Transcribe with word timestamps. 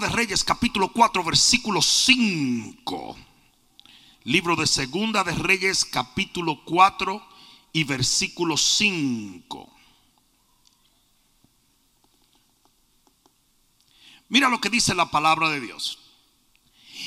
De 0.00 0.08
Reyes, 0.08 0.44
capítulo 0.44 0.92
4, 0.92 1.24
versículo 1.24 1.82
5. 1.82 3.16
Libro 4.22 4.54
de 4.54 4.66
Segunda 4.68 5.24
de 5.24 5.32
Reyes, 5.32 5.84
capítulo 5.84 6.62
4 6.64 7.20
y 7.72 7.82
versículo 7.82 8.56
5. 8.56 9.76
Mira 14.28 14.48
lo 14.48 14.60
que 14.60 14.70
dice 14.70 14.94
la 14.94 15.10
palabra 15.10 15.48
de 15.48 15.60
Dios. 15.60 15.98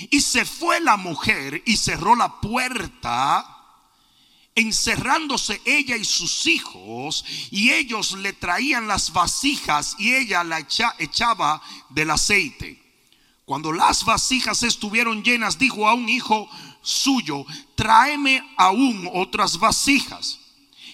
Y 0.10 0.20
se 0.20 0.44
fue 0.44 0.82
la 0.82 0.98
mujer 0.98 1.64
y 1.66 1.78
cerró 1.78 2.16
la 2.18 2.42
puerta 2.42 3.58
encerrándose 4.54 5.62
ella 5.64 5.96
y 5.96 6.04
sus 6.04 6.46
hijos, 6.46 7.23
y 7.52 7.71
ellos 7.71 8.12
le 8.12 8.34
traían 8.34 8.86
las 8.86 9.14
vasijas 9.14 9.96
y 9.98 10.14
ella 10.14 10.44
la 10.44 10.60
echaba 11.00 11.62
del 11.89 12.12
aceite. 12.12 12.80
Cuando 13.52 13.73
las 13.73 14.05
vasijas 14.05 14.63
estuvieron 14.63 15.23
llenas, 15.23 15.59
dijo 15.59 15.85
a 15.85 15.94
un 15.94 16.07
hijo 16.07 16.49
suyo, 16.81 17.45
tráeme 17.76 18.41
aún 18.55 19.09
otras 19.13 19.59
vasijas. 19.59 20.39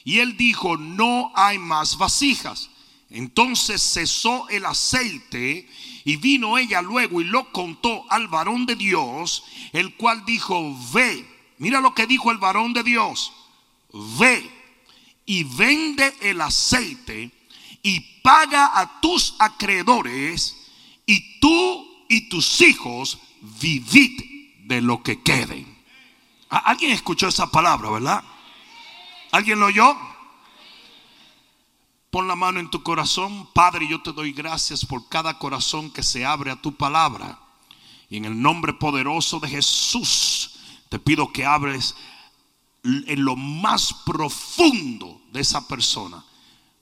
Y 0.03 0.17
él 0.17 0.35
dijo, 0.37 0.75
no 0.75 1.31
hay 1.35 1.59
más 1.59 1.99
vasijas. 1.99 2.71
Entonces 3.11 3.79
cesó 3.79 4.49
el 4.49 4.65
aceite 4.65 5.69
y 6.03 6.15
vino 6.15 6.57
ella 6.57 6.81
luego 6.81 7.21
y 7.21 7.25
lo 7.25 7.51
contó 7.51 8.03
al 8.09 8.27
varón 8.27 8.65
de 8.65 8.75
Dios, 8.75 9.43
el 9.71 9.93
cual 9.95 10.25
dijo, 10.25 10.75
ve, 10.91 11.29
mira 11.59 11.79
lo 11.79 11.93
que 11.93 12.07
dijo 12.07 12.31
el 12.31 12.39
varón 12.39 12.73
de 12.73 12.81
Dios 12.81 13.33
ve 13.93 14.51
y 15.27 15.43
vende 15.43 16.11
el 16.21 16.41
aceite 16.41 17.29
y 17.83 17.99
paga 18.23 18.79
a 18.79 18.99
tus 18.99 19.35
acreedores 19.37 20.57
y 21.05 21.39
tú 21.39 21.86
y 22.09 22.29
tus 22.29 22.61
hijos 22.61 23.19
vivid 23.41 24.21
de 24.65 24.81
lo 24.81 25.01
que 25.03 25.21
quede. 25.21 25.65
¿Alguien 26.49 26.91
escuchó 26.91 27.27
esa 27.27 27.51
palabra, 27.51 27.89
verdad? 27.89 28.23
¿Alguien 29.31 29.59
lo 29.59 29.67
oyó? 29.67 29.95
Pon 32.09 32.27
la 32.27 32.35
mano 32.35 32.59
en 32.59 32.69
tu 32.69 32.83
corazón, 32.83 33.49
Padre, 33.53 33.87
yo 33.87 34.01
te 34.01 34.13
doy 34.13 34.31
gracias 34.31 34.85
por 34.85 35.09
cada 35.09 35.37
corazón 35.37 35.91
que 35.91 36.03
se 36.03 36.25
abre 36.25 36.51
a 36.51 36.61
tu 36.61 36.75
palabra. 36.75 37.39
Y 38.09 38.17
en 38.17 38.25
el 38.25 38.41
nombre 38.41 38.73
poderoso 38.73 39.39
de 39.39 39.49
Jesús, 39.49 40.59
te 40.89 40.99
pido 40.99 41.33
que 41.33 41.45
abres 41.45 41.95
en 42.83 43.25
lo 43.25 43.35
más 43.35 43.93
profundo 44.05 45.21
de 45.33 45.41
esa 45.41 45.67
persona, 45.67 46.23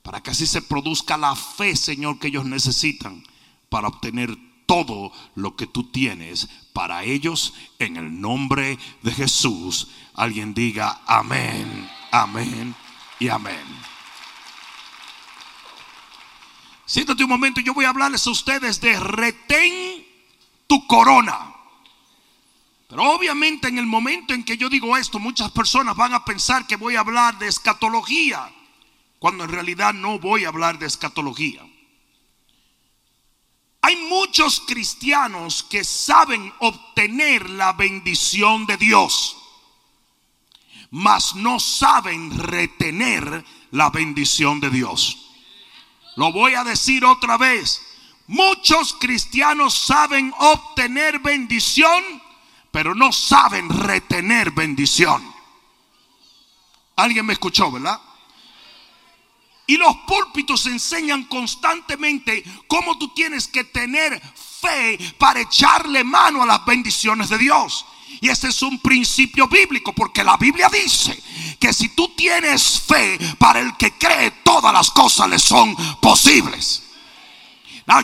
para 0.02 0.22
que 0.22 0.30
así 0.30 0.46
se 0.46 0.62
produzca 0.62 1.16
la 1.16 1.34
fe, 1.34 1.74
Señor, 1.74 2.20
que 2.20 2.28
ellos 2.28 2.44
necesitan 2.44 3.24
para 3.68 3.88
obtener 3.88 4.36
todo 4.66 5.12
lo 5.34 5.56
que 5.56 5.66
tú 5.66 5.84
tienes 5.84 6.48
para 6.72 7.04
ellos 7.04 7.54
en 7.78 7.96
el 7.96 8.20
nombre 8.20 8.78
de 9.02 9.12
Jesús. 9.12 9.88
Alguien 10.14 10.52
diga 10.52 11.00
amén, 11.06 11.88
amén 12.10 12.74
y 13.18 13.28
amén. 13.28 13.64
Siéntate 16.84 17.24
un 17.24 17.30
momento, 17.30 17.60
yo 17.60 17.74
voy 17.74 17.84
a 17.84 17.90
hablarles 17.90 18.26
a 18.26 18.30
ustedes 18.30 18.80
de 18.80 18.98
retén 19.00 20.06
tu 20.66 20.86
corona. 20.86 21.52
Pero 22.88 23.02
obviamente 23.10 23.68
en 23.68 23.78
el 23.78 23.86
momento 23.86 24.32
en 24.32 24.44
que 24.44 24.56
yo 24.56 24.68
digo 24.68 24.96
esto, 24.96 25.18
muchas 25.18 25.50
personas 25.50 25.96
van 25.96 26.14
a 26.14 26.24
pensar 26.24 26.66
que 26.66 26.76
voy 26.76 26.94
a 26.94 27.00
hablar 27.00 27.38
de 27.38 27.48
escatología, 27.48 28.52
cuando 29.18 29.44
en 29.44 29.50
realidad 29.50 29.92
no 29.92 30.18
voy 30.20 30.44
a 30.44 30.48
hablar 30.48 30.78
de 30.78 30.86
escatología. 30.86 31.62
Hay 33.86 33.94
muchos 33.94 34.62
cristianos 34.66 35.62
que 35.62 35.84
saben 35.84 36.52
obtener 36.58 37.48
la 37.50 37.72
bendición 37.72 38.66
de 38.66 38.76
Dios, 38.76 39.36
mas 40.90 41.36
no 41.36 41.60
saben 41.60 42.36
retener 42.36 43.44
la 43.70 43.90
bendición 43.90 44.58
de 44.58 44.70
Dios. 44.70 45.16
Lo 46.16 46.32
voy 46.32 46.54
a 46.54 46.64
decir 46.64 47.04
otra 47.04 47.36
vez. 47.36 47.80
Muchos 48.26 48.92
cristianos 48.94 49.74
saben 49.74 50.34
obtener 50.36 51.20
bendición, 51.20 52.02
pero 52.72 52.92
no 52.92 53.12
saben 53.12 53.68
retener 53.68 54.50
bendición. 54.50 55.32
Alguien 56.96 57.24
me 57.24 57.34
escuchó, 57.34 57.70
¿verdad? 57.70 58.00
Y 59.66 59.76
los 59.76 59.96
púlpitos 60.06 60.66
enseñan 60.66 61.24
constantemente 61.24 62.44
cómo 62.68 62.96
tú 62.98 63.08
tienes 63.08 63.48
que 63.48 63.64
tener 63.64 64.20
fe 64.60 64.98
para 65.18 65.40
echarle 65.40 66.04
mano 66.04 66.42
a 66.42 66.46
las 66.46 66.64
bendiciones 66.64 67.28
de 67.28 67.38
Dios. 67.38 67.84
Y 68.20 68.28
ese 68.28 68.48
es 68.48 68.62
un 68.62 68.78
principio 68.78 69.48
bíblico, 69.48 69.92
porque 69.92 70.22
la 70.22 70.36
Biblia 70.36 70.68
dice 70.68 71.20
que 71.58 71.72
si 71.72 71.90
tú 71.90 72.14
tienes 72.16 72.80
fe, 72.80 73.18
para 73.38 73.60
el 73.60 73.76
que 73.76 73.92
cree, 73.92 74.30
todas 74.42 74.72
las 74.72 74.90
cosas 74.90 75.28
le 75.28 75.38
son 75.38 75.74
posibles. 76.00 76.82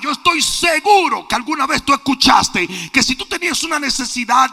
Yo 0.01 0.13
estoy 0.13 0.41
seguro 0.41 1.27
que 1.27 1.35
alguna 1.35 1.67
vez 1.67 1.83
tú 1.83 1.93
escuchaste 1.93 2.69
que 2.93 3.03
si 3.03 3.17
tú 3.17 3.27
tenías 3.27 3.63
una 3.65 3.81
necesidad 3.81 4.49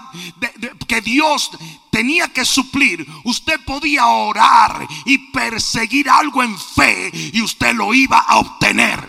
que 0.87 1.01
Dios 1.01 1.51
tenía 1.99 2.29
que 2.29 2.45
suplir, 2.45 3.05
usted 3.25 3.59
podía 3.65 4.07
orar 4.07 4.87
y 5.03 5.17
perseguir 5.17 6.09
algo 6.09 6.41
en 6.41 6.57
fe 6.57 7.11
y 7.33 7.41
usted 7.41 7.73
lo 7.75 7.93
iba 7.93 8.19
a 8.19 8.37
obtener. 8.37 9.05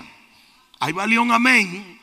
Ahí 0.81 0.93
valió 0.93 1.23
un 1.23 1.31
amén. 1.31 2.01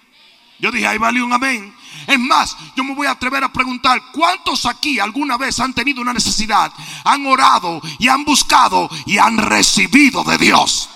Yo 0.59 0.71
dije, 0.71 0.87
ahí 0.87 0.97
valió 0.97 1.25
un 1.25 1.33
amén. 1.33 1.75
Es 2.07 2.17
más, 2.17 2.55
yo 2.77 2.85
me 2.85 2.95
voy 2.95 3.05
a 3.05 3.11
atrever 3.11 3.43
a 3.43 3.51
preguntar, 3.51 4.01
¿cuántos 4.13 4.65
aquí 4.65 4.97
alguna 4.97 5.35
vez 5.35 5.59
han 5.59 5.73
tenido 5.73 6.01
una 6.01 6.13
necesidad, 6.13 6.71
han 7.03 7.25
orado 7.25 7.81
y 7.99 8.07
han 8.07 8.23
buscado 8.23 8.89
y 9.05 9.17
han 9.17 9.37
recibido 9.37 10.23
de 10.23 10.37
Dios? 10.37 10.89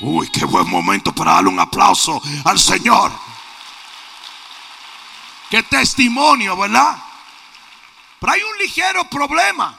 Uy, 0.00 0.30
qué 0.30 0.46
buen 0.46 0.70
momento 0.70 1.14
para 1.14 1.32
darle 1.32 1.50
un 1.50 1.60
aplauso 1.60 2.22
al 2.46 2.58
Señor. 2.58 3.12
Qué 5.50 5.62
testimonio, 5.64 6.56
¿verdad? 6.56 6.96
Hay 8.28 8.42
un 8.42 8.58
ligero 8.58 9.08
problema. 9.08 9.78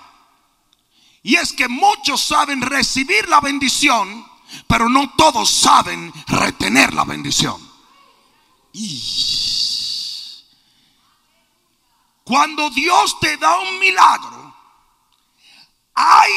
Y 1.23 1.35
es 1.35 1.51
que 1.53 1.67
muchos 1.67 2.21
saben 2.21 2.61
recibir 2.61 3.27
la 3.27 3.41
bendición, 3.41 4.25
pero 4.67 4.87
no 4.87 5.13
todos 5.15 5.49
saben 5.49 6.13
retener 6.27 6.93
la 6.93 7.03
bendición. 7.03 7.61
Y 8.73 9.01
cuando 12.23 12.69
Dios 12.69 13.19
te 13.19 13.37
da 13.37 13.59
un 13.59 13.79
milagro, 13.79 14.55
hay 15.93 16.31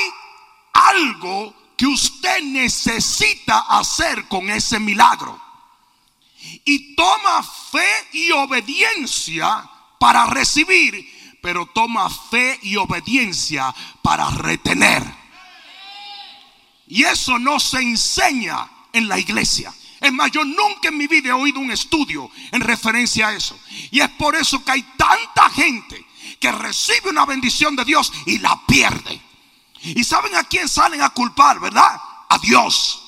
algo 0.73 1.55
que 1.77 1.87
usted 1.87 2.43
necesita 2.43 3.61
hacer 3.61 4.29
con 4.29 4.51
ese 4.51 4.79
milagro. 4.79 5.41
Y 6.65 6.95
toma 6.95 7.43
fe 7.43 8.09
y 8.13 8.31
obediencia 8.33 9.69
para 9.99 10.27
recibir, 10.27 11.20
pero 11.43 11.67
toma 11.67 12.09
fe 12.09 12.59
y 12.63 12.77
obediencia 12.77 13.75
para 14.03 14.29
retener. 14.31 15.03
Y 16.89 17.05
eso 17.05 17.39
no 17.39 17.61
se 17.61 17.79
enseña 17.79 18.69
en 18.93 19.09
la 19.09 19.19
iglesia. 19.19 19.73
Es 20.01 20.13
más, 20.13 20.31
yo 20.31 20.45
nunca 20.45 20.89
en 20.89 20.97
mi 20.97 21.07
vida 21.07 21.29
he 21.29 21.33
oído 21.33 21.61
un 21.61 21.71
estudio 21.71 22.31
en 22.51 22.61
referencia 22.63 23.29
a 23.29 23.35
eso. 23.35 23.59
Y 23.91 24.01
es 24.01 24.09
por 24.11 24.35
eso 24.35 24.65
que 24.65 24.73
hay 24.73 24.83
tanta 24.97 25.51
gente 25.51 26.07
que 26.41 26.51
recibe 26.51 27.11
una 27.11 27.27
bendición 27.27 27.77
de 27.77 27.85
Dios 27.85 28.11
y 28.27 28.39
la 28.39 28.61
pierde. 28.67 29.21
Y 29.83 30.03
saben 30.05 30.35
a 30.37 30.45
quién 30.45 30.69
salen 30.69 31.03
a 31.03 31.11
culpar, 31.11 31.61
¿verdad? 31.61 32.01
A 32.29 32.39
Dios. 32.39 33.03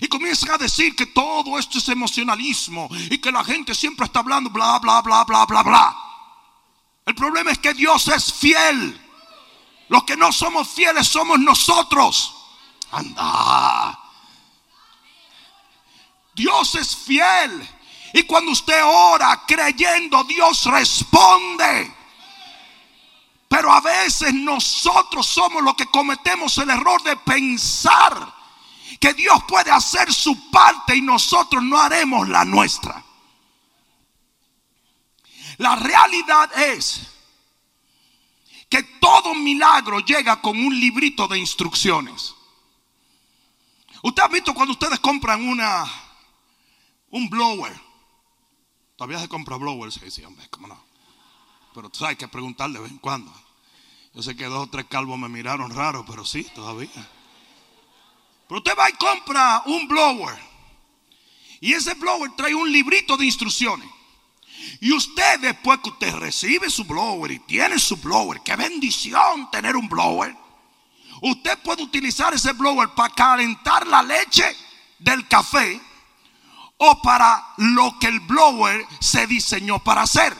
Y 0.00 0.08
comienzan 0.08 0.52
a 0.52 0.58
decir 0.58 0.96
que 0.96 1.06
todo 1.06 1.58
esto 1.58 1.78
es 1.78 1.88
emocionalismo 1.88 2.88
y 3.10 3.18
que 3.18 3.30
la 3.30 3.44
gente 3.44 3.74
siempre 3.74 4.06
está 4.06 4.20
hablando 4.20 4.48
bla, 4.48 4.78
bla, 4.78 5.02
bla, 5.02 5.24
bla, 5.24 5.44
bla, 5.44 5.62
bla. 5.62 6.11
El 7.06 7.14
problema 7.14 7.50
es 7.50 7.58
que 7.58 7.74
Dios 7.74 8.08
es 8.08 8.32
fiel. 8.32 8.98
Los 9.88 10.04
que 10.04 10.16
no 10.16 10.32
somos 10.32 10.68
fieles 10.68 11.06
somos 11.08 11.38
nosotros. 11.38 12.34
Anda. 12.90 13.98
Dios 16.34 16.74
es 16.76 16.96
fiel. 16.96 17.68
Y 18.14 18.22
cuando 18.24 18.52
usted 18.52 18.80
ora 18.84 19.42
creyendo, 19.46 20.22
Dios 20.24 20.64
responde. 20.64 21.94
Pero 23.48 23.72
a 23.72 23.80
veces 23.80 24.32
nosotros 24.32 25.26
somos 25.26 25.62
los 25.62 25.74
que 25.74 25.86
cometemos 25.86 26.56
el 26.58 26.70
error 26.70 27.02
de 27.02 27.16
pensar 27.16 28.34
que 28.98 29.12
Dios 29.14 29.42
puede 29.48 29.70
hacer 29.70 30.12
su 30.12 30.50
parte 30.50 30.96
y 30.96 31.02
nosotros 31.02 31.62
no 31.62 31.78
haremos 31.78 32.28
la 32.28 32.44
nuestra. 32.44 33.02
La 35.62 35.76
realidad 35.76 36.50
es 36.58 37.02
que 38.68 38.82
todo 39.00 39.34
milagro 39.34 40.00
llega 40.00 40.40
con 40.42 40.58
un 40.58 40.78
librito 40.78 41.28
de 41.28 41.38
instrucciones. 41.38 42.34
Usted 44.02 44.22
ha 44.22 44.28
visto 44.28 44.52
cuando 44.52 44.72
ustedes 44.72 44.98
compran 44.98 45.46
una 45.46 45.84
un 47.10 47.28
blower 47.28 47.92
Todavía 48.96 49.18
se 49.18 49.28
compra 49.28 49.56
blowers. 49.56 49.94
Sí, 49.94 50.10
sí, 50.12 50.24
hombre, 50.24 50.46
cómo 50.48 50.68
no. 50.68 50.80
Pero 51.74 51.88
tú 51.88 51.98
sabes 51.98 52.16
que 52.16 52.28
preguntarle 52.28 52.78
de 52.78 52.84
vez 52.84 52.92
en 52.92 52.98
cuando. 52.98 53.32
Yo 54.14 54.22
sé 54.22 54.36
que 54.36 54.44
dos 54.44 54.68
o 54.68 54.70
tres 54.70 54.86
calvos 54.86 55.18
me 55.18 55.28
miraron 55.28 55.74
raro, 55.74 56.04
pero 56.06 56.24
sí, 56.24 56.44
todavía. 56.54 57.10
Pero 58.46 58.58
usted 58.58 58.78
va 58.78 58.88
y 58.88 58.92
compra 58.92 59.62
un 59.66 59.88
blower. 59.88 60.38
Y 61.60 61.72
ese 61.72 61.94
blower 61.94 62.30
trae 62.36 62.54
un 62.54 62.70
librito 62.70 63.16
de 63.16 63.24
instrucciones. 63.24 63.88
Y 64.80 64.92
usted 64.92 65.40
después 65.40 65.80
que 65.80 65.90
usted 65.90 66.14
recibe 66.14 66.70
su 66.70 66.84
blower 66.84 67.30
y 67.30 67.38
tiene 67.40 67.78
su 67.78 67.96
blower, 67.96 68.40
qué 68.42 68.56
bendición 68.56 69.50
tener 69.50 69.76
un 69.76 69.88
blower. 69.88 70.36
Usted 71.20 71.58
puede 71.60 71.82
utilizar 71.84 72.34
ese 72.34 72.52
blower 72.52 72.88
para 72.90 73.14
calentar 73.14 73.86
la 73.86 74.02
leche 74.02 74.44
del 74.98 75.26
café 75.28 75.80
o 76.78 77.00
para 77.00 77.54
lo 77.58 77.96
que 78.00 78.08
el 78.08 78.20
blower 78.20 78.84
se 79.00 79.26
diseñó 79.26 79.78
para 79.78 80.02
hacer. 80.02 80.36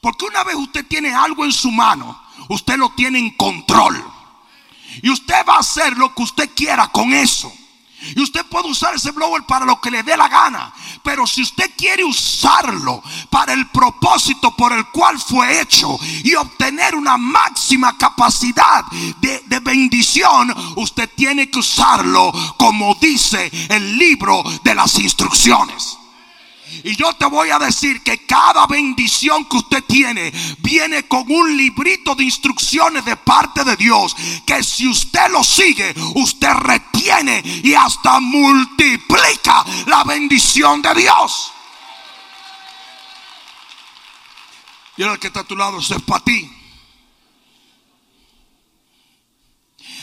Porque 0.00 0.24
una 0.24 0.42
vez 0.44 0.56
usted 0.56 0.84
tiene 0.86 1.14
algo 1.14 1.44
en 1.44 1.52
su 1.52 1.70
mano, 1.70 2.20
usted 2.48 2.76
lo 2.76 2.90
tiene 2.90 3.18
en 3.18 3.30
control. 3.36 4.02
Y 5.02 5.10
usted 5.10 5.46
va 5.48 5.56
a 5.56 5.60
hacer 5.60 5.96
lo 5.96 6.12
que 6.14 6.22
usted 6.22 6.50
quiera 6.54 6.88
con 6.88 7.12
eso. 7.12 7.52
Y 8.16 8.20
usted 8.20 8.44
puede 8.46 8.68
usar 8.68 8.94
ese 8.94 9.10
blower 9.10 9.44
para 9.44 9.64
lo 9.64 9.80
que 9.80 9.90
le 9.90 10.02
dé 10.02 10.16
la 10.16 10.28
gana. 10.28 10.72
Pero 11.02 11.26
si 11.26 11.42
usted 11.42 11.70
quiere 11.76 12.04
usarlo 12.04 13.02
para 13.30 13.52
el 13.52 13.68
propósito 13.68 14.54
por 14.56 14.72
el 14.72 14.86
cual 14.88 15.18
fue 15.18 15.60
hecho 15.60 15.98
y 16.24 16.34
obtener 16.34 16.94
una 16.94 17.16
máxima 17.16 17.96
capacidad 17.96 18.84
de, 19.20 19.60
bendición, 19.60 20.54
usted 20.76 21.08
tiene 21.14 21.50
que 21.50 21.58
usarlo 21.58 22.32
como 22.56 22.94
dice 23.00 23.50
el 23.68 23.98
libro 23.98 24.42
de 24.64 24.74
las 24.74 24.98
instrucciones. 24.98 25.99
Y 26.84 26.96
yo 26.96 27.12
te 27.14 27.26
voy 27.26 27.50
a 27.50 27.58
decir 27.58 28.02
que 28.02 28.24
cada 28.26 28.66
bendición 28.66 29.44
que 29.46 29.56
usted 29.58 29.84
tiene 29.84 30.32
viene 30.58 31.06
con 31.08 31.30
un 31.30 31.56
librito 31.56 32.14
de 32.14 32.24
instrucciones 32.24 33.04
de 33.04 33.16
parte 33.16 33.64
de 33.64 33.76
Dios. 33.76 34.16
Que 34.46 34.62
si 34.62 34.88
usted 34.88 35.30
lo 35.30 35.44
sigue, 35.44 35.94
usted 36.14 36.52
retiene 36.52 37.42
y 37.44 37.74
hasta 37.74 38.20
multiplica 38.20 39.64
la 39.86 40.04
bendición 40.04 40.82
de 40.82 40.94
Dios. 40.94 41.52
Y 44.96 45.02
el 45.02 45.18
que 45.18 45.28
está 45.28 45.40
a 45.40 45.44
tu 45.44 45.56
lado, 45.56 45.78
eso 45.78 45.96
es 45.96 46.02
para 46.02 46.22
ti. 46.22 46.50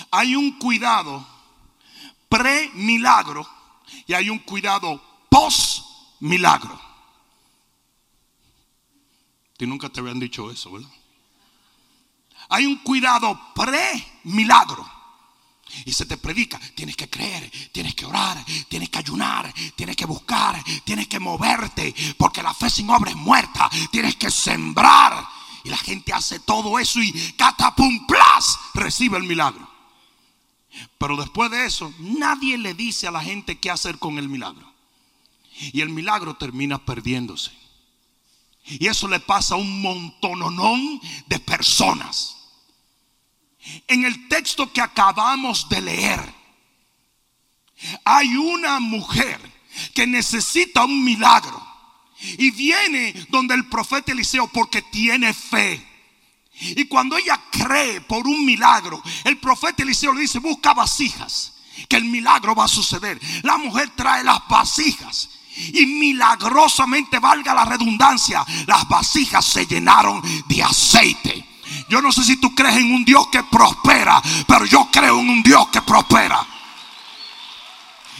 Hay 0.09 0.35
un 0.35 0.57
cuidado 0.57 1.25
pre-milagro 2.29 3.47
y 4.05 4.13
hay 4.13 4.29
un 4.29 4.39
cuidado 4.39 5.01
post 5.29 5.76
milagro. 6.19 6.79
Ti 9.57 9.65
nunca 9.65 9.89
te 9.89 9.99
habían 9.99 10.19
dicho 10.19 10.51
eso, 10.51 10.71
¿verdad? 10.71 10.89
Hay 12.49 12.65
un 12.65 12.77
cuidado 12.77 13.39
pre-milagro. 13.53 14.97
Y 15.85 15.91
se 15.91 16.05
te 16.05 16.15
predica, 16.15 16.59
tienes 16.75 16.95
que 16.95 17.09
creer, 17.09 17.51
tienes 17.73 17.93
que 17.93 18.05
orar, 18.05 18.43
tienes 18.69 18.89
que 18.89 18.99
ayunar, 18.99 19.53
tienes 19.75 19.97
que 19.97 20.05
buscar, 20.05 20.63
tienes 20.85 21.09
que 21.09 21.19
moverte, 21.19 21.93
porque 22.17 22.41
la 22.41 22.53
fe 22.53 22.69
sin 22.69 22.89
obra 22.89 23.11
es 23.11 23.17
muerta, 23.17 23.69
tienes 23.91 24.15
que 24.15 24.31
sembrar. 24.31 25.27
Y 25.65 25.69
la 25.69 25.77
gente 25.77 26.13
hace 26.13 26.39
todo 26.39 26.79
eso 26.79 27.01
y 27.01 27.11
catapum 27.33 28.07
plas 28.07 28.57
recibe 28.73 29.17
el 29.17 29.23
milagro. 29.23 29.67
Pero 30.97 31.17
después 31.17 31.51
de 31.51 31.65
eso, 31.65 31.93
nadie 31.99 32.57
le 32.57 32.73
dice 32.73 33.07
a 33.07 33.11
la 33.11 33.21
gente 33.21 33.59
qué 33.59 33.69
hacer 33.69 33.99
con 33.99 34.17
el 34.17 34.29
milagro. 34.29 34.76
Y 35.73 35.81
el 35.81 35.89
milagro 35.89 36.35
termina 36.35 36.83
perdiéndose. 36.83 37.51
Y 38.65 38.87
eso 38.87 39.07
le 39.07 39.19
pasa 39.19 39.55
a 39.55 39.57
un 39.57 39.81
montononón 39.81 40.99
de 41.27 41.39
personas. 41.39 42.35
En 43.87 44.03
el 44.03 44.27
texto 44.27 44.71
que 44.71 44.81
acabamos 44.81 45.67
de 45.69 45.81
leer, 45.81 46.33
hay 48.03 48.35
una 48.35 48.79
mujer 48.79 49.39
que 49.93 50.07
necesita 50.07 50.85
un 50.85 51.03
milagro. 51.03 51.65
Y 52.19 52.51
viene 52.51 53.13
donde 53.29 53.53
el 53.53 53.67
profeta 53.67 54.11
Eliseo 54.11 54.47
porque 54.47 54.81
tiene 54.81 55.33
fe. 55.33 55.85
Y 56.59 56.85
cuando 56.85 57.17
ella 57.17 57.39
cree 57.51 58.01
por 58.01 58.27
un 58.27 58.45
milagro, 58.45 59.01
el 59.23 59.37
profeta 59.37 59.83
Eliseo 59.83 60.13
le 60.13 60.21
dice, 60.21 60.39
busca 60.39 60.73
vasijas, 60.73 61.53
que 61.87 61.97
el 61.97 62.05
milagro 62.05 62.55
va 62.55 62.65
a 62.65 62.69
suceder. 62.69 63.19
La 63.43 63.57
mujer 63.57 63.91
trae 63.95 64.23
las 64.23 64.39
vasijas. 64.47 65.29
Y 65.73 65.85
milagrosamente, 65.85 67.19
valga 67.19 67.53
la 67.53 67.65
redundancia, 67.65 68.45
las 68.65 68.87
vasijas 68.87 69.45
se 69.45 69.65
llenaron 69.65 70.21
de 70.47 70.63
aceite. 70.63 71.47
Yo 71.89 72.01
no 72.01 72.11
sé 72.11 72.23
si 72.23 72.37
tú 72.37 72.53
crees 72.53 72.77
en 72.77 72.93
un 72.93 73.05
Dios 73.05 73.27
que 73.27 73.43
prospera, 73.43 74.21
pero 74.47 74.65
yo 74.65 74.87
creo 74.91 75.19
en 75.19 75.29
un 75.29 75.43
Dios 75.43 75.67
que 75.69 75.81
prospera. 75.81 76.45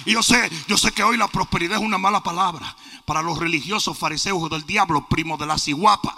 Y 0.05 0.13
yo 0.13 0.23
sé, 0.23 0.49
yo 0.67 0.77
sé 0.77 0.91
que 0.91 1.03
hoy 1.03 1.17
la 1.17 1.27
prosperidad 1.27 1.77
es 1.77 1.83
una 1.83 1.97
mala 1.97 2.21
palabra 2.21 2.75
para 3.05 3.21
los 3.21 3.37
religiosos 3.37 3.97
fariseos 3.97 4.49
del 4.49 4.65
diablo, 4.65 5.07
primo 5.07 5.37
de 5.37 5.45
la 5.45 5.57
ciguapa. 5.57 6.15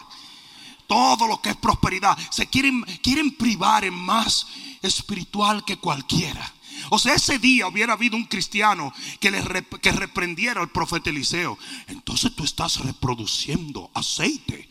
Todo 0.88 1.28
lo 1.28 1.42
que 1.42 1.50
es 1.50 1.56
prosperidad 1.56 2.18
se 2.30 2.48
quieren, 2.48 2.84
quieren 3.04 3.36
privar 3.36 3.84
en 3.86 3.94
más 3.94 4.48
espiritual 4.82 5.64
que 5.64 5.78
cualquiera. 5.78 6.54
O 6.90 7.00
sea, 7.00 7.16
ese 7.16 7.40
día 7.40 7.68
hubiera 7.68 7.94
habido 7.94 8.16
un 8.16 8.26
cristiano 8.26 8.94
que, 9.20 9.32
le 9.32 9.42
que 9.82 9.92
reprendiera 9.92 10.62
al 10.62 10.70
profeta 10.70 11.10
Eliseo. 11.10 11.58
Entonces 11.88 12.36
tú 12.36 12.44
estás 12.44 12.78
reproduciendo 12.80 13.92
aceite. 13.94 14.70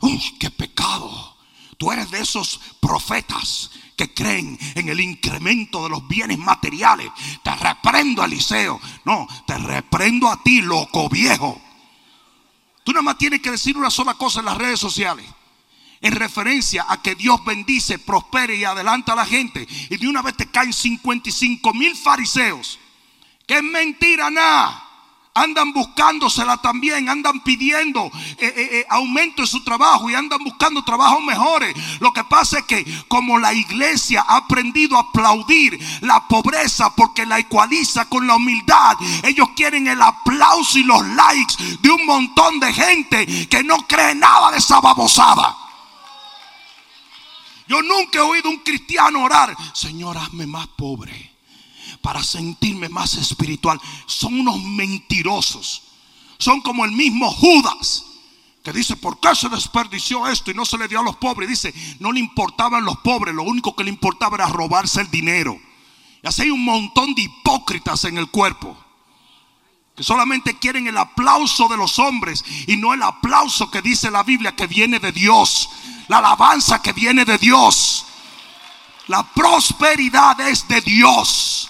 ¡Uy, 0.00 0.20
qué 0.38 0.50
pecado! 0.50 1.36
Tú 1.76 1.90
eres 1.90 2.10
de 2.10 2.20
esos 2.20 2.60
profetas 2.80 3.70
que 3.96 4.14
creen 4.14 4.58
en 4.74 4.88
el 4.88 5.00
incremento 5.00 5.82
de 5.82 5.90
los 5.90 6.06
bienes 6.06 6.38
materiales. 6.38 7.10
Te 7.42 7.54
reprendo, 7.56 8.24
Eliseo. 8.24 8.80
No, 9.04 9.26
te 9.46 9.58
reprendo 9.58 10.28
a 10.28 10.42
ti, 10.42 10.62
loco 10.62 11.08
viejo. 11.08 11.60
Tú 12.84 12.92
nada 12.92 13.02
más 13.02 13.18
tienes 13.18 13.40
que 13.40 13.50
decir 13.50 13.76
una 13.76 13.90
sola 13.90 14.14
cosa 14.14 14.40
en 14.40 14.46
las 14.46 14.58
redes 14.58 14.78
sociales 14.80 15.26
en 16.02 16.12
referencia 16.12 16.84
a 16.88 17.00
que 17.00 17.14
Dios 17.14 17.42
bendice, 17.44 17.98
prospere 17.98 18.56
y 18.56 18.64
adelanta 18.64 19.12
a 19.12 19.16
la 19.16 19.24
gente. 19.24 19.66
Y 19.88 19.96
de 19.96 20.08
una 20.08 20.20
vez 20.20 20.36
te 20.36 20.50
caen 20.50 20.72
55 20.72 21.72
mil 21.72 21.96
fariseos. 21.96 22.78
Que 23.46 23.58
es 23.58 23.62
mentira 23.62 24.28
nada. 24.28 24.88
Andan 25.34 25.72
buscándosela 25.72 26.58
también, 26.58 27.08
andan 27.08 27.40
pidiendo 27.40 28.04
eh, 28.04 28.12
eh, 28.38 28.54
eh, 28.56 28.86
aumento 28.90 29.40
en 29.40 29.48
su 29.48 29.64
trabajo 29.64 30.10
y 30.10 30.14
andan 30.14 30.44
buscando 30.44 30.84
trabajos 30.84 31.22
mejores. 31.22 31.74
Lo 32.00 32.12
que 32.12 32.22
pasa 32.24 32.58
es 32.58 32.64
que 32.64 32.84
como 33.08 33.38
la 33.38 33.54
iglesia 33.54 34.26
ha 34.28 34.36
aprendido 34.38 34.98
a 34.98 35.00
aplaudir 35.00 35.80
la 36.02 36.28
pobreza 36.28 36.94
porque 36.94 37.24
la 37.24 37.38
ecualiza 37.38 38.10
con 38.10 38.26
la 38.26 38.34
humildad, 38.34 38.98
ellos 39.22 39.48
quieren 39.56 39.86
el 39.86 40.02
aplauso 40.02 40.78
y 40.78 40.82
los 40.82 41.02
likes 41.06 41.54
de 41.80 41.90
un 41.90 42.04
montón 42.04 42.60
de 42.60 42.74
gente 42.74 43.48
que 43.48 43.64
no 43.64 43.86
cree 43.86 44.14
nada 44.14 44.50
de 44.50 44.58
esa 44.58 44.80
babosada. 44.80 45.61
Yo 47.72 47.80
nunca 47.80 48.18
he 48.18 48.20
oído 48.20 48.50
un 48.50 48.58
cristiano 48.58 49.24
orar, 49.24 49.56
Señor, 49.72 50.18
hazme 50.18 50.46
más 50.46 50.66
pobre 50.66 51.32
para 52.02 52.22
sentirme 52.22 52.90
más 52.90 53.14
espiritual. 53.14 53.80
Son 54.04 54.38
unos 54.38 54.62
mentirosos. 54.62 55.82
Son 56.36 56.60
como 56.60 56.84
el 56.84 56.92
mismo 56.92 57.30
Judas 57.30 58.04
que 58.62 58.74
dice, 58.74 58.94
¿por 58.96 59.18
qué 59.20 59.34
se 59.34 59.48
desperdició 59.48 60.28
esto 60.28 60.50
y 60.50 60.54
no 60.54 60.66
se 60.66 60.76
le 60.76 60.86
dio 60.86 61.00
a 61.00 61.02
los 61.02 61.16
pobres? 61.16 61.48
Dice, 61.48 61.72
no 61.98 62.12
le 62.12 62.20
importaban 62.20 62.84
los 62.84 62.98
pobres, 62.98 63.34
lo 63.34 63.42
único 63.42 63.74
que 63.74 63.84
le 63.84 63.90
importaba 63.90 64.36
era 64.36 64.48
robarse 64.48 65.00
el 65.00 65.10
dinero. 65.10 65.58
Y 66.22 66.28
así 66.28 66.42
hay 66.42 66.50
un 66.50 66.62
montón 66.62 67.14
de 67.14 67.22
hipócritas 67.22 68.04
en 68.04 68.18
el 68.18 68.28
cuerpo. 68.28 68.76
Que 69.96 70.02
solamente 70.02 70.58
quieren 70.58 70.88
el 70.88 70.98
aplauso 70.98 71.68
de 71.68 71.78
los 71.78 71.98
hombres 71.98 72.44
y 72.66 72.76
no 72.76 72.92
el 72.92 73.02
aplauso 73.02 73.70
que 73.70 73.80
dice 73.80 74.10
la 74.10 74.24
Biblia 74.24 74.54
que 74.54 74.66
viene 74.66 74.98
de 74.98 75.12
Dios 75.12 75.70
la 76.08 76.18
alabanza 76.18 76.80
que 76.80 76.92
viene 76.92 77.24
de 77.24 77.38
Dios. 77.38 78.06
La 79.08 79.22
prosperidad 79.22 80.40
es 80.40 80.66
de 80.68 80.80
Dios. 80.80 81.68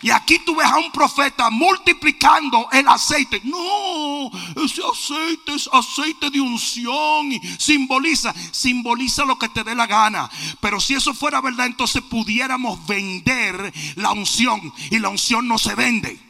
Y 0.00 0.10
aquí 0.10 0.38
tú 0.38 0.54
ves 0.54 0.66
a 0.66 0.76
un 0.76 0.92
profeta 0.92 1.50
multiplicando 1.50 2.68
el 2.70 2.86
aceite. 2.86 3.40
No, 3.42 4.30
ese 4.64 4.82
aceite 4.82 5.54
es 5.54 5.68
aceite 5.72 6.30
de 6.30 6.40
unción. 6.40 7.32
Y 7.32 7.40
simboliza, 7.58 8.32
simboliza 8.52 9.24
lo 9.24 9.38
que 9.38 9.48
te 9.48 9.64
dé 9.64 9.74
la 9.74 9.86
gana. 9.86 10.30
Pero 10.60 10.78
si 10.78 10.94
eso 10.94 11.14
fuera 11.14 11.40
verdad, 11.40 11.66
entonces 11.66 12.02
pudiéramos 12.02 12.86
vender 12.86 13.72
la 13.96 14.12
unción. 14.12 14.72
Y 14.90 15.00
la 15.00 15.08
unción 15.08 15.48
no 15.48 15.58
se 15.58 15.74
vende. 15.74 16.20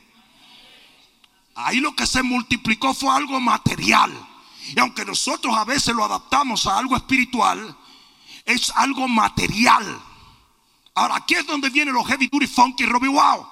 Ahí 1.55 1.81
lo 1.81 1.95
que 1.95 2.07
se 2.07 2.23
multiplicó 2.23 2.95
fue 2.95 3.15
algo 3.15 3.39
material. 3.39 4.13
Y 4.75 4.79
aunque 4.81 5.05
nosotros 5.05 5.57
a 5.57 5.65
veces 5.65 5.95
lo 5.95 6.05
adaptamos 6.05 6.67
a 6.67 6.79
algo 6.79 6.97
espiritual, 6.97 7.77
es 8.45 8.71
algo 8.77 9.09
material. 9.09 10.01
Ahora, 10.95 11.17
aquí 11.17 11.35
es 11.35 11.47
donde 11.47 11.71
viene 11.71 11.93
los 11.93 12.07
heavy 12.07 12.29
duty 12.29 12.47
funky 12.47 12.85
Robbie 12.85 13.09
Wow. 13.09 13.47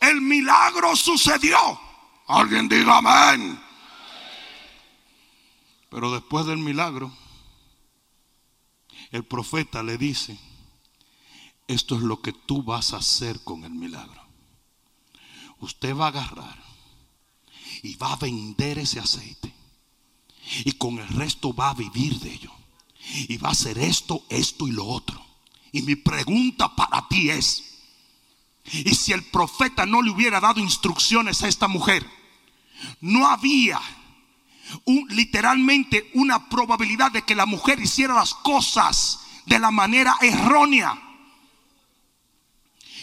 El 0.00 0.20
milagro 0.20 0.96
sucedió. 0.96 1.58
Alguien 2.26 2.68
diga 2.68 2.98
amén. 2.98 3.60
Pero 5.90 6.12
después 6.12 6.46
del 6.46 6.58
milagro, 6.58 7.12
el 9.10 9.24
profeta 9.24 9.82
le 9.82 9.98
dice, 9.98 10.38
esto 11.66 11.96
es 11.96 12.02
lo 12.02 12.22
que 12.22 12.32
tú 12.32 12.62
vas 12.62 12.94
a 12.94 12.98
hacer 12.98 13.42
con 13.42 13.64
el 13.64 13.72
milagro. 13.72 14.22
Usted 15.58 15.94
va 15.94 16.06
a 16.06 16.08
agarrar 16.08 16.62
y 17.82 17.96
va 17.96 18.12
a 18.12 18.16
vender 18.16 18.78
ese 18.78 19.00
aceite. 19.00 19.52
Y 20.64 20.72
con 20.72 20.98
el 20.98 21.08
resto 21.08 21.54
va 21.54 21.70
a 21.70 21.74
vivir 21.74 22.18
de 22.20 22.32
ello. 22.32 22.52
Y 23.28 23.36
va 23.38 23.48
a 23.48 23.52
hacer 23.52 23.78
esto, 23.78 24.24
esto 24.28 24.68
y 24.68 24.72
lo 24.72 24.86
otro. 24.86 25.24
Y 25.72 25.82
mi 25.82 25.96
pregunta 25.96 26.74
para 26.74 27.06
ti 27.08 27.30
es, 27.30 27.70
y 28.64 28.94
si 28.94 29.12
el 29.12 29.24
profeta 29.24 29.86
no 29.86 30.02
le 30.02 30.10
hubiera 30.10 30.40
dado 30.40 30.60
instrucciones 30.60 31.42
a 31.42 31.48
esta 31.48 31.68
mujer, 31.68 32.06
no 33.00 33.26
había 33.26 33.80
literalmente 35.08 36.10
una 36.14 36.48
probabilidad 36.48 37.10
de 37.10 37.22
que 37.22 37.34
la 37.34 37.46
mujer 37.46 37.80
hiciera 37.80 38.14
las 38.14 38.34
cosas 38.34 39.20
de 39.46 39.58
la 39.58 39.70
manera 39.70 40.16
errónea. 40.20 41.09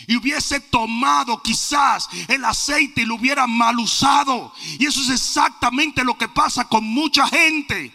Y 0.08 0.16
hubiese 0.16 0.62
tomado 0.62 1.42
quizás 1.44 2.08
el 2.30 2.44
aceite 2.46 3.02
y 3.02 3.06
lo 3.06 3.16
hubiera 3.16 3.46
mal 3.46 3.78
usado. 3.78 4.54
Y 4.80 4.86
eso 4.86 5.02
es 5.02 5.10
exactamente 5.10 6.04
lo 6.04 6.18
que 6.18 6.30
pasa 6.30 6.66
con 6.68 6.86
mucha 6.86 7.28
gente. 7.28 7.94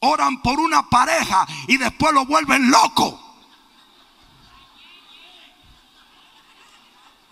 Oran 0.00 0.40
por 0.40 0.58
una 0.58 0.88
pareja 0.88 1.46
y 1.68 1.76
después 1.76 2.14
lo 2.14 2.24
vuelven 2.24 2.70
loco. 2.70 3.20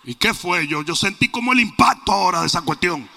¿Y 0.04 0.14
qué 0.14 0.34
fue 0.34 0.66
yo? 0.66 0.82
Yo 0.82 0.94
sentí 0.94 1.28
como 1.28 1.52
el 1.52 1.60
impacto 1.60 2.12
ahora 2.12 2.42
de 2.42 2.46
esa 2.46 2.62
cuestión. 2.62 3.08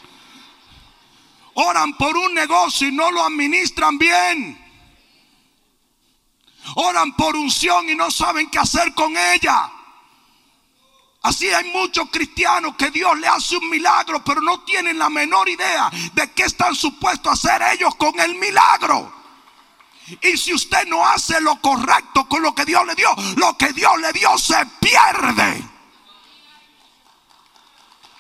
Oran 1.55 1.93
por 1.98 2.15
un 2.15 2.34
negocio 2.34 2.88
y 2.88 2.91
no 2.91 3.12
lo 3.12 3.24
administran 3.24 3.98
bien. 3.98 4.60
Oran 6.75 7.13
por 7.15 7.36
unción 7.36 7.89
y 7.89 7.96
no 7.96 8.10
saben 8.10 8.50
qué 8.50 8.60
hacer 8.60 8.93
con 8.93 9.15
ella. 9.15 9.70
Así 11.24 11.48
hay 11.48 11.72
muchos 11.72 12.10
cristianos 12.12 12.75
que 12.75 12.92
Dios 12.92 13.18
le 13.18 13.27
hace 13.27 13.56
un 13.56 13.70
milagro, 13.70 14.22
pero 14.25 14.42
no 14.42 14.60
tienen 14.63 15.00
la 15.00 15.10
menor 15.10 15.48
idea 15.48 15.89
de 16.13 16.32
qué 16.34 16.44
están 16.44 16.75
supuestos 16.75 17.27
a 17.27 17.32
hacer 17.32 17.62
ellos 17.74 17.96
con 17.96 18.20
el 18.20 18.36
milagro. 18.36 19.12
Y 20.22 20.36
si 20.36 20.53
usted 20.53 20.86
no 20.88 21.08
hace 21.08 21.39
lo 21.39 21.62
correcto 21.62 22.27
con 22.27 22.42
lo 22.42 22.53
que 22.53 22.65
Dios 22.65 22.86
le 22.86 22.94
dio, 22.94 23.08
lo 23.38 23.58
que 23.58 23.72
Dios 23.72 23.98
le 24.01 24.12
dio 24.12 24.38
se 24.38 24.65
pierde. 24.82 25.63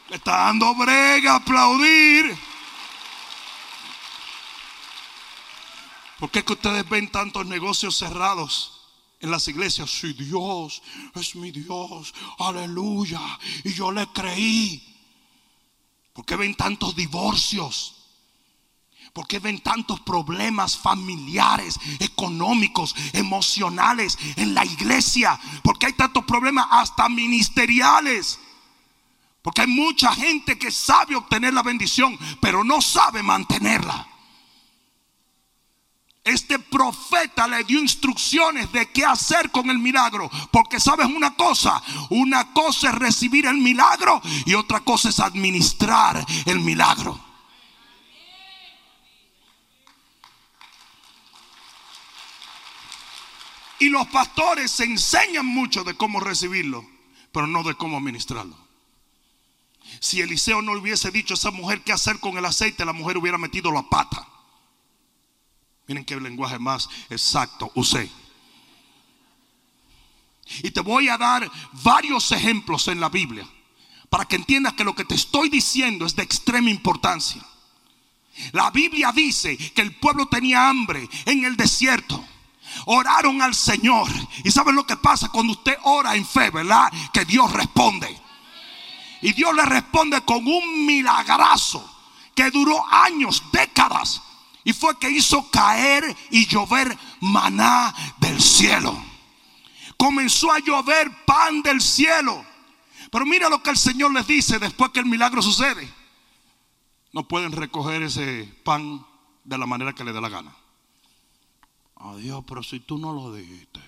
Le 0.07 0.15
está 0.15 0.37
dando 0.37 0.73
brega 0.73 1.35
aplaudir. 1.35 2.37
¿Por 6.19 6.31
qué 6.31 6.45
que 6.45 6.53
ustedes 6.53 6.87
ven 6.87 7.11
tantos 7.11 7.45
negocios 7.47 7.97
cerrados 7.97 8.72
en 9.23 9.31
las 9.31 9.47
iglesias? 9.47 9.89
Si 9.89 10.13
Dios 10.13 10.83
es 11.15 11.35
mi 11.35 11.49
Dios, 11.49 12.13
aleluya. 12.37 13.21
Y 13.63 13.73
yo 13.73 13.91
le 13.91 14.05
creí. 14.07 14.83
¿Por 16.11 16.25
qué 16.25 16.35
ven 16.35 16.53
tantos 16.53 16.95
divorcios? 16.95 17.95
¿Por 19.13 19.25
qué 19.25 19.39
ven 19.39 19.61
tantos 19.61 20.01
problemas 20.01 20.77
familiares, 20.77 21.79
económicos, 21.99 22.95
emocionales 23.13 24.17
en 24.35 24.53
la 24.53 24.65
iglesia? 24.65 25.39
¿Por 25.63 25.79
qué 25.79 25.87
hay 25.87 25.93
tantos 25.93 26.25
problemas 26.25 26.67
hasta 26.69 27.07
ministeriales? 27.09 28.39
Porque 29.41 29.61
hay 29.61 29.67
mucha 29.67 30.13
gente 30.13 30.57
que 30.57 30.71
sabe 30.71 31.15
obtener 31.15 31.53
la 31.53 31.63
bendición, 31.63 32.17
pero 32.41 32.63
no 32.63 32.81
sabe 32.81 33.23
mantenerla. 33.23 34.07
Este 36.23 36.57
profeta 36.57 37.47
le 37.47 37.65
dio 37.65 37.79
instrucciones 37.79 38.71
de 38.71 38.89
qué 38.91 39.03
hacer 39.05 39.51
con 39.51 39.69
el 39.69 39.77
milagro. 39.77 40.29
Porque 40.51 40.79
sabes 40.79 41.07
una 41.07 41.35
cosa, 41.35 41.83
una 42.09 42.53
cosa 42.53 42.89
es 42.89 42.95
recibir 42.95 43.45
el 43.45 43.57
milagro 43.57 44.21
y 44.45 44.53
otra 44.53 44.79
cosa 44.79 45.09
es 45.09 45.19
administrar 45.19 46.25
el 46.45 46.61
milagro. 46.61 47.19
Y 53.79 53.89
los 53.89 54.07
pastores 54.07 54.79
enseñan 54.79 55.45
mucho 55.45 55.83
de 55.83 55.97
cómo 55.97 56.21
recibirlo, 56.21 56.85
pero 57.33 57.47
no 57.47 57.63
de 57.63 57.75
cómo 57.75 57.97
administrarlo. 57.97 58.57
Si 59.99 60.21
Eliseo 60.21 60.61
no 60.61 60.71
hubiese 60.71 61.11
dicho 61.11 61.33
a 61.33 61.35
esa 61.35 61.51
mujer 61.51 61.81
qué 61.81 61.91
hacer 61.91 62.21
con 62.21 62.37
el 62.37 62.45
aceite, 62.45 62.85
la 62.85 62.93
mujer 62.93 63.17
hubiera 63.17 63.37
metido 63.37 63.73
la 63.73 63.83
pata. 63.83 64.25
Miren 65.93 66.05
qué 66.05 66.19
lenguaje 66.19 66.57
más 66.57 66.89
exacto 67.11 67.71
usé. 67.75 68.09
Y 70.63 70.71
te 70.71 70.79
voy 70.79 71.07
a 71.07 71.19
dar 71.19 71.47
varios 71.83 72.31
ejemplos 72.31 72.87
en 72.87 72.99
la 72.99 73.09
Biblia 73.09 73.47
para 74.09 74.25
que 74.25 74.37
entiendas 74.37 74.73
que 74.73 74.83
lo 74.83 74.95
que 74.95 75.05
te 75.05 75.13
estoy 75.13 75.49
diciendo 75.49 76.07
es 76.07 76.15
de 76.15 76.23
extrema 76.23 76.71
importancia. 76.71 77.45
La 78.53 78.71
Biblia 78.71 79.11
dice 79.11 79.55
que 79.55 79.83
el 79.83 79.95
pueblo 79.97 80.25
tenía 80.25 80.67
hambre 80.67 81.07
en 81.25 81.45
el 81.45 81.55
desierto. 81.55 82.25
Oraron 82.87 83.43
al 83.43 83.53
Señor. 83.53 84.09
Y 84.43 84.49
saben 84.49 84.73
lo 84.73 84.87
que 84.87 84.97
pasa 84.97 85.29
cuando 85.29 85.53
usted 85.53 85.77
ora 85.83 86.15
en 86.15 86.25
fe, 86.25 86.49
¿verdad? 86.49 86.91
Que 87.13 87.23
Dios 87.23 87.53
responde. 87.53 88.19
Y 89.21 89.31
Dios 89.33 89.53
le 89.53 89.63
responde 89.63 90.21
con 90.21 90.47
un 90.47 90.87
milagrazo 90.87 91.87
que 92.33 92.49
duró 92.49 92.83
años, 92.91 93.43
décadas. 93.51 94.23
Y 94.63 94.73
fue 94.73 94.97
que 94.97 95.09
hizo 95.09 95.49
caer 95.49 96.15
y 96.31 96.47
llover 96.47 96.97
maná 97.19 97.93
del 98.19 98.41
cielo. 98.41 98.97
Comenzó 99.97 100.51
a 100.51 100.59
llover 100.59 101.25
pan 101.25 101.61
del 101.61 101.81
cielo. 101.81 102.45
Pero 103.11 103.25
mira 103.25 103.49
lo 103.49 103.61
que 103.61 103.69
el 103.69 103.77
Señor 103.77 104.13
les 104.13 104.25
dice 104.25 104.59
después 104.59 104.91
que 104.91 104.99
el 104.99 105.05
milagro 105.05 105.41
sucede. 105.41 105.87
No 107.11 107.27
pueden 107.27 107.51
recoger 107.51 108.01
ese 108.03 108.45
pan 108.63 109.05
de 109.43 109.57
la 109.57 109.65
manera 109.65 109.93
que 109.93 110.03
le 110.03 110.13
dé 110.13 110.21
la 110.21 110.29
gana. 110.29 110.55
Adiós, 111.95 112.43
pero 112.47 112.63
si 112.63 112.79
tú 112.79 112.97
no 112.97 113.13
lo 113.13 113.33
dijiste. 113.33 113.79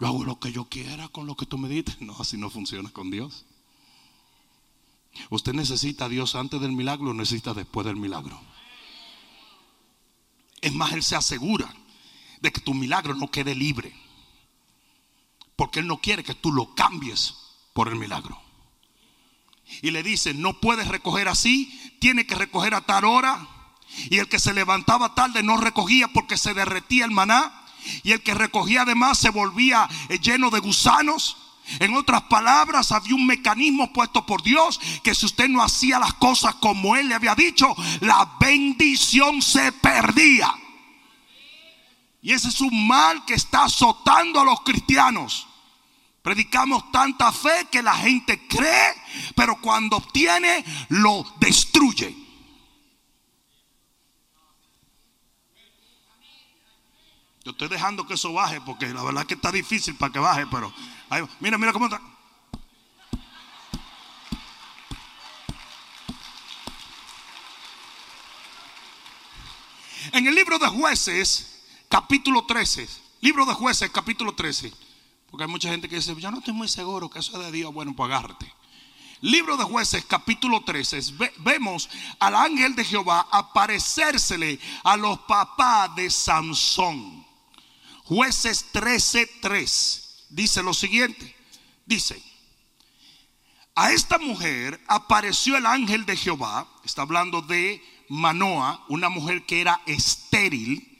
Yo 0.00 0.06
hago 0.06 0.24
lo 0.24 0.38
que 0.38 0.52
yo 0.52 0.66
quiera 0.66 1.08
con 1.08 1.26
lo 1.26 1.36
que 1.36 1.46
tú 1.46 1.58
me 1.58 1.68
dices. 1.68 2.00
No, 2.00 2.16
así 2.18 2.36
no 2.36 2.50
funciona 2.50 2.90
con 2.90 3.10
Dios. 3.10 3.44
Usted 5.30 5.54
necesita 5.54 6.06
a 6.06 6.08
Dios 6.08 6.34
antes 6.34 6.60
del 6.60 6.72
milagro 6.72 7.10
o 7.10 7.14
necesita 7.14 7.54
después 7.54 7.86
del 7.86 7.96
milagro. 7.96 8.38
Es 10.60 10.72
más, 10.72 10.92
Él 10.92 11.02
se 11.02 11.16
asegura 11.16 11.72
de 12.40 12.52
que 12.52 12.60
tu 12.60 12.74
milagro 12.74 13.14
no 13.14 13.30
quede 13.30 13.54
libre. 13.54 13.94
Porque 15.56 15.80
Él 15.80 15.86
no 15.86 15.98
quiere 15.98 16.24
que 16.24 16.34
tú 16.34 16.52
lo 16.52 16.74
cambies 16.74 17.34
por 17.72 17.88
el 17.88 17.96
milagro. 17.96 18.40
Y 19.82 19.90
le 19.90 20.02
dice, 20.02 20.34
no 20.34 20.60
puedes 20.60 20.88
recoger 20.88 21.28
así, 21.28 21.96
tiene 22.00 22.26
que 22.26 22.34
recoger 22.34 22.74
a 22.74 22.82
tal 22.82 23.04
hora. 23.04 23.48
Y 24.10 24.18
el 24.18 24.28
que 24.28 24.38
se 24.38 24.54
levantaba 24.54 25.14
tarde 25.14 25.42
no 25.42 25.56
recogía 25.56 26.08
porque 26.08 26.36
se 26.36 26.54
derretía 26.54 27.04
el 27.04 27.10
maná. 27.10 27.64
Y 28.02 28.12
el 28.12 28.22
que 28.22 28.34
recogía 28.34 28.82
además 28.82 29.18
se 29.18 29.30
volvía 29.30 29.88
lleno 30.20 30.50
de 30.50 30.60
gusanos. 30.60 31.36
En 31.80 31.94
otras 31.94 32.22
palabras, 32.22 32.92
había 32.92 33.14
un 33.14 33.26
mecanismo 33.26 33.92
puesto 33.92 34.24
por 34.24 34.42
Dios 34.42 34.80
que 35.02 35.14
si 35.14 35.26
usted 35.26 35.48
no 35.48 35.62
hacía 35.62 35.98
las 35.98 36.14
cosas 36.14 36.54
como 36.56 36.96
Él 36.96 37.08
le 37.08 37.14
había 37.14 37.34
dicho, 37.34 37.74
la 38.00 38.36
bendición 38.40 39.42
se 39.42 39.72
perdía. 39.72 40.54
Y 42.22 42.32
ese 42.32 42.48
es 42.48 42.60
un 42.60 42.86
mal 42.86 43.24
que 43.24 43.34
está 43.34 43.64
azotando 43.64 44.40
a 44.40 44.44
los 44.44 44.60
cristianos. 44.62 45.46
Predicamos 46.22 46.90
tanta 46.90 47.30
fe 47.30 47.68
que 47.70 47.82
la 47.82 47.94
gente 47.94 48.48
cree, 48.48 48.94
pero 49.36 49.60
cuando 49.60 49.96
obtiene, 49.96 50.64
lo 50.88 51.24
destruye. 51.38 52.26
Yo 57.44 57.52
estoy 57.52 57.68
dejando 57.68 58.04
que 58.08 58.14
eso 58.14 58.32
baje 58.32 58.60
porque 58.60 58.88
la 58.88 59.04
verdad 59.04 59.22
es 59.22 59.28
que 59.28 59.34
está 59.34 59.52
difícil 59.52 59.94
para 59.94 60.12
que 60.12 60.18
baje, 60.18 60.48
pero 60.48 60.72
mira, 61.40 61.58
mira 61.58 61.72
cómo 61.72 61.86
está. 61.86 62.00
En 70.12 70.26
el 70.26 70.34
libro 70.34 70.58
de 70.58 70.68
jueces, 70.68 71.62
capítulo 71.88 72.44
13, 72.46 72.88
libro 73.20 73.44
de 73.44 73.54
jueces, 73.54 73.90
capítulo 73.90 74.34
13, 74.34 74.72
porque 75.30 75.44
hay 75.44 75.50
mucha 75.50 75.68
gente 75.68 75.88
que 75.88 75.96
dice, 75.96 76.14
yo 76.16 76.30
no 76.30 76.38
estoy 76.38 76.54
muy 76.54 76.68
seguro 76.68 77.10
que 77.10 77.18
eso 77.18 77.38
es 77.38 77.46
de 77.46 77.52
Dios, 77.52 77.72
bueno, 77.74 77.94
pues 77.94 78.06
agárrate. 78.06 78.52
Libro 79.20 79.56
de 79.56 79.64
jueces, 79.64 80.04
capítulo 80.04 80.62
13, 80.62 81.00
vemos 81.38 81.88
al 82.20 82.34
ángel 82.34 82.76
de 82.76 82.84
Jehová 82.84 83.26
aparecérsele 83.30 84.60
a 84.84 84.96
los 84.96 85.18
papás 85.20 85.94
de 85.96 86.10
Sansón. 86.10 87.26
Jueces 88.04 88.66
13:3 88.72 90.05
dice 90.28 90.62
lo 90.62 90.74
siguiente. 90.74 91.34
Dice, 91.84 92.20
a 93.74 93.92
esta 93.92 94.18
mujer 94.18 94.80
apareció 94.88 95.56
el 95.56 95.66
ángel 95.66 96.06
de 96.06 96.16
Jehová, 96.16 96.66
está 96.84 97.02
hablando 97.02 97.42
de 97.42 97.82
Manoa, 98.08 98.84
una 98.88 99.08
mujer 99.08 99.44
que 99.44 99.60
era 99.60 99.80
estéril. 99.86 100.92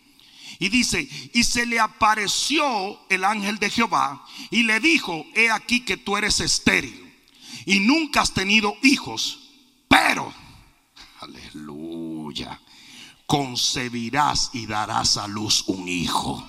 Y 0.59 0.69
dice, 0.69 1.09
y 1.35 1.45
se 1.45 1.67
le 1.67 1.81
apareció 1.81 3.01
el 3.09 3.25
ángel 3.25 3.59
de 3.59 3.71
Jehová 3.71 4.25
y 4.51 4.63
le 4.63 4.81
dijo, 4.81 5.27
he 5.35 5.51
aquí 5.51 5.85
que 5.85 5.97
tú 5.97 6.17
eres 6.17 6.41
estéril 6.41 7.07
y 7.67 7.81
nunca 7.81 8.23
has 8.23 8.33
tenido 8.33 8.77
hijos, 8.83 9.51
pero, 9.89 10.33
aleluya, 11.21 12.61
concebirás 13.27 14.51
y 14.53 14.67
darás 14.67 15.17
a 15.17 15.27
luz 15.27 15.65
un 15.67 15.89
hijo. 15.89 16.49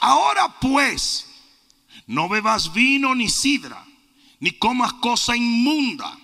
Ahora 0.00 0.58
pues, 0.60 1.26
no 2.06 2.28
bebas 2.28 2.72
vino 2.72 3.14
ni 3.14 3.28
sidra, 3.28 3.84
ni 4.40 4.52
comas 4.52 4.94
cosa 4.94 5.36
inmunda, 5.36 6.18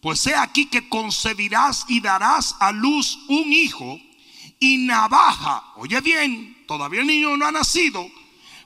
pues 0.00 0.26
he 0.26 0.34
aquí 0.34 0.66
que 0.66 0.88
concebirás 0.88 1.86
y 1.88 2.00
darás 2.00 2.54
a 2.60 2.70
luz 2.70 3.18
un 3.28 3.52
hijo 3.52 3.98
y 4.60 4.76
navaja. 4.78 5.64
Oye 5.76 6.00
bien, 6.02 6.64
todavía 6.66 7.00
el 7.00 7.06
niño 7.06 7.36
no 7.36 7.46
ha 7.46 7.52
nacido, 7.52 8.06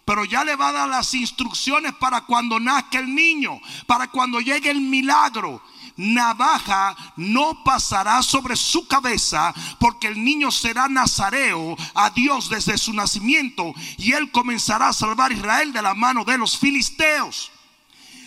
pero 0.04 0.24
ya 0.24 0.42
le 0.42 0.56
va 0.56 0.70
a 0.70 0.72
dar 0.72 0.88
las 0.88 1.14
instrucciones 1.14 1.94
para 1.94 2.22
cuando 2.22 2.58
nazca 2.58 2.98
el 2.98 3.14
niño, 3.14 3.60
para 3.86 4.08
cuando 4.08 4.40
llegue 4.40 4.70
el 4.70 4.80
milagro 4.80 5.62
navaja 5.98 6.96
no 7.16 7.62
pasará 7.64 8.22
sobre 8.22 8.56
su 8.56 8.86
cabeza, 8.86 9.52
porque 9.78 10.06
el 10.06 10.24
niño 10.24 10.50
será 10.50 10.88
nazareo 10.88 11.76
a 11.94 12.08
Dios 12.10 12.48
desde 12.48 12.78
su 12.78 12.94
nacimiento, 12.94 13.74
y 13.98 14.12
él 14.12 14.30
comenzará 14.30 14.88
a 14.88 14.92
salvar 14.94 15.32
a 15.32 15.34
Israel 15.34 15.72
de 15.72 15.82
la 15.82 15.94
mano 15.94 16.24
de 16.24 16.38
los 16.38 16.56
filisteos. 16.56 17.50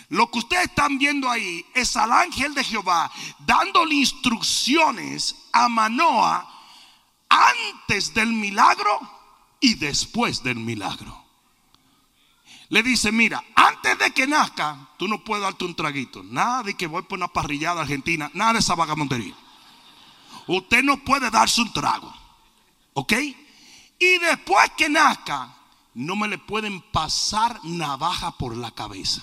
Lo 0.10 0.30
que 0.30 0.40
ustedes 0.40 0.66
están 0.66 0.98
viendo 1.00 1.30
ahí 1.30 1.66
es 1.74 1.96
al 1.96 2.12
ángel 2.12 2.54
de 2.54 2.66
Jehová 2.66 3.10
dándole 3.40 3.96
instrucciones 3.96 5.38
a 5.54 5.70
Manoa 5.70 6.48
antes 7.30 8.14
del 8.14 8.34
milagro 8.34 9.00
y 9.62 9.76
después 9.76 10.44
del 10.44 10.58
milagro 10.58 11.21
le 12.72 12.82
dice, 12.84 13.12
mira, 13.12 13.44
antes 13.54 14.00
de 14.00 14.12
que 14.12 14.26
nazca, 14.26 14.88
tú 14.98 15.06
no 15.10 15.22
puedes 15.22 15.44
darte 15.44 15.66
un 15.66 15.76
traguito. 15.76 16.24
Nada 16.24 16.64
de 16.64 16.74
que 16.74 16.88
voy 16.88 17.02
por 17.02 17.18
una 17.18 17.28
parrillada 17.28 17.82
argentina, 17.82 18.32
nada 18.34 18.54
de 18.54 18.60
esa 18.60 18.76
vagamondería. 18.76 19.36
Usted 20.48 20.82
no 20.82 21.04
puede 21.04 21.30
darse 21.30 21.60
un 21.60 21.74
trago. 21.74 22.14
¿Ok? 22.94 23.12
Y 24.00 24.18
después 24.20 24.72
que 24.78 24.88
nazca, 24.88 25.54
no 25.96 26.16
me 26.16 26.30
le 26.30 26.38
pueden 26.38 26.80
pasar 26.94 27.60
navaja 27.66 28.32
por 28.38 28.56
la 28.56 28.72
cabeza. 28.72 29.22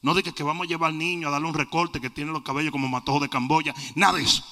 No 0.00 0.14
diga 0.14 0.32
que 0.32 0.42
vamos 0.42 0.64
a 0.64 0.68
llevar 0.68 0.88
al 0.88 0.98
niño 0.98 1.28
a 1.28 1.32
darle 1.32 1.48
un 1.48 1.54
recorte 1.54 2.00
que 2.00 2.08
tiene 2.08 2.32
los 2.32 2.44
cabellos 2.44 2.72
como 2.72 2.88
matojo 2.88 3.20
de 3.20 3.28
Camboya. 3.28 3.74
Nada 3.94 4.14
de 4.14 4.24
eso. 4.24 4.42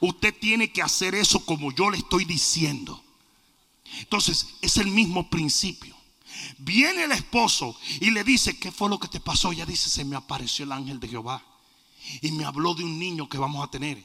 Usted 0.00 0.34
tiene 0.40 0.72
que 0.72 0.80
hacer 0.80 1.14
eso 1.14 1.44
como 1.44 1.70
yo 1.70 1.90
le 1.90 1.98
estoy 1.98 2.24
diciendo. 2.24 3.04
Entonces, 3.98 4.56
es 4.62 4.78
el 4.78 4.86
mismo 4.86 5.28
principio. 5.28 5.95
Viene 6.58 7.04
el 7.04 7.12
esposo 7.12 7.76
y 8.00 8.10
le 8.10 8.24
dice, 8.24 8.58
¿qué 8.58 8.72
fue 8.72 8.88
lo 8.88 8.98
que 8.98 9.08
te 9.08 9.20
pasó? 9.20 9.52
Ella 9.52 9.66
dice, 9.66 9.88
se 9.88 10.04
me 10.04 10.16
apareció 10.16 10.64
el 10.64 10.72
ángel 10.72 11.00
de 11.00 11.08
Jehová 11.08 11.42
y 12.20 12.30
me 12.32 12.44
habló 12.44 12.74
de 12.74 12.84
un 12.84 12.98
niño 12.98 13.28
que 13.28 13.38
vamos 13.38 13.64
a 13.64 13.70
tener. 13.70 14.04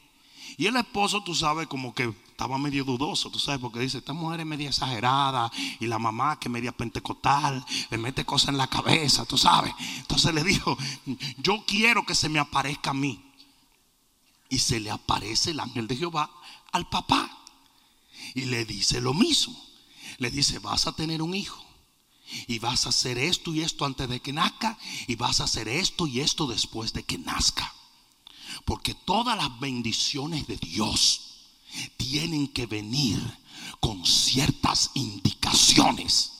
Y 0.58 0.66
el 0.66 0.76
esposo, 0.76 1.24
tú 1.24 1.34
sabes, 1.34 1.68
como 1.68 1.94
que 1.94 2.14
estaba 2.30 2.58
medio 2.58 2.84
dudoso, 2.84 3.30
tú 3.30 3.40
sabes, 3.40 3.62
porque 3.62 3.80
dice, 3.80 4.00
esta 4.00 4.14
mujer 4.14 4.42
es 4.42 4.46
media 4.46 4.70
exagerada 4.70 5.52
y 5.80 5.88
la 5.88 6.00
mamá 6.00 6.40
que 6.40 6.50
es 6.50 6.52
media 6.52 6.72
pentecostal, 6.72 7.66
le 7.90 7.98
mete 7.98 8.26
cosas 8.26 8.50
en 8.50 8.58
la 8.58 8.68
cabeza, 8.68 9.26
tú 9.26 9.38
sabes. 9.38 9.74
Entonces 9.98 10.34
le 10.34 10.44
dijo, 10.44 10.78
yo 11.38 11.64
quiero 11.66 12.06
que 12.06 12.16
se 12.16 12.30
me 12.30 12.40
aparezca 12.40 12.92
a 12.92 12.96
mí. 12.96 13.24
Y 14.50 14.60
se 14.60 14.82
le 14.82 14.92
aparece 14.92 15.52
el 15.52 15.62
ángel 15.62 15.88
de 15.88 15.96
Jehová 15.96 16.30
al 16.74 16.90
papá. 16.90 17.30
Y 18.36 18.46
le 18.46 18.66
dice 18.66 19.00
lo 19.00 19.14
mismo. 19.14 19.58
Le 20.18 20.30
dice, 20.30 20.60
vas 20.60 20.88
a 20.88 20.92
tener 20.92 21.22
un 21.22 21.34
hijo 21.34 21.71
y 22.48 22.60
vas 22.60 22.86
a 22.86 22.90
hacer 22.90 23.18
esto 23.18 23.54
y 23.54 23.62
esto 23.62 23.86
antes 23.86 24.08
de 24.10 24.20
que 24.20 24.34
nazca. 24.34 24.78
Y 25.08 25.16
vas 25.16 25.42
a 25.42 25.46
hacer 25.46 25.68
esto 25.68 26.08
y 26.08 26.22
esto 26.22 26.48
después 26.48 26.94
de 26.94 27.04
que 27.04 27.18
nazca. 27.18 27.74
Porque 28.66 28.94
todas 28.94 29.38
las 29.38 29.60
bendiciones 29.60 30.48
de 30.48 30.58
Dios 30.58 31.22
tienen 31.98 32.48
que 32.48 32.66
venir 32.66 33.20
con 33.80 34.06
ciertas 34.06 34.92
indicaciones. 34.94 36.32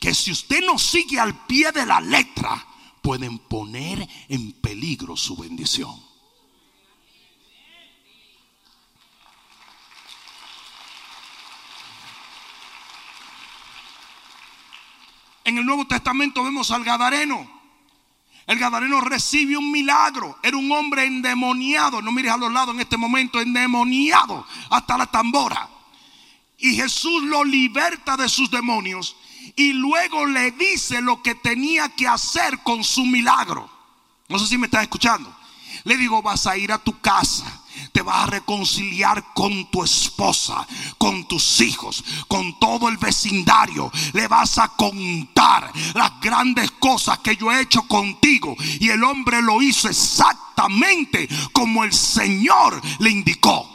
Que 0.00 0.14
si 0.14 0.32
usted 0.32 0.64
no 0.64 0.78
sigue 0.78 1.20
al 1.20 1.46
pie 1.46 1.70
de 1.72 1.86
la 1.86 2.00
letra, 2.00 2.66
pueden 3.02 3.38
poner 3.38 4.08
en 4.28 4.52
peligro 4.52 5.16
su 5.16 5.36
bendición. 5.36 6.05
En 15.46 15.56
el 15.58 15.64
Nuevo 15.64 15.86
Testamento 15.86 16.42
vemos 16.42 16.72
al 16.72 16.82
Gadareno. 16.82 17.48
El 18.48 18.58
Gadareno 18.58 19.00
recibe 19.00 19.56
un 19.56 19.70
milagro. 19.70 20.36
Era 20.42 20.56
un 20.56 20.70
hombre 20.72 21.04
endemoniado. 21.04 22.02
No 22.02 22.10
mires 22.10 22.32
a 22.32 22.36
los 22.36 22.52
lados 22.52 22.74
en 22.74 22.80
este 22.80 22.96
momento, 22.96 23.40
endemoniado 23.40 24.44
hasta 24.70 24.98
la 24.98 25.06
tambora. 25.06 25.68
Y 26.58 26.74
Jesús 26.74 27.22
lo 27.22 27.44
liberta 27.44 28.16
de 28.16 28.28
sus 28.28 28.50
demonios 28.50 29.16
y 29.54 29.72
luego 29.72 30.26
le 30.26 30.50
dice 30.50 31.00
lo 31.00 31.22
que 31.22 31.36
tenía 31.36 31.90
que 31.90 32.08
hacer 32.08 32.58
con 32.64 32.82
su 32.82 33.06
milagro. 33.06 33.70
No 34.28 34.40
sé 34.40 34.48
si 34.48 34.58
me 34.58 34.66
estás 34.66 34.82
escuchando. 34.82 35.32
Le 35.84 35.96
digo, 35.96 36.22
vas 36.22 36.48
a 36.48 36.56
ir 36.56 36.72
a 36.72 36.78
tu 36.78 36.98
casa 37.00 37.62
te 37.96 38.02
vas 38.02 38.24
a 38.24 38.26
reconciliar 38.26 39.32
con 39.32 39.70
tu 39.70 39.82
esposa, 39.82 40.66
con 40.98 41.26
tus 41.26 41.62
hijos, 41.62 42.04
con 42.28 42.58
todo 42.58 42.90
el 42.90 42.98
vecindario. 42.98 43.90
Le 44.12 44.28
vas 44.28 44.58
a 44.58 44.68
contar 44.68 45.72
las 45.94 46.20
grandes 46.20 46.72
cosas 46.72 47.20
que 47.20 47.38
yo 47.38 47.50
he 47.50 47.62
hecho 47.62 47.80
contigo. 47.88 48.54
Y 48.80 48.90
el 48.90 49.02
hombre 49.02 49.40
lo 49.40 49.62
hizo 49.62 49.88
exactamente 49.88 51.26
como 51.54 51.84
el 51.84 51.92
Señor 51.94 52.82
le 52.98 53.08
indicó. 53.08 53.66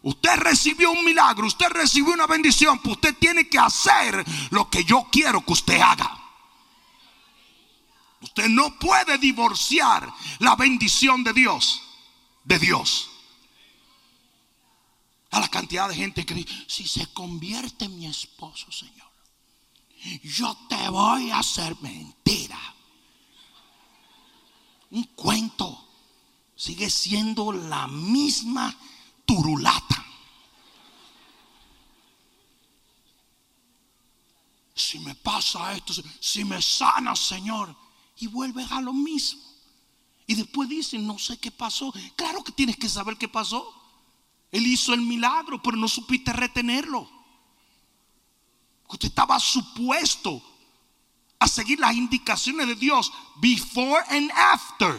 Usted 0.00 0.36
recibió 0.36 0.90
un 0.90 1.04
milagro, 1.04 1.48
usted 1.48 1.68
recibió 1.68 2.14
una 2.14 2.26
bendición, 2.26 2.78
pues 2.78 2.94
usted 2.94 3.14
tiene 3.18 3.46
que 3.46 3.58
hacer 3.58 4.24
lo 4.48 4.70
que 4.70 4.84
yo 4.84 5.06
quiero 5.12 5.44
que 5.44 5.52
usted 5.52 5.78
haga. 5.78 6.18
Usted 8.22 8.48
no 8.48 8.78
puede 8.78 9.18
divorciar 9.18 10.10
la 10.38 10.56
bendición 10.56 11.22
de 11.24 11.34
Dios 11.34 11.82
de 12.46 12.58
Dios. 12.58 13.10
A 15.32 15.40
la 15.40 15.48
cantidad 15.48 15.88
de 15.88 15.96
gente 15.96 16.24
que 16.24 16.34
dice, 16.34 16.54
si 16.68 16.86
se 16.86 17.12
convierte 17.12 17.88
mi 17.88 18.06
esposo, 18.06 18.70
Señor, 18.72 19.10
yo 20.22 20.56
te 20.68 20.88
voy 20.88 21.30
a 21.30 21.40
hacer 21.40 21.76
mentira. 21.82 22.58
Un 24.90 25.04
cuento 25.14 25.88
sigue 26.54 26.88
siendo 26.88 27.52
la 27.52 27.88
misma 27.88 28.74
turulata. 29.26 30.04
Si 34.74 35.00
me 35.00 35.14
pasa 35.16 35.74
esto, 35.74 35.92
si 36.20 36.44
me 36.44 36.62
sana, 36.62 37.16
Señor, 37.16 37.74
y 38.18 38.28
vuelves 38.28 38.70
a 38.70 38.80
lo 38.80 38.92
mismo. 38.92 39.45
Y 40.26 40.34
después 40.34 40.68
dicen, 40.68 41.06
no 41.06 41.18
sé 41.18 41.38
qué 41.38 41.50
pasó. 41.50 41.92
Claro 42.16 42.42
que 42.42 42.52
tienes 42.52 42.76
que 42.76 42.88
saber 42.88 43.16
qué 43.16 43.28
pasó. 43.28 43.72
Él 44.50 44.66
hizo 44.66 44.92
el 44.92 45.00
milagro, 45.00 45.62
pero 45.62 45.76
no 45.76 45.88
supiste 45.88 46.32
retenerlo. 46.32 47.08
Usted 48.88 49.08
estaba 49.08 49.38
supuesto 49.38 50.42
a 51.38 51.48
seguir 51.48 51.78
las 51.78 51.94
indicaciones 51.94 52.66
de 52.66 52.74
Dios 52.74 53.12
before 53.36 54.02
and 54.08 54.30
after. 54.34 54.98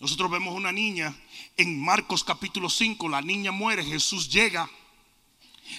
Nosotros 0.00 0.30
vemos 0.30 0.54
una 0.54 0.72
niña 0.72 1.16
en 1.56 1.80
Marcos 1.80 2.24
capítulo 2.24 2.68
5, 2.68 3.08
la 3.08 3.22
niña 3.22 3.52
muere, 3.52 3.82
Jesús 3.82 4.28
llega 4.28 4.68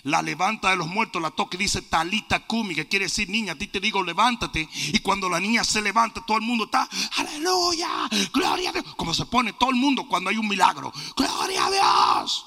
la 0.05 0.21
levanta 0.21 0.69
de 0.69 0.75
los 0.75 0.87
muertos, 0.87 1.19
la 1.19 1.31
toca 1.31 1.57
y 1.57 1.61
dice 1.61 1.81
talita 1.81 2.45
kumi, 2.45 2.75
que 2.75 2.87
quiere 2.87 3.05
decir 3.05 3.27
niña, 3.27 3.53
a 3.53 3.57
ti 3.57 3.67
te 3.67 3.79
digo 3.79 4.03
levántate. 4.03 4.69
Y 4.71 4.99
cuando 4.99 5.27
la 5.27 5.39
niña 5.39 5.63
se 5.63 5.81
levanta, 5.81 6.23
todo 6.23 6.37
el 6.37 6.43
mundo 6.43 6.65
está, 6.65 6.87
aleluya, 7.17 7.89
gloria 8.31 8.69
a 8.69 8.73
Dios. 8.73 8.93
Como 8.95 9.15
se 9.15 9.25
pone 9.25 9.53
todo 9.53 9.71
el 9.71 9.77
mundo 9.77 10.07
cuando 10.07 10.29
hay 10.29 10.37
un 10.37 10.47
milagro, 10.47 10.93
gloria 11.15 11.65
a 11.65 11.71
Dios. 11.71 12.45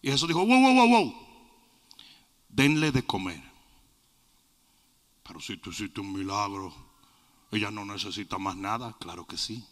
Y 0.00 0.12
Jesús 0.12 0.28
dijo, 0.28 0.46
wow, 0.46 0.60
wow, 0.60 0.74
wow, 0.74 0.88
wow, 0.88 1.14
denle 2.48 2.92
de 2.92 3.04
comer. 3.04 3.42
Pero 5.24 5.40
si 5.40 5.56
tú 5.56 5.70
hiciste 5.70 6.00
un 6.00 6.12
milagro, 6.12 6.72
ella 7.50 7.72
no 7.72 7.84
necesita 7.84 8.38
más 8.38 8.54
nada, 8.54 8.96
claro 9.00 9.26
que 9.26 9.36
sí. 9.36 9.64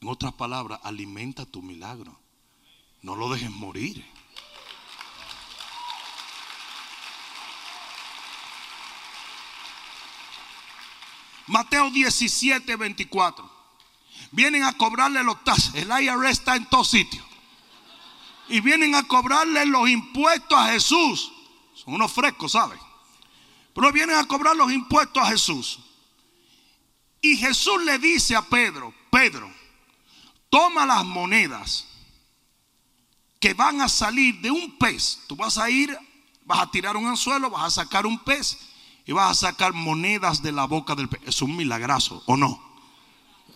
En 0.00 0.06
otras 0.06 0.34
palabras, 0.34 0.78
alimenta 0.84 1.46
tu 1.46 1.62
milagro. 1.62 2.16
No 3.02 3.16
lo 3.16 3.28
dejes 3.28 3.50
morir. 3.50 4.04
Mateo 11.46 11.90
17, 11.90 12.76
24. 12.76 13.50
Vienen 14.32 14.64
a 14.64 14.72
cobrarle 14.72 15.22
los 15.22 15.42
taxes. 15.44 15.74
El 15.74 15.88
IRS 15.88 16.30
está 16.30 16.56
en 16.56 16.66
todos 16.66 16.90
sitios. 16.90 17.24
Y 18.48 18.60
vienen 18.60 18.94
a 18.94 19.04
cobrarle 19.04 19.66
los 19.66 19.88
impuestos 19.88 20.58
a 20.58 20.72
Jesús. 20.72 21.32
Son 21.74 21.94
unos 21.94 22.12
frescos, 22.12 22.52
¿saben? 22.52 22.78
Pero 23.74 23.92
vienen 23.92 24.16
a 24.16 24.24
cobrar 24.24 24.56
los 24.56 24.72
impuestos 24.72 25.22
a 25.22 25.26
Jesús. 25.26 25.78
Y 27.20 27.36
Jesús 27.36 27.82
le 27.84 27.98
dice 27.98 28.34
a 28.34 28.42
Pedro, 28.42 28.94
Pedro, 29.10 29.52
toma 30.48 30.86
las 30.86 31.04
monedas 31.04 31.86
que 33.40 33.52
van 33.54 33.80
a 33.80 33.88
salir 33.88 34.40
de 34.40 34.50
un 34.50 34.78
pez. 34.78 35.20
Tú 35.26 35.36
vas 35.36 35.58
a 35.58 35.68
ir, 35.68 35.96
vas 36.44 36.60
a 36.60 36.70
tirar 36.70 36.96
un 36.96 37.06
anzuelo, 37.06 37.50
vas 37.50 37.64
a 37.64 37.82
sacar 37.82 38.06
un 38.06 38.18
pez 38.20 38.58
y 39.06 39.12
vas 39.12 39.30
a 39.30 39.48
sacar 39.48 39.72
monedas 39.72 40.42
de 40.42 40.50
la 40.50 40.66
boca 40.66 40.96
del 40.96 41.08
pez. 41.08 41.20
Es 41.24 41.40
un 41.40 41.56
milagrazo, 41.56 42.22
¿o 42.26 42.36
no? 42.36 42.60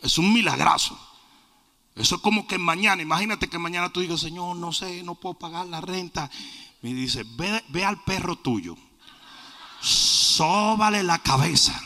Es 0.00 0.16
un 0.16 0.32
milagrazo. 0.32 0.98
Eso 1.96 2.16
es 2.16 2.22
como 2.22 2.46
que 2.46 2.56
mañana, 2.56 3.02
imagínate 3.02 3.48
que 3.48 3.58
mañana 3.58 3.90
tú 3.90 4.00
digas, 4.00 4.20
Señor, 4.20 4.56
no 4.56 4.72
sé, 4.72 5.02
no 5.02 5.16
puedo 5.16 5.34
pagar 5.34 5.66
la 5.66 5.80
renta. 5.80 6.30
Me 6.82 6.94
dice, 6.94 7.24
ve, 7.36 7.64
ve 7.68 7.84
al 7.84 8.02
perro 8.04 8.36
tuyo, 8.36 8.76
sóbale 9.80 11.02
la 11.02 11.18
cabeza 11.18 11.78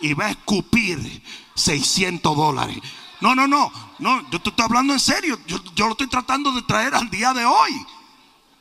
y 0.00 0.14
va 0.14 0.26
a 0.26 0.30
escupir 0.30 1.22
600 1.56 2.36
dólares. 2.36 2.78
No, 3.20 3.34
no, 3.34 3.46
no, 3.48 3.72
no, 3.98 4.30
yo 4.30 4.40
te 4.40 4.50
estoy 4.50 4.64
hablando 4.64 4.92
en 4.92 5.00
serio. 5.00 5.38
Yo, 5.46 5.58
lo 5.86 5.90
estoy 5.90 6.06
tratando 6.06 6.52
de 6.52 6.62
traer 6.62 6.94
al 6.94 7.10
día 7.10 7.34
de 7.34 7.44
hoy. 7.44 7.86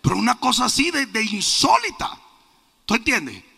Pero 0.02 0.18
una 0.18 0.36
cosa 0.36 0.66
así 0.66 0.90
de, 0.90 1.06
de 1.06 1.24
insólita. 1.24 2.20
¿Tú 2.86 2.96
entiendes? 2.96 3.51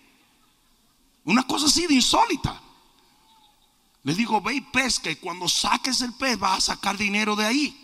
Una 1.26 1.44
cosa 1.44 1.68
así 1.68 1.88
de 1.88 1.96
insólita. 1.96 2.62
Le 4.04 4.14
digo, 4.14 4.42
ve 4.42 4.56
y 4.56 4.62
pesca 4.62 5.10
y 5.10 5.16
cuando 5.16 5.48
saques 5.48 6.02
el 6.02 6.14
pez 6.14 6.38
vas 6.38 6.58
a 6.58 6.76
sacar 6.76 6.98
dinero 6.98 7.36
de 7.36 7.46
ahí. 7.46 7.80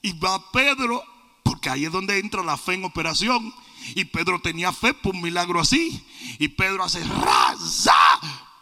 Y 0.00 0.12
va 0.18 0.52
Pedro, 0.52 1.02
porque 1.42 1.70
ahí 1.70 1.84
es 1.84 1.92
donde 1.92 2.18
entra 2.18 2.42
la 2.42 2.56
fe 2.56 2.74
en 2.74 2.84
operación. 2.84 3.52
Y 3.94 4.04
Pedro 4.04 4.40
tenía 4.40 4.72
fe 4.72 4.94
por 4.94 5.14
un 5.14 5.22
milagro 5.22 5.60
así. 5.60 6.06
Y 6.38 6.48
Pedro 6.48 6.84
hace 6.84 7.02
raza, 7.02 7.92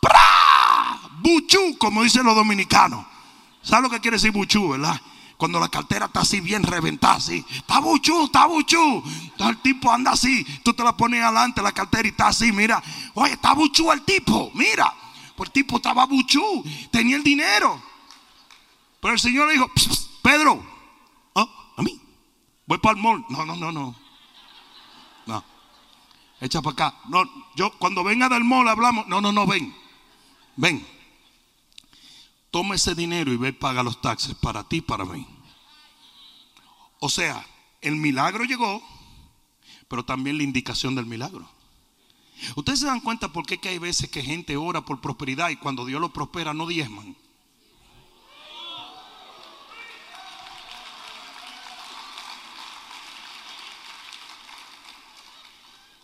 pra, 0.00 1.00
buchú, 1.20 1.76
como 1.78 2.02
dicen 2.02 2.24
los 2.24 2.34
dominicanos. 2.34 3.04
¿Sabes 3.62 3.82
lo 3.82 3.90
que 3.90 4.00
quiere 4.00 4.16
decir 4.16 4.30
buchú, 4.30 4.70
verdad? 4.70 4.98
Cuando 5.36 5.60
la 5.60 5.68
cartera 5.68 6.06
está 6.06 6.20
así 6.20 6.40
bien 6.40 6.62
reventada, 6.62 7.14
así. 7.16 7.44
Está 7.50 7.78
buchú, 7.80 8.24
está 8.24 8.46
buchú. 8.46 9.02
Entonces 9.04 9.56
el 9.56 9.58
tipo 9.58 9.90
anda 9.90 10.12
así. 10.12 10.44
Tú 10.62 10.72
te 10.72 10.82
la 10.82 10.96
pones 10.96 11.22
adelante 11.22 11.60
la 11.60 11.72
cartera 11.72 12.08
y 12.08 12.10
está 12.10 12.28
así, 12.28 12.52
mira. 12.52 12.82
Oye, 13.14 13.34
está 13.34 13.52
buchú 13.52 13.92
el 13.92 14.02
tipo, 14.02 14.50
mira. 14.54 14.92
Pues 15.36 15.48
el 15.48 15.52
tipo 15.52 15.76
estaba 15.76 16.06
buchú, 16.06 16.64
tenía 16.90 17.16
el 17.16 17.22
dinero. 17.22 17.82
Pero 19.00 19.12
el 19.12 19.20
Señor 19.20 19.46
le 19.48 19.54
dijo, 19.54 19.70
Pedro, 20.22 20.64
¿ah? 21.34 21.46
a 21.76 21.82
mí, 21.82 22.00
voy 22.66 22.78
para 22.78 22.96
el 22.96 23.02
mall. 23.02 23.24
No, 23.28 23.44
no, 23.44 23.56
no, 23.56 23.70
no. 23.70 23.94
No. 25.26 25.44
Echa 26.40 26.62
para 26.62 26.72
acá. 26.72 26.98
No, 27.08 27.24
yo 27.54 27.70
cuando 27.78 28.02
venga 28.02 28.30
del 28.30 28.44
mall 28.44 28.68
hablamos. 28.68 29.06
No, 29.06 29.20
no, 29.20 29.32
no, 29.32 29.46
ven. 29.46 29.74
Ven. 30.56 30.95
Toma 32.50 32.74
ese 32.74 32.94
dinero 32.94 33.32
y 33.32 33.36
ve 33.36 33.52
paga 33.52 33.82
los 33.82 34.00
taxes 34.00 34.34
para 34.34 34.66
ti 34.68 34.76
y 34.76 34.80
para 34.80 35.04
mí. 35.04 35.26
O 37.00 37.08
sea, 37.08 37.46
el 37.80 37.96
milagro 37.96 38.44
llegó, 38.44 38.82
pero 39.88 40.04
también 40.04 40.38
la 40.38 40.44
indicación 40.44 40.94
del 40.94 41.06
milagro. 41.06 41.48
Ustedes 42.54 42.80
se 42.80 42.86
dan 42.86 43.00
cuenta 43.00 43.32
por 43.32 43.46
qué 43.46 43.58
que 43.58 43.70
hay 43.70 43.78
veces 43.78 44.10
que 44.10 44.22
gente 44.22 44.56
ora 44.56 44.84
por 44.84 45.00
prosperidad 45.00 45.50
y 45.50 45.56
cuando 45.56 45.84
Dios 45.84 46.00
lo 46.00 46.12
prospera 46.12 46.52
no 46.54 46.66
diezman. 46.66 47.16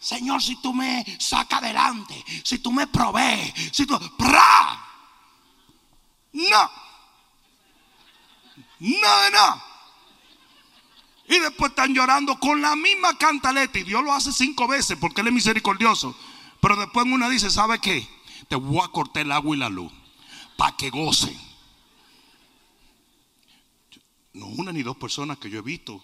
Señor, 0.03 0.43
si 0.43 0.57
tú 0.57 0.75
me 0.75 1.05
sacas 1.19 1.63
adelante, 1.63 2.25
si 2.43 2.59
tú 2.59 2.73
me 2.73 2.87
provees, 2.89 3.53
si 3.73 3.87
tú... 3.87 3.99
¡Pra! 4.19 4.82
No. 6.33 6.71
No, 8.81 9.31
no. 9.31 9.63
Y 11.29 11.39
después 11.39 11.71
están 11.71 11.95
llorando 11.95 12.39
con 12.39 12.61
la 12.61 12.75
misma 12.77 13.17
cantaleta. 13.17 13.79
Y 13.79 13.85
Dios 13.85 14.03
lo 14.03 14.13
hace 14.13 14.33
cinco 14.33 14.67
veces 14.67 14.99
porque 15.01 15.21
Él 15.21 15.29
es 15.29 15.33
misericordioso. 15.33 16.17
Pero 16.61 16.77
después 16.77 17.07
una 17.07 17.29
dice, 17.29 17.51
¿sabe 17.51 17.81
qué? 17.81 18.07
Te 18.49 18.57
voy 18.57 18.81
a 18.85 18.89
cortar 18.89 19.23
el 19.23 19.33
agua 19.33 19.57
y 19.57 19.59
la 19.59 19.69
luz. 19.69 19.93
Para 20.57 20.77
que 20.77 20.91
goce. 20.91 21.37
No 24.33 24.47
una 24.47 24.73
ni 24.73 24.83
dos 24.83 24.97
personas 24.97 25.39
que 25.39 25.51
yo 25.51 25.59
he 25.59 25.63
visto 25.63 26.03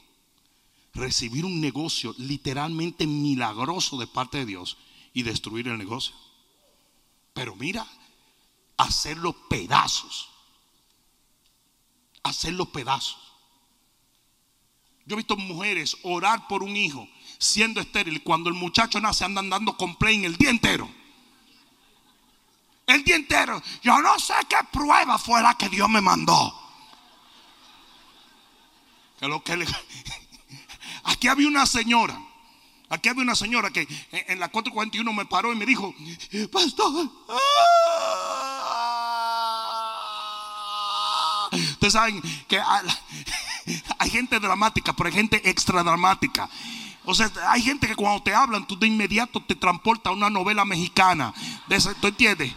recibir 0.94 1.44
un 1.44 1.60
negocio 1.60 2.14
literalmente 2.18 3.06
milagroso 3.06 3.98
de 3.98 4.06
parte 4.06 4.38
de 4.38 4.46
Dios 4.46 4.76
y 5.14 5.22
destruir 5.22 5.68
el 5.68 5.78
negocio. 5.78 6.14
Pero 7.34 7.54
mira, 7.56 7.86
hacerlo 8.78 9.34
pedazos. 9.48 10.30
Hacerlo 12.22 12.66
pedazos. 12.72 13.18
Yo 15.04 15.14
he 15.14 15.16
visto 15.16 15.36
mujeres 15.36 15.96
orar 16.02 16.48
por 16.48 16.62
un 16.62 16.76
hijo 16.76 17.06
siendo 17.38 17.80
estéril. 17.80 18.22
Cuando 18.22 18.48
el 18.48 18.54
muchacho 18.54 19.00
nace 19.00 19.24
andan 19.24 19.50
dando 19.50 19.76
complaint 19.76 20.24
el 20.24 20.36
día 20.36 20.50
entero. 20.50 20.88
El 22.86 23.04
día 23.04 23.16
entero. 23.16 23.62
Yo 23.82 24.00
no 24.00 24.18
sé 24.18 24.34
qué 24.48 24.56
prueba 24.72 25.18
fue 25.18 25.42
la 25.42 25.54
que 25.56 25.68
Dios 25.68 25.88
me 25.88 26.00
mandó. 26.00 26.54
lo 29.20 29.42
que 29.42 29.52
Aquí 31.04 31.28
había 31.28 31.48
una 31.48 31.66
señora. 31.66 32.18
Aquí 32.90 33.08
había 33.08 33.22
una 33.22 33.34
señora 33.34 33.70
que 33.70 33.86
en 34.10 34.40
la 34.40 34.48
441 34.48 35.12
me 35.12 35.26
paró 35.26 35.52
y 35.52 35.56
me 35.56 35.66
dijo, 35.66 35.94
pastor, 36.50 37.10
Ustedes 41.72 41.92
saben 41.92 42.22
que 42.46 42.60
hay 43.98 44.10
gente 44.10 44.38
dramática, 44.40 44.92
pero 44.92 45.08
hay 45.08 45.14
gente 45.14 45.48
extra 45.48 45.82
dramática. 45.82 46.48
O 47.10 47.14
sea, 47.14 47.30
hay 47.48 47.62
gente 47.62 47.86
que 47.86 47.96
cuando 47.96 48.22
te 48.22 48.34
hablan, 48.34 48.66
tú 48.66 48.78
de 48.78 48.86
inmediato 48.86 49.42
te 49.42 49.54
transporta 49.54 50.10
a 50.10 50.12
una 50.12 50.28
novela 50.28 50.66
mexicana. 50.66 51.32
¿Tú 52.02 52.06
entiendes? 52.06 52.52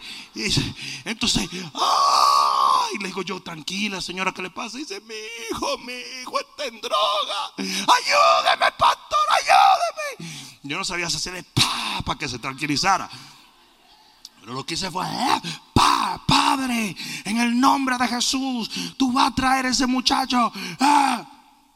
entonces, 1.05 1.49
¡ay! 1.73 2.97
le 2.99 3.07
digo 3.07 3.21
yo, 3.21 3.41
tranquila, 3.41 4.01
señora, 4.01 4.33
¿qué 4.33 4.41
le 4.41 4.49
pasa? 4.49 4.77
dice, 4.77 4.99
mi 5.01 5.15
hijo, 5.49 5.77
mi 5.77 5.93
hijo 5.93 6.37
está 6.37 6.65
en 6.65 6.81
droga. 6.81 7.53
Ayúdeme, 7.57 8.71
pastor, 8.77 9.19
ayúdeme. 9.39 10.31
Yo 10.63 10.77
no 10.77 10.83
sabía 10.83 11.07
hacerle 11.07 11.43
pa 11.43 12.01
para 12.05 12.19
que 12.19 12.27
se 12.27 12.37
tranquilizara. 12.37 13.09
Pero 14.41 14.53
lo 14.53 14.65
que 14.65 14.73
hice 14.73 14.91
fue, 14.91 15.05
eh, 15.05 15.41
Padre, 16.51 16.97
en 17.23 17.37
el 17.37 17.57
nombre 17.57 17.97
de 17.97 18.07
Jesús, 18.09 18.69
tú 18.97 19.13
vas 19.13 19.31
a 19.31 19.35
traer 19.35 19.65
a 19.67 19.69
ese 19.69 19.87
muchacho. 19.87 20.51
Ah. 20.81 21.25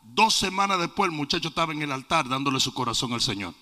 Dos 0.04 0.36
semanas 0.36 0.80
después 0.80 1.10
el 1.10 1.16
muchacho 1.16 1.48
estaba 1.48 1.72
en 1.72 1.82
el 1.82 1.94
altar 1.94 2.28
dándole 2.28 2.60
su 2.60 2.74
corazón 2.74 3.14
al 3.14 3.22
Señor. 3.22 3.54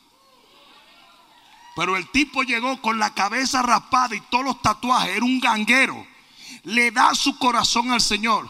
Pero 1.75 1.97
el 1.97 2.09
tipo 2.09 2.41
llegó 2.41 2.81
con 2.81 2.97
la 2.97 3.13
cabeza 3.13 3.61
raspada 3.61 4.15
y 4.15 4.21
todos 4.21 4.45
los 4.45 4.61
tatuajes, 4.63 5.15
era 5.15 5.25
un 5.25 5.39
ganguero. 5.39 6.03
Le 6.63 6.89
da 6.89 7.13
su 7.13 7.37
corazón 7.37 7.91
al 7.91 8.01
Señor. 8.01 8.49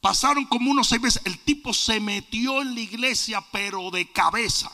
Pasaron 0.00 0.46
como 0.46 0.70
unos 0.70 0.88
seis 0.88 1.02
meses. 1.02 1.22
El 1.26 1.38
tipo 1.38 1.74
se 1.74 2.00
metió 2.00 2.62
en 2.62 2.74
la 2.74 2.80
iglesia, 2.80 3.44
pero 3.52 3.90
de 3.90 4.10
cabeza 4.10 4.70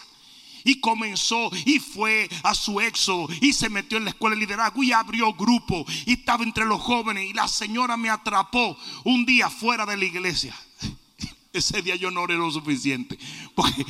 y 0.64 0.81
comenzó 0.81 1.51
y 1.64 1.79
fue 1.79 2.29
a 2.42 2.55
su 2.55 2.81
exo 2.81 3.29
y 3.40 3.53
se 3.53 3.68
metió 3.68 3.99
en 3.99 4.05
la 4.05 4.11
escuela 4.11 4.35
de 4.35 4.40
liderazgo 4.40 4.83
y 4.83 4.92
abrió 4.92 5.33
grupo 5.35 5.85
y 6.07 6.14
estaba 6.14 6.44
entre 6.44 6.64
los 6.64 6.81
jóvenes 6.81 7.29
y 7.31 7.33
la 7.33 7.49
señora 7.49 7.97
me 7.97 8.11
atrapó 8.11 8.77
un 9.05 9.25
día 9.25 9.51
fuera 9.51 9.87
de 9.87 9.97
la 9.97 10.05
iglesia. 10.05 10.55
Ese 11.53 11.83
día 11.83 11.97
yo 11.97 12.11
no 12.11 12.23
oré 12.23 12.35
lo 12.35 12.51
suficiente. 12.51 13.18
Porque, 13.55 13.85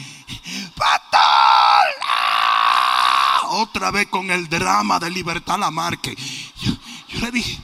Otra 3.51 3.91
vez 3.91 4.09
con 4.09 4.31
el 4.31 4.49
drama 4.49 4.99
de 4.99 5.11
libertad 5.11 5.59
la 5.59 5.71
marque. 5.71 6.17
Yo, 6.61 7.21
le 7.21 7.31
dije, 7.31 7.59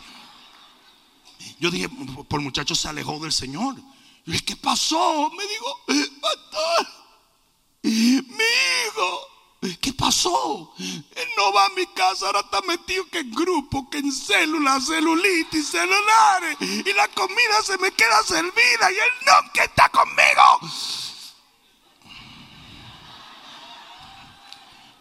yo 1.60 1.70
dije, 1.70 1.88
por 2.28 2.40
muchacho 2.40 2.74
se 2.74 2.88
alejó 2.88 3.18
del 3.20 3.32
Señor. 3.32 3.76
¿qué 4.44 4.56
pasó? 4.56 5.30
Me 5.36 5.44
dijo, 5.46 6.10
pastor. 6.20 7.03
Mi 7.84 8.16
hijo, 8.86 9.76
¿qué 9.82 9.92
pasó? 9.92 10.72
Él 10.78 11.28
no 11.36 11.52
va 11.52 11.66
a 11.66 11.68
mi 11.76 11.86
casa, 11.88 12.24
ahora 12.24 12.40
está 12.40 12.62
metido 12.62 13.06
que 13.10 13.18
en 13.18 13.30
grupo, 13.30 13.90
que 13.90 13.98
en 13.98 14.10
células, 14.10 14.86
celulitis, 14.86 15.68
celulares. 15.68 16.56
Y 16.60 16.92
la 16.94 17.08
comida 17.08 17.62
se 17.62 17.76
me 17.76 17.90
queda 17.92 18.22
servida 18.22 18.90
y 18.90 18.94
él 18.94 19.52
que 19.52 19.64
está 19.64 19.90
conmigo. 19.90 20.60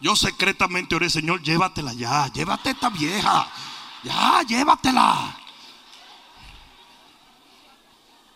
Yo 0.02 0.18
secretamente 0.18 0.96
oré, 0.96 1.10
Señor, 1.10 1.42
llévatela 1.42 1.94
ya, 1.94 2.28
llévate 2.34 2.72
esta 2.72 2.90
vieja. 2.90 3.50
Ya, 4.04 4.44
llévatela. 4.44 5.38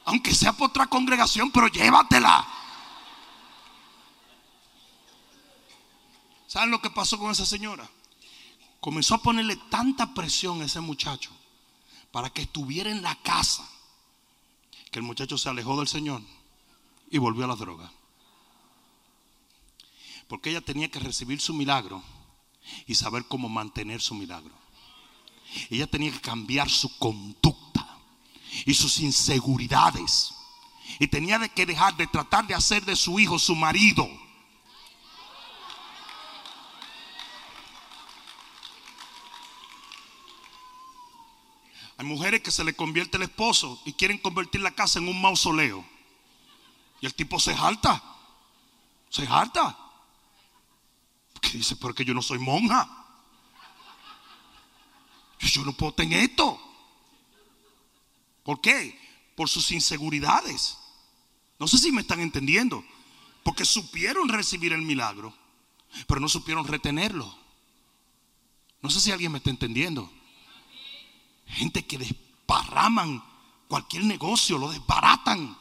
Aunque 0.05 0.33
sea 0.33 0.53
por 0.53 0.69
otra 0.69 0.85
congregación, 0.87 1.51
pero 1.51 1.67
llévatela. 1.67 2.47
¿Saben 6.47 6.71
lo 6.71 6.81
que 6.81 6.89
pasó 6.89 7.19
con 7.19 7.31
esa 7.31 7.45
señora? 7.45 7.89
Comenzó 8.79 9.15
a 9.15 9.21
ponerle 9.21 9.57
tanta 9.69 10.13
presión 10.13 10.61
a 10.61 10.65
ese 10.65 10.79
muchacho 10.79 11.29
para 12.11 12.29
que 12.29 12.41
estuviera 12.41 12.89
en 12.89 13.01
la 13.01 13.15
casa, 13.15 13.67
que 14.89 14.99
el 14.99 15.03
muchacho 15.03 15.37
se 15.37 15.49
alejó 15.49 15.77
del 15.77 15.87
Señor 15.87 16.21
y 17.11 17.17
volvió 17.17 17.45
a 17.45 17.47
la 17.47 17.55
droga. 17.55 17.91
Porque 20.27 20.49
ella 20.49 20.61
tenía 20.61 20.89
que 20.89 20.99
recibir 20.99 21.41
su 21.41 21.53
milagro 21.53 22.01
y 22.85 22.95
saber 22.95 23.25
cómo 23.25 23.49
mantener 23.49 24.01
su 24.01 24.15
milagro. 24.15 24.53
Ella 25.69 25.87
tenía 25.87 26.11
que 26.11 26.21
cambiar 26.21 26.69
su 26.69 26.97
conducta 26.97 27.97
y 28.65 28.73
sus 28.73 28.99
inseguridades. 28.99 30.33
Y 30.99 31.07
tenía 31.07 31.45
que 31.49 31.65
dejar 31.65 31.95
de 31.97 32.07
tratar 32.07 32.47
de 32.47 32.55
hacer 32.55 32.85
de 32.85 32.95
su 32.95 33.19
hijo 33.19 33.37
su 33.39 33.55
marido. 33.55 34.07
Hay 41.97 42.05
mujeres 42.05 42.41
que 42.41 42.51
se 42.51 42.63
le 42.63 42.75
convierte 42.75 43.17
el 43.17 43.23
esposo 43.23 43.81
y 43.85 43.93
quieren 43.93 44.19
convertir 44.19 44.61
la 44.61 44.71
casa 44.71 44.99
en 44.99 45.07
un 45.07 45.19
mausoleo. 45.19 45.83
Y 47.01 47.05
el 47.05 47.15
tipo 47.15 47.39
se 47.39 47.55
jalta. 47.55 48.03
Se 49.09 49.25
jalta. 49.25 49.77
Porque 51.33 51.57
dice, 51.57 51.75
porque 51.75 52.05
yo 52.05 52.13
no 52.13 52.21
soy 52.21 52.39
monja. 52.39 52.87
Yo 55.39 55.63
no 55.63 55.73
puedo 55.73 55.93
tener 55.93 56.23
esto. 56.23 56.59
¿Por 58.43 58.61
qué? 58.61 58.99
Por 59.35 59.49
sus 59.49 59.71
inseguridades. 59.71 60.77
No 61.59 61.67
sé 61.67 61.77
si 61.77 61.91
me 61.91 62.01
están 62.01 62.19
entendiendo. 62.19 62.83
Porque 63.43 63.65
supieron 63.65 64.29
recibir 64.29 64.73
el 64.73 64.81
milagro, 64.81 65.33
pero 66.05 66.19
no 66.19 66.27
supieron 66.27 66.67
retenerlo. 66.67 67.33
No 68.81 68.89
sé 68.89 68.99
si 68.99 69.11
alguien 69.11 69.31
me 69.31 69.37
está 69.37 69.49
entendiendo. 69.49 70.11
Gente 71.47 71.85
que 71.85 71.97
desparraman 71.97 73.23
cualquier 73.67 74.03
negocio, 74.05 74.57
lo 74.57 74.69
desbaratan. 74.69 75.57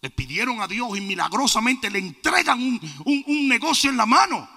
Le 0.00 0.10
pidieron 0.10 0.60
a 0.60 0.66
Dios 0.66 0.96
y 0.96 1.00
milagrosamente 1.00 1.88
le 1.90 2.00
entregan 2.00 2.60
un, 3.04 3.48
negocio 3.48 3.90
en 3.90 3.96
la 3.96 4.06
mano. 4.06 4.48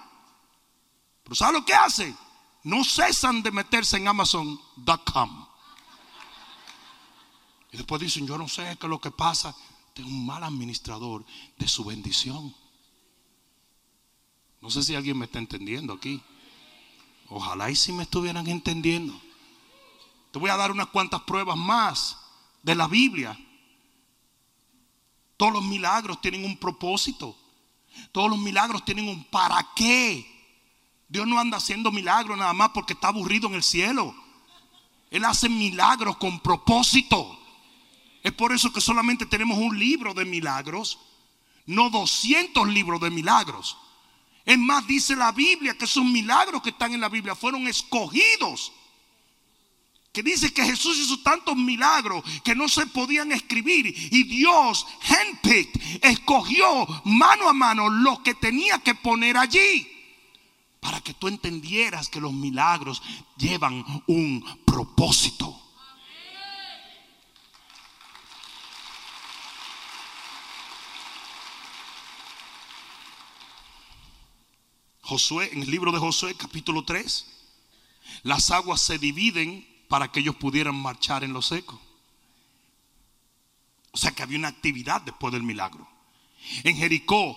Pero 1.22 1.36
¿sabe 1.36 1.60
lo 1.60 1.64
que 1.64 1.74
hace? 1.74 2.14
No 2.64 2.84
cesan 2.84 3.42
de 3.42 3.52
meterse 3.52 3.96
en 3.96 4.08
Amazon.com. 4.08 5.46
Y 7.70 7.76
después 7.76 8.00
dicen, 8.00 8.26
yo 8.26 8.36
no 8.38 8.48
sé 8.48 8.76
qué 8.80 8.86
es 8.86 8.90
lo 8.90 9.00
que 9.00 9.10
pasa. 9.10 9.54
Tengo 9.94 10.08
un 10.08 10.26
mal 10.26 10.42
administrador 10.42 11.24
de 11.58 11.68
su 11.68 11.84
bendición. 11.84 12.54
No 14.60 14.70
sé 14.70 14.82
si 14.82 14.96
alguien 14.96 15.18
me 15.18 15.26
está 15.26 15.38
entendiendo 15.38 15.92
aquí. 15.92 16.20
Ojalá 17.28 17.70
y 17.70 17.76
si 17.76 17.92
me 17.92 18.02
estuvieran 18.02 18.48
entendiendo. 18.48 19.20
Te 20.36 20.40
voy 20.40 20.50
a 20.50 20.56
dar 20.58 20.70
unas 20.70 20.88
cuantas 20.88 21.22
pruebas 21.22 21.56
más 21.56 22.18
de 22.62 22.74
la 22.74 22.86
Biblia. 22.86 23.38
Todos 25.38 25.50
los 25.50 25.64
milagros 25.64 26.20
tienen 26.20 26.44
un 26.44 26.58
propósito. 26.58 27.34
Todos 28.12 28.28
los 28.28 28.38
milagros 28.38 28.84
tienen 28.84 29.08
un 29.08 29.24
para 29.24 29.66
qué. 29.74 30.26
Dios 31.08 31.26
no 31.26 31.40
anda 31.40 31.56
haciendo 31.56 31.90
milagros 31.90 32.36
nada 32.36 32.52
más 32.52 32.68
porque 32.74 32.92
está 32.92 33.08
aburrido 33.08 33.48
en 33.48 33.54
el 33.54 33.62
cielo. 33.62 34.14
Él 35.10 35.24
hace 35.24 35.48
milagros 35.48 36.18
con 36.18 36.38
propósito. 36.40 37.40
Es 38.22 38.32
por 38.32 38.52
eso 38.52 38.70
que 38.74 38.82
solamente 38.82 39.24
tenemos 39.24 39.56
un 39.56 39.78
libro 39.78 40.12
de 40.12 40.26
milagros, 40.26 40.98
no 41.64 41.88
200 41.88 42.68
libros 42.68 43.00
de 43.00 43.08
milagros. 43.08 43.78
Es 44.44 44.58
más, 44.58 44.86
dice 44.86 45.16
la 45.16 45.32
Biblia 45.32 45.78
que 45.78 45.86
esos 45.86 46.04
milagros 46.04 46.60
que 46.60 46.68
están 46.68 46.92
en 46.92 47.00
la 47.00 47.08
Biblia 47.08 47.34
fueron 47.34 47.66
escogidos 47.66 48.74
que 50.16 50.22
dice 50.22 50.50
que 50.50 50.64
Jesús 50.64 50.96
hizo 50.96 51.18
tantos 51.18 51.54
milagros 51.54 52.24
que 52.42 52.54
no 52.54 52.70
se 52.70 52.86
podían 52.86 53.32
escribir 53.32 53.86
y 53.86 54.22
Dios, 54.22 54.86
handpicked, 55.02 55.78
escogió 56.02 56.86
mano 57.04 57.50
a 57.50 57.52
mano 57.52 57.90
lo 57.90 58.22
que 58.22 58.32
tenía 58.32 58.78
que 58.78 58.94
poner 58.94 59.36
allí 59.36 59.86
para 60.80 61.02
que 61.02 61.12
tú 61.12 61.28
entendieras 61.28 62.08
que 62.08 62.22
los 62.22 62.32
milagros 62.32 63.02
llevan 63.36 63.84
un 64.06 64.42
propósito. 64.64 65.60
Josué, 75.02 75.50
en 75.52 75.60
el 75.60 75.70
libro 75.70 75.92
de 75.92 75.98
Josué, 75.98 76.34
capítulo 76.38 76.86
3, 76.86 77.26
las 78.22 78.50
aguas 78.50 78.80
se 78.80 78.98
dividen 78.98 79.75
para 79.88 80.10
que 80.10 80.20
ellos 80.20 80.36
pudieran 80.36 80.74
marchar 80.74 81.24
en 81.24 81.32
lo 81.32 81.42
seco. 81.42 81.80
O 83.92 83.98
sea 83.98 84.10
que 84.10 84.22
había 84.22 84.38
una 84.38 84.48
actividad 84.48 85.00
después 85.02 85.32
del 85.32 85.42
milagro. 85.42 85.88
En 86.64 86.76
Jericó 86.76 87.36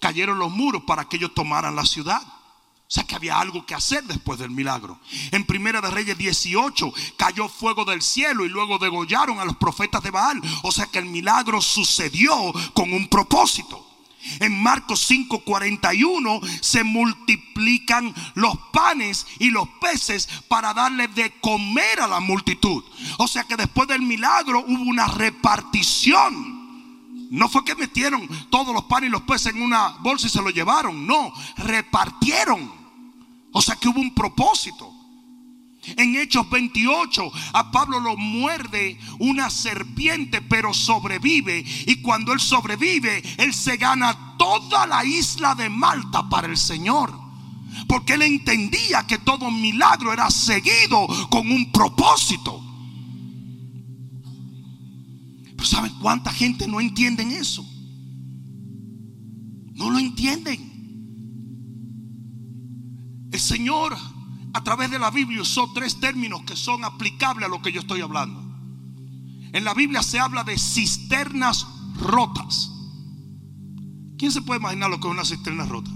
cayeron 0.00 0.38
los 0.38 0.50
muros 0.50 0.82
para 0.86 1.08
que 1.08 1.16
ellos 1.16 1.34
tomaran 1.34 1.76
la 1.76 1.84
ciudad. 1.84 2.22
O 2.22 2.90
sea 2.90 3.04
que 3.04 3.14
había 3.14 3.38
algo 3.38 3.66
que 3.66 3.74
hacer 3.74 4.02
después 4.04 4.38
del 4.38 4.50
milagro. 4.50 4.98
En 5.30 5.44
Primera 5.44 5.82
de 5.82 5.90
Reyes 5.90 6.16
18 6.16 6.90
cayó 7.18 7.46
fuego 7.48 7.84
del 7.84 8.00
cielo 8.00 8.46
y 8.46 8.48
luego 8.48 8.78
degollaron 8.78 9.38
a 9.38 9.44
los 9.44 9.56
profetas 9.58 10.02
de 10.02 10.10
Baal. 10.10 10.40
O 10.62 10.72
sea 10.72 10.86
que 10.86 10.98
el 10.98 11.04
milagro 11.04 11.60
sucedió 11.60 12.32
con 12.72 12.92
un 12.94 13.08
propósito. 13.08 13.87
En 14.40 14.62
Marcos 14.62 15.08
5:41 15.08 16.40
se 16.60 16.84
multiplican 16.84 18.14
los 18.34 18.56
panes 18.72 19.26
y 19.38 19.50
los 19.50 19.68
peces 19.80 20.28
para 20.48 20.74
darle 20.74 21.08
de 21.08 21.32
comer 21.40 22.00
a 22.00 22.08
la 22.08 22.20
multitud. 22.20 22.82
O 23.18 23.28
sea 23.28 23.44
que 23.44 23.56
después 23.56 23.88
del 23.88 24.02
milagro 24.02 24.64
hubo 24.66 24.82
una 24.82 25.06
repartición. 25.06 26.58
No 27.30 27.48
fue 27.48 27.64
que 27.64 27.74
metieron 27.74 28.26
todos 28.50 28.74
los 28.74 28.84
panes 28.84 29.08
y 29.08 29.12
los 29.12 29.22
peces 29.22 29.54
en 29.54 29.62
una 29.62 29.90
bolsa 30.00 30.26
y 30.26 30.30
se 30.30 30.42
lo 30.42 30.50
llevaron. 30.50 31.06
No, 31.06 31.32
repartieron. 31.56 32.72
O 33.52 33.62
sea 33.62 33.76
que 33.76 33.88
hubo 33.88 34.00
un 34.00 34.14
propósito. 34.14 34.97
En 35.96 36.16
Hechos 36.16 36.48
28 36.50 37.30
a 37.52 37.70
Pablo 37.70 38.00
lo 38.00 38.16
muerde 38.16 38.98
una 39.18 39.50
serpiente, 39.50 40.42
pero 40.42 40.74
sobrevive. 40.74 41.64
Y 41.86 41.96
cuando 42.02 42.32
él 42.32 42.40
sobrevive, 42.40 43.22
él 43.38 43.54
se 43.54 43.76
gana 43.76 44.36
toda 44.38 44.86
la 44.86 45.04
isla 45.04 45.54
de 45.54 45.68
Malta 45.68 46.28
para 46.28 46.48
el 46.48 46.56
Señor. 46.56 47.12
Porque 47.86 48.14
él 48.14 48.22
entendía 48.22 49.06
que 49.06 49.18
todo 49.18 49.50
milagro 49.50 50.12
era 50.12 50.30
seguido 50.30 51.06
con 51.30 51.50
un 51.50 51.70
propósito. 51.70 52.62
Pero 55.56 55.64
¿saben 55.64 55.92
cuánta 56.00 56.32
gente 56.32 56.66
no 56.68 56.80
entiende 56.80 57.22
eso? 57.36 57.66
No 59.74 59.90
lo 59.90 59.98
entienden. 59.98 60.68
El 63.30 63.40
Señor 63.40 63.96
a 64.58 64.64
través 64.64 64.90
de 64.90 64.98
la 64.98 65.12
Biblia 65.12 65.40
usó 65.40 65.70
tres 65.72 66.00
términos 66.00 66.42
que 66.42 66.56
son 66.56 66.84
aplicables 66.84 67.46
a 67.46 67.48
lo 67.48 67.62
que 67.62 67.70
yo 67.70 67.80
estoy 67.80 68.00
hablando. 68.00 68.42
En 69.52 69.62
la 69.62 69.72
Biblia 69.72 70.02
se 70.02 70.18
habla 70.18 70.42
de 70.42 70.58
cisternas 70.58 71.64
rotas. 71.94 72.68
¿Quién 74.18 74.32
se 74.32 74.42
puede 74.42 74.58
imaginar 74.58 74.90
lo 74.90 74.98
que 74.98 75.06
es 75.06 75.14
una 75.14 75.24
cisterna 75.24 75.64
rota? 75.64 75.92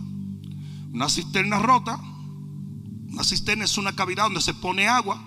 Una 0.92 1.08
cisterna 1.08 1.58
rota, 1.58 2.00
una 3.08 3.24
cisterna 3.24 3.64
es 3.64 3.76
una 3.78 3.96
cavidad 3.96 4.26
donde 4.26 4.40
se 4.40 4.54
pone 4.54 4.86
agua 4.86 5.20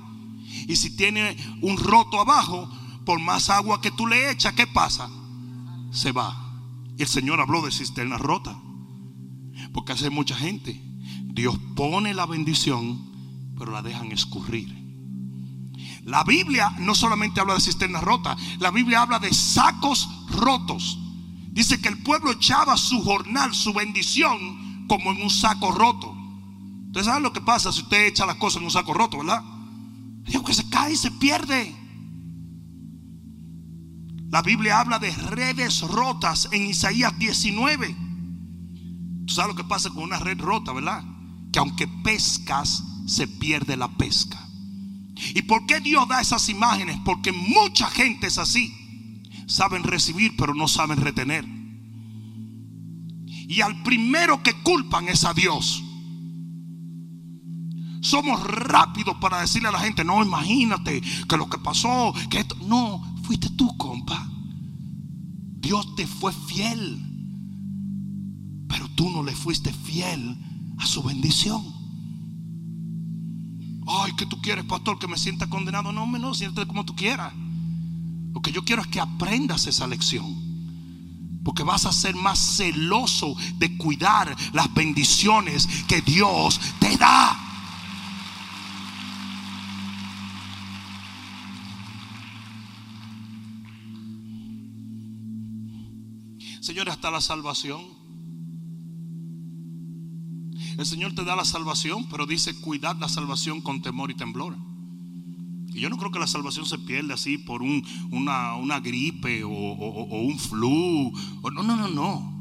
y 0.66 0.78
si 0.78 0.96
tiene 0.96 1.36
un 1.62 1.76
roto 1.76 2.22
abajo, 2.22 2.70
por 3.06 3.20
más 3.20 3.50
agua 3.50 3.82
que 3.82 3.92
tú 3.92 4.08
le 4.08 4.32
echas, 4.32 4.54
¿qué 4.54 4.66
pasa? 4.66 5.10
Se 5.92 6.14
va. 6.14 6.54
Y 6.98 7.02
el 7.02 7.10
Señor 7.10 7.42
habló 7.42 7.62
de 7.64 7.74
cisterna 7.74 8.18
rota. 8.18 8.58
Porque 9.74 9.92
hace 9.92 10.10
mucha 10.10 10.38
gente. 10.38 10.82
Dios 11.26 11.60
pone 11.76 12.14
la 12.14 12.26
bendición 12.26 13.14
pero 13.58 13.72
la 13.72 13.82
dejan 13.82 14.12
escurrir. 14.12 14.86
La 16.04 16.24
Biblia 16.24 16.72
no 16.80 16.94
solamente 16.94 17.42
habla 17.42 17.56
de 17.56 17.62
cisternas 17.62 18.04
rotas, 18.04 18.38
la 18.60 18.72
Biblia 18.72 19.02
habla 19.02 19.20
de 19.20 19.34
sacos 19.34 20.08
rotos. 20.30 21.00
Dice 21.52 21.82
que 21.82 21.90
el 21.90 22.04
pueblo 22.04 22.32
echaba 22.32 22.78
su 22.78 23.02
jornal, 23.02 23.54
su 23.54 23.74
bendición, 23.74 24.88
como 24.88 25.12
en 25.12 25.22
un 25.22 25.30
saco 25.30 25.72
roto. 25.72 26.16
Ustedes 26.88 27.08
saben 27.08 27.24
lo 27.24 27.34
que 27.34 27.42
pasa 27.42 27.72
si 27.72 27.82
usted 27.82 28.08
echa 28.08 28.26
las 28.26 28.36
cosas 28.36 28.60
en 28.60 28.66
un 28.66 28.72
saco 28.72 28.94
roto, 28.94 29.18
¿verdad? 29.18 29.44
Digo 30.26 30.44
que 30.44 30.54
se 30.54 30.70
cae 30.70 30.94
y 30.94 30.98
se 30.98 31.12
pierde. 31.12 31.76
La 34.30 34.42
Biblia 34.42 34.80
habla 34.80 35.00
de 35.00 35.12
redes 35.12 35.82
rotas 35.82 36.50
en 36.52 36.66
Isaías 36.66 37.18
19. 37.18 37.96
Tú 39.26 39.34
sabes 39.34 39.56
lo 39.56 39.56
que 39.56 39.68
pasa 39.68 39.90
con 39.90 40.04
una 40.04 40.20
red 40.20 40.40
rota, 40.40 40.72
¿verdad? 40.74 41.04
Que 41.52 41.60
aunque 41.60 41.88
pescas, 41.88 42.84
se 43.06 43.28
pierde 43.28 43.78
la 43.78 43.90
pesca. 43.90 44.42
¿Y 45.34 45.44
por 45.44 45.66
qué 45.66 45.80
Dios 45.80 46.08
da 46.08 46.22
esas 46.22 46.50
imágenes? 46.50 46.98
Porque 47.06 47.32
mucha 47.32 47.90
gente 47.90 48.28
es 48.28 48.38
así. 48.38 48.74
Saben 49.48 49.84
recibir, 49.84 50.36
pero 50.38 50.54
no 50.54 50.68
saben 50.68 51.00
retener. 51.00 51.46
Y 53.48 53.62
al 53.62 53.84
primero 53.84 54.42
que 54.44 54.54
culpan 54.62 55.08
es 55.08 55.24
a 55.24 55.34
Dios. 55.34 55.84
Somos 58.02 58.44
rápidos 58.44 59.18
para 59.20 59.42
decirle 59.42 59.70
a 59.70 59.72
la 59.72 59.80
gente, 59.80 60.04
no, 60.04 60.24
imagínate 60.24 61.02
que 61.02 61.38
lo 61.38 61.50
que 61.50 61.58
pasó, 61.58 62.14
que 62.30 62.40
esto, 62.40 62.56
no, 62.66 63.02
fuiste 63.24 63.50
tú, 63.50 63.76
compa. 63.78 64.28
Dios 65.60 65.96
te 65.96 66.06
fue 66.06 66.32
fiel, 66.32 67.02
pero 68.68 68.88
tú 68.90 69.10
no 69.10 69.24
le 69.24 69.34
fuiste 69.34 69.74
fiel 69.74 70.38
a 70.78 70.86
su 70.86 71.02
bendición. 71.02 71.75
Ay, 74.04 74.14
que 74.16 74.26
tú 74.26 74.42
quieres, 74.42 74.66
pastor, 74.66 75.00
que 75.00 75.08
me 75.08 75.18
sienta 75.18 75.48
condenado. 75.48 75.92
No, 75.92 76.06
no, 76.06 76.34
siéntate 76.34 76.68
como 76.68 76.86
tú 76.86 76.96
quieras. 76.96 77.34
Lo 78.34 78.42
que 78.42 78.52
yo 78.52 78.64
quiero 78.66 78.82
es 78.82 78.88
que 78.88 79.00
aprendas 79.00 79.68
esa 79.68 79.88
lección. 79.88 80.44
Porque 81.44 81.64
vas 81.64 81.86
a 81.86 81.94
ser 81.94 82.16
más 82.16 82.40
celoso 82.40 83.36
de 83.58 83.78
cuidar 83.78 84.36
las 84.52 84.74
bendiciones 84.74 85.68
que 85.88 86.02
Dios 86.02 86.60
te 86.80 86.98
da. 86.98 87.40
Señor, 96.62 96.90
hasta 96.90 97.12
la 97.12 97.22
salvación. 97.22 98.05
El 100.78 100.86
Señor 100.86 101.14
te 101.14 101.24
da 101.24 101.36
la 101.36 101.46
salvación, 101.46 102.06
pero 102.10 102.26
dice 102.26 102.60
cuidad 102.60 102.98
la 103.00 103.08
salvación 103.08 103.62
con 103.62 103.82
temor 103.82 104.12
y 104.12 104.16
temblor. 104.16 104.58
Y 105.76 105.80
yo 105.80 105.90
no 105.90 105.98
creo 105.98 106.12
que 106.12 106.20
la 106.20 106.28
salvación 106.28 106.66
se 106.66 106.78
pierda 106.80 107.16
así 107.16 107.38
por 107.38 107.62
una, 107.62 108.80
gripe 108.80 109.44
o, 109.44 109.50
un 109.50 110.40
flu. 110.40 111.12
no, 111.54 111.64
no, 111.64 111.76
no, 111.76 111.88
no. 111.90 112.36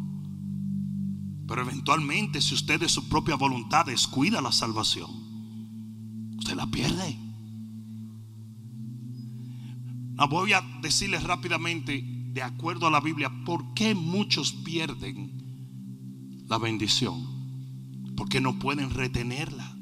Pero 1.47 1.63
eventualmente, 1.63 2.41
si 2.41 2.55
usted 2.55 2.81
de 2.81 2.89
su 2.89 3.09
propia 3.09 3.37
voluntad 3.37 3.87
descuida 3.87 4.41
la 4.41 4.53
salvación, 4.53 5.11
usted 6.39 6.55
la 6.55 6.67
pierde. 6.67 7.19
voy 10.29 10.53
a 10.53 10.61
decirles 10.81 11.23
rápidamente, 11.25 12.03
de 12.33 12.43
acuerdo 12.43 12.87
a 12.87 12.91
la 12.91 13.01
Biblia, 13.01 13.31
por 13.45 13.75
qué 13.75 13.95
muchos 13.95 14.53
pierden 14.53 16.45
la 16.49 16.59
bendición. 16.59 17.34
Porque 18.17 18.41
no 18.41 18.59
pueden 18.59 18.91
retenerla. 18.91 19.77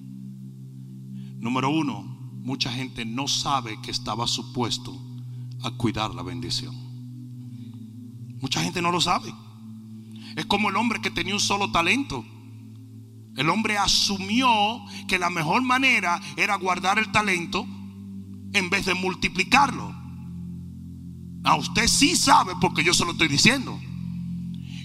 Número 1.38 1.70
uno, 1.70 2.02
mucha 2.42 2.72
gente 2.72 3.04
no 3.04 3.28
sabe 3.28 3.80
que 3.82 3.90
estaba 3.90 4.26
supuesto 4.26 4.96
a 5.62 5.70
cuidar 5.72 6.14
la 6.14 6.22
bendición. 6.22 6.74
Mucha 8.40 8.62
gente 8.62 8.82
no 8.82 8.90
lo 8.90 9.00
sabe. 9.00 9.32
Es 10.36 10.46
como 10.46 10.70
el 10.70 10.76
hombre 10.76 11.00
que 11.00 11.10
tenía 11.10 11.34
un 11.34 11.40
solo 11.40 11.70
talento. 11.70 12.24
El 13.36 13.48
hombre 13.48 13.78
asumió 13.78 14.48
que 15.08 15.18
la 15.18 15.30
mejor 15.30 15.62
manera 15.62 16.20
era 16.36 16.56
guardar 16.56 16.98
el 16.98 17.10
talento 17.12 17.66
en 18.52 18.70
vez 18.70 18.86
de 18.86 18.94
multiplicarlo. 18.94 19.94
A 21.44 21.56
usted 21.56 21.86
sí 21.88 22.14
sabe 22.14 22.52
porque 22.60 22.84
yo 22.84 22.94
se 22.94 23.04
lo 23.04 23.12
estoy 23.12 23.28
diciendo. 23.28 23.80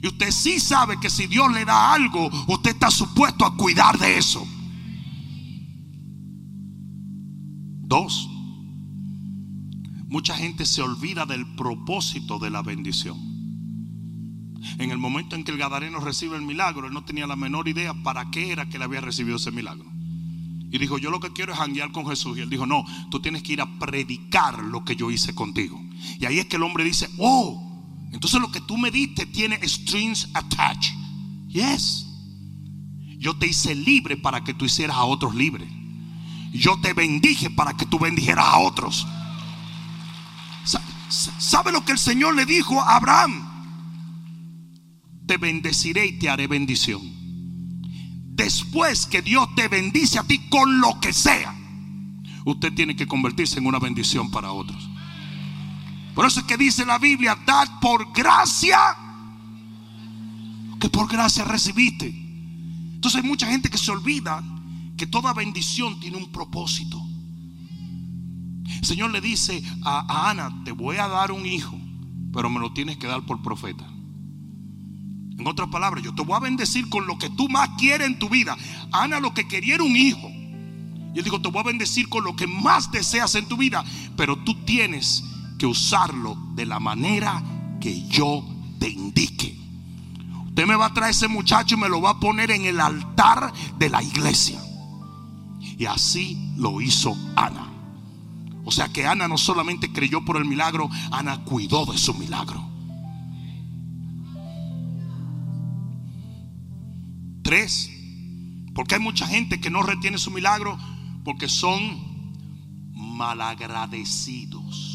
Usted 0.08 0.32
sí 0.32 0.60
sabe 0.60 1.00
que 1.00 1.10
si 1.10 1.28
Dios 1.28 1.52
le 1.54 1.66
da 1.66 1.94
algo, 1.94 2.30
usted 2.48 2.72
está 2.72 2.90
supuesto 2.90 3.46
a 3.46 3.56
cuidar 3.56 3.98
de 3.98 4.18
eso. 4.18 4.48
Dos, 7.90 8.30
mucha 10.08 10.36
gente 10.36 10.66
se 10.66 10.82
olvida 10.82 11.26
del 11.26 11.56
propósito 11.56 12.40
de 12.40 12.50
la 12.50 12.62
bendición. 12.62 13.18
En 14.80 14.92
el 14.92 14.98
momento 14.98 15.36
en 15.36 15.44
que 15.44 15.52
el 15.52 15.58
Gadareno 15.58 16.00
recibe 16.00 16.36
el 16.36 16.42
milagro, 16.42 16.88
él 16.88 16.94
no 16.94 17.06
tenía 17.06 17.28
la 17.28 17.36
menor 17.36 17.68
idea 17.68 17.94
para 17.94 18.30
qué 18.32 18.52
era 18.52 18.68
que 18.68 18.78
él 18.78 18.84
había 18.84 19.02
recibido 19.02 19.38
ese 19.38 19.52
milagro. 19.52 19.90
Y 20.70 20.80
dijo, 20.80 20.98
yo 20.98 21.10
lo 21.10 21.20
que 21.20 21.32
quiero 21.32 21.54
es 21.54 21.60
janguear 21.60 21.92
con 21.92 22.06
Jesús. 22.08 22.38
Y 22.38 22.42
él 22.42 22.50
dijo, 22.50 22.66
no, 22.66 22.84
tú 23.10 23.22
tienes 23.22 23.42
que 23.42 23.54
ir 23.54 23.62
a 23.62 23.80
predicar 23.80 24.60
lo 24.60 24.84
que 24.84 24.96
yo 24.96 25.10
hice 25.10 25.34
contigo. 25.34 25.82
Y 26.20 26.26
ahí 26.26 26.40
es 26.40 26.46
que 26.48 26.58
el 26.58 26.64
hombre 26.64 26.84
dice, 26.84 27.10
oh, 27.20 27.67
entonces 28.12 28.40
lo 28.40 28.52
que 28.52 28.62
tú 28.62 28.78
me 28.78 28.92
diste 28.92 29.26
tiene 29.26 29.60
strings 29.68 30.30
attached. 30.34 30.96
Yes. 31.48 32.06
Yo 33.20 33.36
te 33.38 33.48
hice 33.48 33.74
libre 33.76 34.18
para 34.18 34.44
que 34.44 34.54
tú 34.54 34.66
hicieras 34.66 34.98
a 34.98 35.04
otros 35.04 35.34
libres 35.34 35.70
yo 36.58 36.80
te 36.80 36.94
bendije 36.94 37.50
para 37.50 37.74
que 37.74 37.86
tú 37.86 38.00
bendijeras 38.00 38.46
a 38.46 38.60
otros. 38.60 39.08
¿Sabe 41.10 41.72
lo 41.72 41.86
que 41.86 41.94
el 41.94 42.00
Señor 42.00 42.36
le 42.36 42.46
dijo 42.46 42.82
a 42.82 42.98
Abraham? 42.98 43.48
Te 45.26 45.38
bendeciré 45.38 46.06
y 46.06 46.20
te 46.20 46.30
haré 46.30 46.48
bendición. 46.48 47.02
Después 48.36 49.06
que 49.06 49.22
Dios 49.22 49.48
te 49.56 49.68
bendice 49.68 50.20
a 50.20 50.24
ti 50.24 50.48
con 50.50 50.80
lo 50.80 51.00
que 51.00 51.14
sea, 51.14 51.56
usted 52.46 52.74
tiene 52.74 52.96
que 52.96 53.08
convertirse 53.08 53.60
en 53.60 53.66
una 53.66 53.80
bendición 53.80 54.30
para 54.32 54.52
otros. 54.52 54.90
Por 56.18 56.26
eso 56.26 56.40
es 56.40 56.48
que 56.48 56.58
dice 56.58 56.84
la 56.84 56.98
Biblia, 56.98 57.38
dad 57.46 57.80
por 57.80 58.12
gracia 58.12 58.80
que 60.80 60.90
por 60.90 61.08
gracia 61.08 61.44
recibiste. 61.44 62.08
Entonces 62.08 63.22
hay 63.22 63.30
mucha 63.30 63.46
gente 63.46 63.70
que 63.70 63.78
se 63.78 63.92
olvida 63.92 64.44
que 64.98 65.06
toda 65.06 65.32
bendición 65.34 66.00
tiene 66.00 66.18
un 66.18 66.32
propósito. 66.32 67.00
El 68.66 68.84
Señor 68.84 69.12
le 69.12 69.22
dice 69.22 69.62
a, 69.84 70.32
Ana, 70.32 70.64
te 70.66 70.72
voy 70.72 70.98
a 70.98 71.08
dar 71.08 71.32
un 71.32 71.46
hijo, 71.46 71.80
pero 72.34 72.50
me 72.50 72.60
lo 72.60 72.74
tienes 72.74 72.98
que 72.98 73.06
dar 73.06 73.24
por 73.28 73.44
profeta. 73.44 73.88
En 75.38 75.46
otras 75.46 75.70
palabras, 75.70 76.04
yo 76.04 76.16
te 76.16 76.24
voy 76.24 76.36
a 76.36 76.40
bendecir 76.40 76.90
con 76.90 77.06
lo 77.06 77.20
que 77.20 77.30
tú 77.30 77.48
más 77.48 77.70
quieres 77.78 78.08
en 78.08 78.18
tu 78.18 78.28
vida. 78.28 78.58
Ana 78.92 79.20
lo 79.20 79.36
que 79.36 79.48
quería 79.48 79.76
era 79.76 79.84
un 79.84 79.96
hijo. 79.96 80.28
Y 81.14 81.20
él 81.20 81.24
dijo, 81.24 81.40
te 81.40 81.50
voy 81.50 81.60
a 81.60 81.66
bendecir 81.66 82.10
con 82.10 82.24
lo 82.24 82.36
que 82.36 82.48
más 82.48 82.92
deseas 82.92 83.36
en 83.36 83.48
tu 83.48 83.56
vida, 83.56 83.86
pero 84.16 84.36
tú 84.36 84.56
tienes 84.66 85.24
que 85.58 85.66
usarlo 85.66 86.38
de 86.56 86.66
la 86.66 86.80
manera 86.80 87.44
que 87.80 88.08
yo 88.08 88.44
te 88.80 88.90
indique. 88.90 89.58
Usted 90.48 90.66
me 90.66 90.76
va 90.76 90.88
a 90.88 90.94
traer 90.94 91.12
ese 91.12 91.28
muchacho 91.28 91.76
y 91.76 91.80
me 91.80 91.90
lo 91.90 92.02
va 92.02 92.12
a 92.12 92.20
poner 92.20 92.52
en 92.52 92.66
el 92.66 92.80
altar 92.80 93.54
de 93.78 93.90
la 93.90 94.02
iglesia. 94.02 94.60
Y 95.78 95.86
así 95.86 96.54
lo 96.58 96.82
hizo 96.82 97.16
Ana. 97.36 97.72
O 98.66 98.72
sea 98.72 98.90
que 98.90 99.06
Ana 99.06 99.28
no 99.28 99.38
solamente 99.38 99.94
creyó 99.94 100.26
por 100.26 100.36
el 100.36 100.46
milagro, 100.46 100.90
Ana 101.12 101.44
cuidó 101.44 101.86
de 101.86 101.98
su 101.98 102.14
milagro. 102.14 102.68
Tres, 107.44 107.90
porque 108.76 108.96
hay 108.96 109.02
mucha 109.02 109.26
gente 109.26 109.62
que 109.62 109.70
no 109.70 109.84
retiene 109.84 110.18
su 110.18 110.32
milagro 110.32 110.78
porque 111.24 111.48
son 111.48 111.98
malagradecidos. 112.94 114.87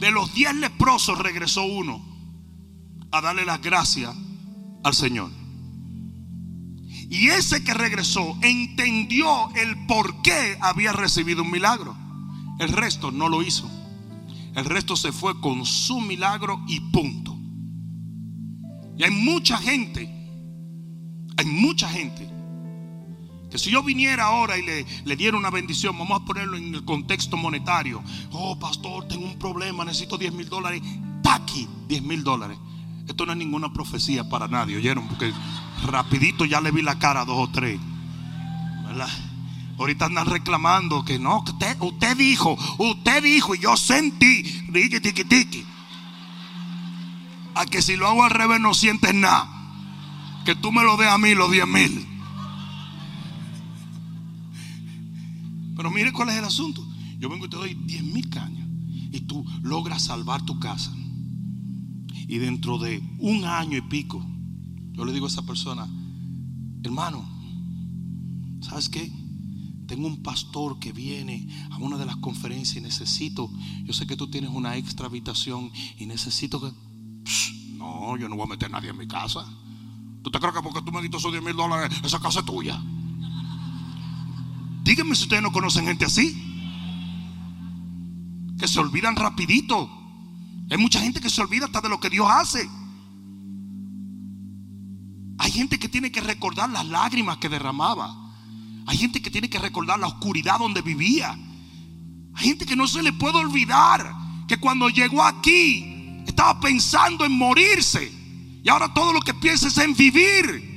De 0.00 0.10
los 0.10 0.32
diez 0.32 0.54
leprosos 0.54 1.18
regresó 1.18 1.62
uno 1.62 2.02
a 3.12 3.20
darle 3.20 3.44
las 3.44 3.60
gracias 3.60 4.16
al 4.82 4.94
Señor. 4.94 5.30
Y 7.10 7.28
ese 7.28 7.62
que 7.64 7.74
regresó 7.74 8.38
entendió 8.40 9.50
el 9.56 9.86
por 9.86 10.22
qué 10.22 10.56
había 10.60 10.92
recibido 10.92 11.42
un 11.42 11.50
milagro. 11.50 11.96
El 12.60 12.68
resto 12.68 13.10
no 13.10 13.28
lo 13.28 13.42
hizo. 13.42 13.68
El 14.54 14.64
resto 14.64 14.96
se 14.96 15.12
fue 15.12 15.38
con 15.40 15.66
su 15.66 16.00
milagro 16.00 16.62
y 16.68 16.80
punto. 16.80 17.36
Y 18.96 19.02
hay 19.02 19.10
mucha 19.10 19.58
gente, 19.58 20.02
hay 21.36 21.46
mucha 21.46 21.88
gente, 21.88 22.29
que 23.50 23.58
si 23.58 23.70
yo 23.70 23.82
viniera 23.82 24.24
ahora 24.24 24.56
y 24.56 24.62
le, 24.62 24.86
le 25.04 25.16
diera 25.16 25.36
una 25.36 25.50
bendición, 25.50 25.98
vamos 25.98 26.20
a 26.20 26.24
ponerlo 26.24 26.56
en 26.56 26.74
el 26.74 26.84
contexto 26.84 27.36
monetario. 27.36 28.02
Oh, 28.30 28.58
pastor, 28.58 29.08
tengo 29.08 29.26
un 29.26 29.38
problema, 29.38 29.84
necesito 29.84 30.16
10 30.16 30.32
mil 30.32 30.48
dólares. 30.48 30.82
Taqui, 31.22 31.68
10 31.88 32.02
mil 32.02 32.22
dólares. 32.22 32.56
Esto 33.08 33.26
no 33.26 33.32
es 33.32 33.38
ninguna 33.38 33.72
profecía 33.72 34.28
para 34.28 34.46
nadie, 34.46 34.76
¿oyeron? 34.76 35.08
Porque 35.08 35.32
rapidito 35.84 36.44
ya 36.44 36.60
le 36.60 36.70
vi 36.70 36.80
la 36.82 36.98
cara 36.98 37.22
a 37.22 37.24
dos 37.24 37.48
o 37.48 37.50
tres. 37.50 37.80
¿Verdad? 38.86 39.08
Ahorita 39.78 40.04
andan 40.04 40.26
reclamando 40.26 41.04
que 41.04 41.18
no, 41.18 41.42
que 41.44 41.50
usted, 41.50 41.76
usted 41.80 42.16
dijo, 42.16 42.56
usted 42.78 43.22
dijo 43.22 43.54
y 43.54 43.58
yo 43.58 43.76
sentí, 43.76 44.42
tiki 44.72 45.00
tiki 45.00 45.24
tiki. 45.24 45.66
A 47.56 47.66
que 47.66 47.82
si 47.82 47.96
lo 47.96 48.06
hago 48.06 48.22
al 48.22 48.30
revés 48.30 48.60
no 48.60 48.74
sientes 48.74 49.12
nada. 49.12 49.48
Que 50.44 50.54
tú 50.54 50.70
me 50.70 50.84
lo 50.84 50.96
des 50.96 51.08
a 51.08 51.18
mí 51.18 51.34
los 51.34 51.50
10 51.50 51.66
mil. 51.66 52.09
Pero 55.80 55.90
mire 55.90 56.12
cuál 56.12 56.28
es 56.28 56.36
el 56.36 56.44
asunto. 56.44 56.86
Yo 57.18 57.30
vengo 57.30 57.46
y 57.46 57.48
te 57.48 57.56
doy 57.56 57.72
10 57.72 58.04
mil 58.04 58.28
cañas. 58.28 58.68
Y 59.12 59.20
tú 59.20 59.46
logras 59.62 60.02
salvar 60.02 60.44
tu 60.44 60.60
casa. 60.60 60.94
Y 62.28 62.36
dentro 62.36 62.76
de 62.76 63.02
un 63.18 63.46
año 63.46 63.78
y 63.78 63.80
pico, 63.80 64.22
yo 64.92 65.06
le 65.06 65.14
digo 65.14 65.24
a 65.24 65.30
esa 65.30 65.40
persona, 65.40 65.88
Hermano, 66.84 67.26
¿sabes 68.60 68.90
qué? 68.90 69.10
Tengo 69.86 70.06
un 70.06 70.22
pastor 70.22 70.78
que 70.78 70.92
viene 70.92 71.48
a 71.70 71.78
una 71.78 71.96
de 71.96 72.04
las 72.04 72.16
conferencias 72.16 72.76
y 72.76 72.82
necesito, 72.82 73.50
yo 73.82 73.94
sé 73.94 74.06
que 74.06 74.16
tú 74.16 74.28
tienes 74.30 74.50
una 74.50 74.76
extra 74.76 75.06
habitación 75.06 75.72
y 75.96 76.04
necesito 76.04 76.60
que... 76.60 76.70
no, 77.78 78.18
yo 78.18 78.28
no 78.28 78.36
voy 78.36 78.44
a 78.44 78.50
meter 78.50 78.68
a 78.68 78.72
nadie 78.72 78.90
en 78.90 78.98
mi 78.98 79.08
casa. 79.08 79.46
¿Tú 80.22 80.30
te 80.30 80.38
crees 80.40 80.54
que 80.54 80.60
porque 80.60 80.82
tú 80.82 80.92
me 80.92 81.00
diste 81.00 81.16
esos 81.16 81.32
10 81.32 81.42
mil 81.42 81.56
dólares, 81.56 81.98
esa 82.04 82.20
casa 82.20 82.40
es 82.40 82.44
tuya? 82.44 82.78
Díganme 84.90 85.14
si 85.14 85.22
ustedes 85.22 85.40
no 85.40 85.52
conocen 85.52 85.86
gente 85.86 86.04
así. 86.04 86.34
Que 88.58 88.66
se 88.66 88.80
olvidan 88.80 89.14
rapidito. 89.14 89.88
Hay 90.68 90.78
mucha 90.78 91.00
gente 91.00 91.20
que 91.20 91.30
se 91.30 91.40
olvida 91.40 91.66
hasta 91.66 91.80
de 91.80 91.88
lo 91.88 92.00
que 92.00 92.10
Dios 92.10 92.26
hace. 92.28 92.68
Hay 95.38 95.52
gente 95.52 95.78
que 95.78 95.88
tiene 95.88 96.10
que 96.10 96.20
recordar 96.20 96.70
las 96.70 96.84
lágrimas 96.86 97.36
que 97.36 97.48
derramaba. 97.48 98.34
Hay 98.88 98.98
gente 98.98 99.22
que 99.22 99.30
tiene 99.30 99.48
que 99.48 99.60
recordar 99.60 99.96
la 100.00 100.08
oscuridad 100.08 100.58
donde 100.58 100.82
vivía. 100.82 101.38
Hay 102.34 102.44
gente 102.48 102.66
que 102.66 102.74
no 102.74 102.88
se 102.88 103.00
le 103.04 103.12
puede 103.12 103.38
olvidar 103.38 104.12
que 104.48 104.56
cuando 104.56 104.88
llegó 104.88 105.22
aquí 105.22 106.24
estaba 106.26 106.58
pensando 106.58 107.24
en 107.24 107.30
morirse. 107.30 108.10
Y 108.64 108.68
ahora 108.68 108.92
todo 108.92 109.12
lo 109.12 109.20
que 109.20 109.34
piensa 109.34 109.68
es 109.68 109.78
en 109.78 109.94
vivir. 109.94 110.69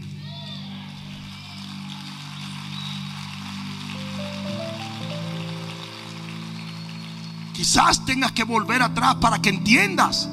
Quizás 7.54 8.06
tengas 8.06 8.32
que 8.32 8.44
volver 8.44 8.82
atrás 8.82 9.16
para 9.16 9.42
que 9.42 9.50
entiendas 9.50 10.30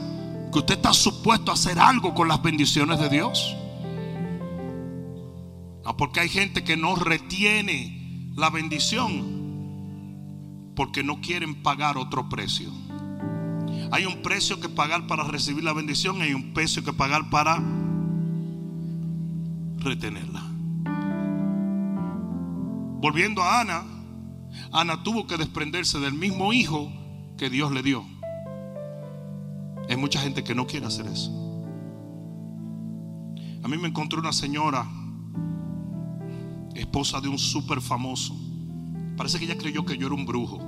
que 0.52 0.58
usted 0.58 0.74
está 0.76 0.92
supuesto 0.92 1.50
a 1.50 1.54
hacer 1.54 1.78
algo 1.78 2.14
con 2.14 2.28
las 2.28 2.42
bendiciones 2.42 2.98
de 2.98 3.08
Dios. 3.08 3.56
Porque 5.98 6.20
hay 6.20 6.28
gente 6.28 6.64
que 6.64 6.76
no 6.76 6.96
retiene 6.96 8.32
la 8.34 8.48
bendición 8.48 9.40
porque 10.74 11.02
no 11.02 11.20
quieren 11.20 11.62
pagar 11.62 11.98
otro 11.98 12.28
precio. 12.28 12.70
Hay 13.92 14.06
un 14.06 14.22
precio 14.22 14.60
que 14.60 14.68
pagar 14.68 15.06
para 15.06 15.24
recibir 15.24 15.62
la 15.62 15.74
bendición 15.74 16.18
y 16.18 16.22
hay 16.22 16.32
un 16.32 16.54
precio 16.54 16.82
que 16.82 16.92
pagar 16.92 17.28
para 17.28 17.62
retenerla. 19.78 20.42
Volviendo 23.00 23.42
a 23.42 23.60
Ana, 23.60 23.84
Ana 24.72 25.02
tuvo 25.02 25.26
que 25.26 25.36
desprenderse 25.36 25.98
del 25.98 26.14
mismo 26.14 26.52
hijo 26.52 26.90
que 27.40 27.48
Dios 27.48 27.72
le 27.72 27.82
dio. 27.82 28.04
Hay 29.88 29.96
mucha 29.96 30.20
gente 30.20 30.44
que 30.44 30.54
no 30.54 30.66
quiere 30.66 30.84
hacer 30.84 31.06
eso. 31.06 31.30
A 33.62 33.66
mí 33.66 33.78
me 33.78 33.88
encontró 33.88 34.20
una 34.20 34.34
señora, 34.34 34.86
esposa 36.74 37.18
de 37.22 37.28
un 37.28 37.38
súper 37.38 37.80
famoso. 37.80 38.38
Parece 39.16 39.38
que 39.38 39.46
ella 39.46 39.56
creyó 39.56 39.86
que 39.86 39.96
yo 39.96 40.08
era 40.08 40.16
un 40.16 40.26
brujo. 40.26 40.60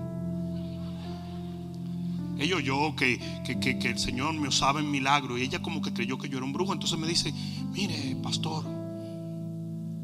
Ella 2.38 2.56
oyó 2.56 2.96
que, 2.96 3.20
que, 3.44 3.88
el 3.90 3.98
Señor 3.98 4.32
me 4.32 4.48
usaba 4.48 4.80
en 4.80 4.90
milagro 4.90 5.36
y 5.36 5.42
ella 5.42 5.60
como 5.60 5.82
que 5.82 5.92
creyó 5.92 6.16
que 6.16 6.30
yo 6.30 6.38
era 6.38 6.46
un 6.46 6.54
brujo. 6.54 6.72
Entonces 6.72 6.98
me 6.98 7.06
dice, 7.06 7.34
mire, 7.70 8.16
pastor, 8.22 8.64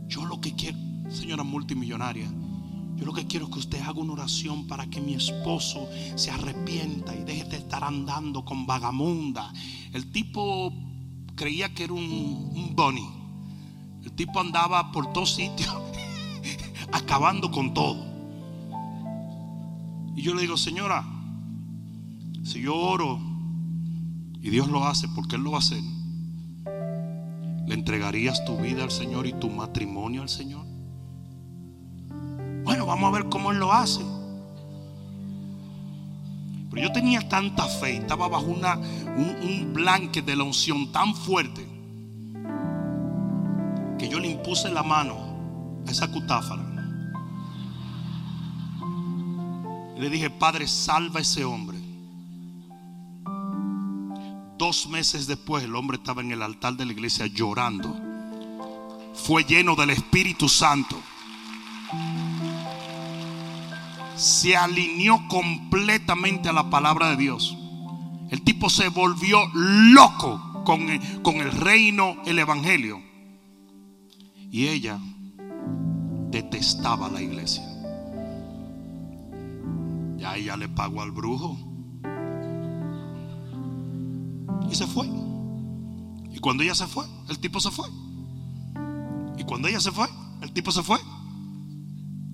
yo 0.06 0.26
lo 0.26 0.38
que 0.38 0.54
quiero, 0.54 0.76
señora 1.08 1.44
multimillonaria, 1.44 2.30
yo 2.98 3.04
lo 3.06 3.12
que 3.12 3.28
quiero 3.28 3.46
es 3.46 3.52
que 3.52 3.58
usted 3.60 3.80
haga 3.80 4.00
una 4.00 4.14
oración 4.14 4.66
para 4.66 4.90
que 4.90 5.00
mi 5.00 5.14
esposo 5.14 5.88
se 6.16 6.32
arrepienta 6.32 7.14
y 7.14 7.22
deje 7.22 7.44
de 7.44 7.56
estar 7.58 7.84
andando 7.84 8.44
con 8.44 8.66
vagamunda. 8.66 9.52
El 9.92 10.10
tipo 10.10 10.72
creía 11.36 11.72
que 11.72 11.84
era 11.84 11.92
un, 11.92 12.02
un 12.02 12.74
bunny. 12.74 13.08
El 14.04 14.12
tipo 14.12 14.40
andaba 14.40 14.90
por 14.90 15.12
todos 15.12 15.36
sitios, 15.36 15.72
acabando 16.92 17.52
con 17.52 17.72
todo. 17.72 18.04
Y 20.16 20.22
yo 20.22 20.34
le 20.34 20.42
digo, 20.42 20.56
señora, 20.56 21.06
si 22.42 22.60
yo 22.62 22.74
oro 22.74 23.20
y 24.42 24.50
Dios 24.50 24.68
lo 24.68 24.84
hace 24.84 25.06
porque 25.08 25.36
Él 25.36 25.42
lo 25.42 25.52
va 25.52 25.60
¿le 27.66 27.74
entregarías 27.74 28.44
tu 28.44 28.56
vida 28.56 28.82
al 28.82 28.90
Señor 28.90 29.26
y 29.28 29.34
tu 29.34 29.50
matrimonio 29.50 30.22
al 30.22 30.28
Señor? 30.28 30.66
Bueno, 32.68 32.84
vamos 32.84 33.08
a 33.08 33.16
ver 33.16 33.30
cómo 33.30 33.50
Él 33.50 33.58
lo 33.58 33.72
hace. 33.72 34.04
Pero 36.68 36.82
yo 36.82 36.92
tenía 36.92 37.26
tanta 37.26 37.64
fe, 37.64 37.96
estaba 37.96 38.28
bajo 38.28 38.44
una, 38.44 38.76
un, 38.76 39.72
blanque 39.72 40.20
de 40.20 40.36
la 40.36 40.44
unción 40.44 40.92
tan 40.92 41.14
fuerte 41.14 41.66
que 43.98 44.06
yo 44.10 44.20
le 44.20 44.28
impuse 44.28 44.68
la 44.68 44.82
mano 44.82 45.16
a 45.86 45.90
esa 45.90 46.12
cutáfara. 46.12 46.62
Le 49.96 50.10
dije, 50.10 50.28
Padre, 50.28 50.68
salva 50.68 51.20
a 51.20 51.22
ese 51.22 51.46
hombre. 51.46 51.78
Dos 54.58 54.88
meses 54.90 55.26
después 55.26 55.64
el 55.64 55.74
hombre 55.74 55.96
estaba 55.96 56.20
en 56.20 56.32
el 56.32 56.42
altar 56.42 56.74
de 56.74 56.84
la 56.84 56.92
iglesia 56.92 57.28
llorando. 57.28 57.96
Fue 59.14 59.44
lleno 59.44 59.74
del 59.74 59.88
Espíritu 59.88 60.50
Santo. 60.50 61.00
Se 64.18 64.56
alineó 64.56 65.28
completamente 65.28 66.48
a 66.48 66.52
la 66.52 66.70
palabra 66.70 67.10
de 67.10 67.16
Dios. 67.16 67.56
El 68.30 68.42
tipo 68.42 68.68
se 68.68 68.88
volvió 68.88 69.38
loco 69.54 70.64
con 70.64 70.82
el, 70.90 71.22
con 71.22 71.36
el 71.36 71.52
reino, 71.52 72.16
el 72.26 72.40
evangelio. 72.40 73.00
Y 74.50 74.66
ella 74.66 74.98
detestaba 76.30 77.08
la 77.08 77.22
iglesia. 77.22 77.62
Ya 80.16 80.36
ella 80.36 80.56
le 80.56 80.68
pagó 80.68 81.00
al 81.02 81.12
brujo. 81.12 81.56
Y 84.68 84.74
se 84.74 84.86
fue. 84.88 85.08
Y 86.32 86.40
cuando 86.40 86.64
ella 86.64 86.74
se 86.74 86.88
fue, 86.88 87.06
el 87.28 87.38
tipo 87.38 87.60
se 87.60 87.70
fue. 87.70 87.88
Y 89.38 89.44
cuando 89.44 89.68
ella 89.68 89.80
se 89.80 89.92
fue, 89.92 90.08
el 90.42 90.52
tipo 90.52 90.72
se 90.72 90.82
fue. 90.82 90.98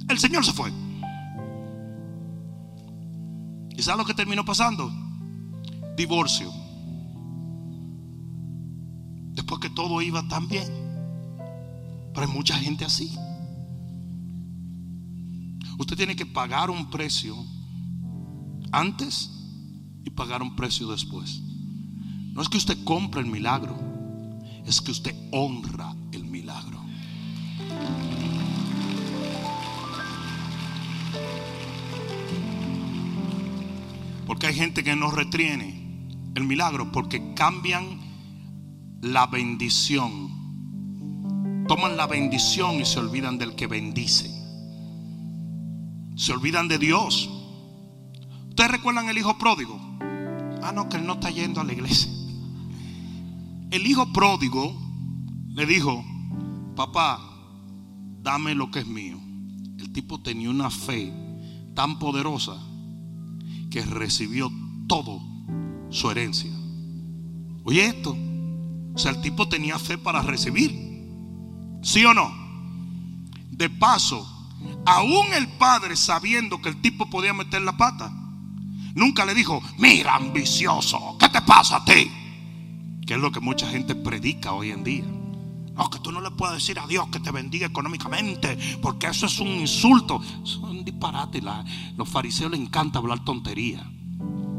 El 0.08 0.18
Señor 0.18 0.44
se 0.46 0.52
fue. 0.52 0.72
¿Y 3.76 3.82
sabes 3.82 3.98
lo 3.98 4.04
que 4.04 4.14
terminó 4.14 4.44
pasando? 4.44 4.92
Divorcio. 5.96 6.52
Después 9.32 9.60
que 9.60 9.70
todo 9.70 10.00
iba 10.00 10.26
tan 10.28 10.48
bien. 10.48 10.68
Pero 12.14 12.26
hay 12.26 12.32
mucha 12.32 12.56
gente 12.56 12.84
así. 12.84 13.16
Usted 15.78 15.96
tiene 15.96 16.14
que 16.14 16.26
pagar 16.26 16.70
un 16.70 16.88
precio 16.90 17.36
antes 18.70 19.30
y 20.04 20.10
pagar 20.10 20.42
un 20.42 20.54
precio 20.54 20.86
después. 20.88 21.40
No 22.32 22.42
es 22.42 22.48
que 22.48 22.58
usted 22.58 22.82
compre 22.84 23.20
el 23.20 23.26
milagro, 23.26 23.76
es 24.66 24.80
que 24.80 24.90
usted 24.90 25.14
honra 25.32 25.94
Porque 34.34 34.48
hay 34.48 34.54
gente 34.54 34.82
que 34.82 34.96
no 34.96 35.12
retiene 35.12 36.08
el 36.34 36.42
milagro 36.42 36.90
porque 36.90 37.34
cambian 37.34 38.00
la 39.00 39.28
bendición. 39.28 41.64
Toman 41.68 41.96
la 41.96 42.08
bendición 42.08 42.80
y 42.80 42.84
se 42.84 42.98
olvidan 42.98 43.38
del 43.38 43.54
que 43.54 43.68
bendice. 43.68 44.28
Se 46.16 46.32
olvidan 46.32 46.66
de 46.66 46.78
Dios. 46.78 47.30
¿Ustedes 48.48 48.72
recuerdan 48.72 49.08
el 49.08 49.18
hijo 49.18 49.38
pródigo? 49.38 49.78
Ah, 50.64 50.72
no, 50.74 50.88
que 50.88 50.96
él 50.96 51.06
no 51.06 51.12
está 51.12 51.30
yendo 51.30 51.60
a 51.60 51.64
la 51.64 51.72
iglesia 51.72 52.10
el 53.70 53.86
hijo 53.86 54.12
pródigo 54.12 54.76
le 55.50 55.64
dijo, 55.64 56.04
papá, 56.74 57.20
dame 58.20 58.56
lo 58.56 58.68
que 58.72 58.80
es 58.80 58.86
mío. 58.88 59.16
El 59.78 59.92
tipo 59.92 60.20
tenía 60.20 60.50
una 60.50 60.70
fe 60.70 61.12
tan 61.76 62.00
poderosa 62.00 62.73
que 63.74 63.82
recibió 63.82 64.52
todo 64.86 65.20
su 65.90 66.08
herencia. 66.08 66.52
Oye 67.64 67.86
esto, 67.86 68.16
o 68.94 68.96
sea, 68.96 69.10
el 69.10 69.20
tipo 69.20 69.48
tenía 69.48 69.80
fe 69.80 69.98
para 69.98 70.22
recibir. 70.22 70.70
¿Sí 71.82 72.04
o 72.04 72.14
no? 72.14 72.32
De 73.50 73.68
paso, 73.68 74.24
aún 74.86 75.26
el 75.34 75.48
padre 75.58 75.96
sabiendo 75.96 76.62
que 76.62 76.68
el 76.68 76.80
tipo 76.82 77.10
podía 77.10 77.34
meter 77.34 77.62
la 77.62 77.76
pata, 77.76 78.12
nunca 78.94 79.24
le 79.24 79.34
dijo, 79.34 79.60
mira 79.76 80.14
ambicioso, 80.14 81.16
¿qué 81.18 81.28
te 81.28 81.42
pasa 81.42 81.78
a 81.78 81.84
ti? 81.84 82.08
Que 83.04 83.14
es 83.14 83.20
lo 83.20 83.32
que 83.32 83.40
mucha 83.40 83.68
gente 83.68 83.96
predica 83.96 84.52
hoy 84.52 84.70
en 84.70 84.84
día. 84.84 85.04
No, 85.76 85.90
que 85.90 85.98
tú 85.98 86.12
no 86.12 86.20
le 86.20 86.30
puedes 86.30 86.54
decir 86.54 86.78
a 86.78 86.86
Dios 86.86 87.08
que 87.08 87.20
te 87.20 87.32
bendiga 87.32 87.66
económicamente, 87.66 88.56
porque 88.80 89.08
eso 89.08 89.26
es 89.26 89.40
un 89.40 89.48
insulto. 89.48 90.20
Eso 90.22 90.58
es 90.58 90.62
un 90.62 90.84
disparate. 90.84 91.42
los 91.96 92.08
fariseos 92.08 92.50
les 92.50 92.60
encanta 92.60 92.98
hablar 92.98 93.24
tontería. 93.24 93.84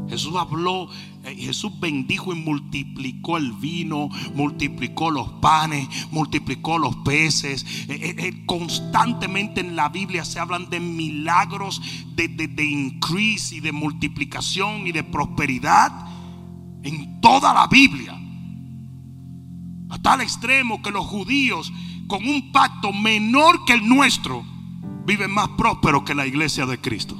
Jesús 0.08 0.36
habló, 0.36 0.88
eh, 1.24 1.34
Jesús 1.36 1.72
bendijo 1.80 2.32
y 2.32 2.36
multiplicó 2.36 3.36
el 3.36 3.52
vino, 3.52 4.08
multiplicó 4.34 5.10
los 5.10 5.28
panes, 5.40 5.88
multiplicó 6.10 6.78
los 6.78 6.96
peces. 6.96 7.64
Eh, 7.88 8.14
eh, 8.18 8.46
constantemente 8.46 9.60
en 9.60 9.74
la 9.74 9.88
Biblia 9.88 10.24
se 10.24 10.38
hablan 10.38 10.70
de 10.70 10.80
milagros 10.80 11.80
de, 12.14 12.28
de 12.28 12.64
increase 12.64 13.56
y 13.56 13.60
de 13.60 13.72
multiplicación 13.72 14.86
y 14.86 14.92
de 14.92 15.02
prosperidad 15.02 15.92
en 16.82 17.20
toda 17.20 17.52
la 17.52 17.66
Biblia. 17.66 18.25
A 19.88 19.98
tal 19.98 20.20
extremo 20.20 20.82
que 20.82 20.90
los 20.90 21.06
judíos 21.06 21.72
con 22.06 22.26
un 22.26 22.52
pacto 22.52 22.92
menor 22.92 23.64
que 23.64 23.74
el 23.74 23.88
nuestro 23.88 24.44
viven 25.06 25.30
más 25.30 25.48
prósperos 25.56 26.02
que 26.02 26.14
la 26.14 26.26
iglesia 26.26 26.66
de 26.66 26.80
Cristo. 26.80 27.16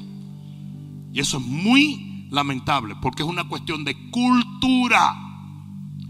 Y 1.12 1.20
eso 1.20 1.38
es 1.38 1.44
muy 1.46 2.28
lamentable, 2.30 2.96
porque 3.00 3.22
es 3.22 3.28
una 3.28 3.44
cuestión 3.44 3.84
de 3.84 4.10
cultura. 4.10 5.16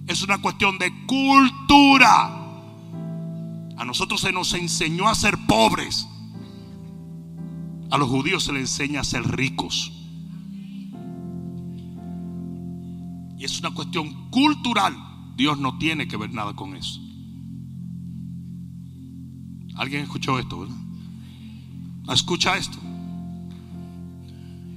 Es 0.06 0.22
una 0.22 0.38
cuestión 0.38 0.78
de 0.78 0.92
cultura. 1.06 2.44
A 3.76 3.84
nosotros 3.84 4.20
se 4.20 4.32
nos 4.32 4.54
enseñó 4.54 5.08
a 5.08 5.14
ser 5.14 5.36
pobres. 5.46 6.08
A 7.90 7.98
los 7.98 8.08
judíos 8.08 8.44
se 8.44 8.52
les 8.52 8.62
enseña 8.62 9.00
a 9.00 9.04
ser 9.04 9.22
ricos. 9.24 9.92
Y 13.38 13.44
es 13.44 13.60
una 13.60 13.70
cuestión 13.70 14.30
cultural. 14.30 14.96
Dios 15.36 15.58
no 15.58 15.76
tiene 15.78 16.08
que 16.08 16.16
ver 16.16 16.32
nada 16.32 16.54
con 16.54 16.74
eso. 16.74 17.00
¿Alguien 19.76 20.02
escuchó 20.02 20.38
esto? 20.38 20.66
Escucha 22.08 22.56
esto. 22.56 22.78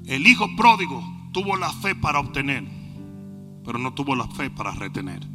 El 0.06 0.28
hijo 0.28 0.48
pródigo 0.58 1.02
tuvo 1.32 1.56
la 1.56 1.72
fe 1.72 1.96
para 1.96 2.20
obtener, 2.20 2.68
pero 3.64 3.80
no 3.80 3.94
tuvo 3.94 4.16
la 4.16 4.28
fe 4.28 4.50
para 4.50 4.72
retener. 4.72 5.26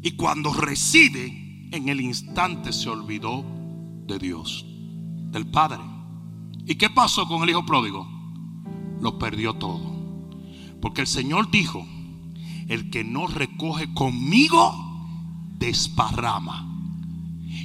Y 0.00 0.12
cuando 0.12 0.54
recibe, 0.54 1.68
en 1.72 1.88
el 1.88 2.00
instante 2.00 2.72
se 2.72 2.88
olvidó 2.88 3.44
de 4.06 4.18
Dios, 4.18 4.64
del 5.32 5.46
Padre. 5.50 5.80
¿Y 6.64 6.76
qué 6.76 6.88
pasó 6.88 7.28
con 7.28 7.42
el 7.42 7.50
hijo 7.50 7.66
pródigo? 7.66 8.08
Lo 9.00 9.18
perdió 9.18 9.54
todo. 9.54 9.94
Porque 10.80 11.02
el 11.02 11.06
Señor 11.06 11.50
dijo, 11.50 11.84
el 12.68 12.90
que 12.90 13.04
no 13.04 13.26
recoge 13.26 13.92
conmigo, 13.94 14.74
desparrama. 15.58 16.66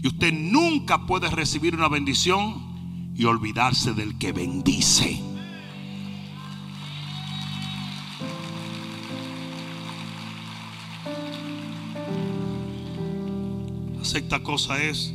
Y 0.04 0.08
usted 0.08 0.34
nunca 0.34 1.06
puede 1.06 1.30
recibir 1.30 1.76
una 1.76 1.88
bendición 1.88 3.12
y 3.16 3.26
olvidarse 3.26 3.93
del 3.93 4.18
que 4.18 4.32
bendice. 4.32 5.32
sexta 14.12 14.43
cosa 14.43 14.84
es, 14.84 15.14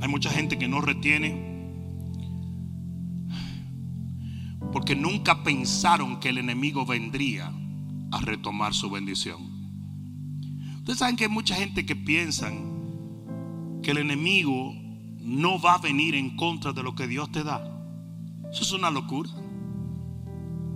hay 0.00 0.08
mucha 0.08 0.30
gente 0.30 0.58
que 0.58 0.66
no 0.66 0.80
retiene 0.80 1.58
porque 4.72 4.96
nunca 4.96 5.42
pensaron 5.42 6.18
que 6.18 6.30
el 6.30 6.38
enemigo 6.38 6.86
vendría 6.86 7.52
a 8.10 8.20
retomar 8.20 8.74
su 8.74 8.90
bendición. 8.90 9.58
Ustedes 10.78 10.98
saben 10.98 11.16
que 11.16 11.24
hay 11.24 11.30
mucha 11.30 11.54
gente 11.54 11.84
que 11.84 11.96
piensan 11.96 13.80
que 13.82 13.90
el 13.90 13.98
enemigo 13.98 14.74
no 15.20 15.60
va 15.60 15.74
a 15.74 15.78
venir 15.78 16.14
en 16.14 16.36
contra 16.36 16.72
de 16.72 16.82
lo 16.82 16.94
que 16.94 17.06
Dios 17.06 17.30
te 17.30 17.44
da. 17.44 17.62
Eso 18.50 18.62
es 18.62 18.72
una 18.72 18.90
locura. 18.90 19.30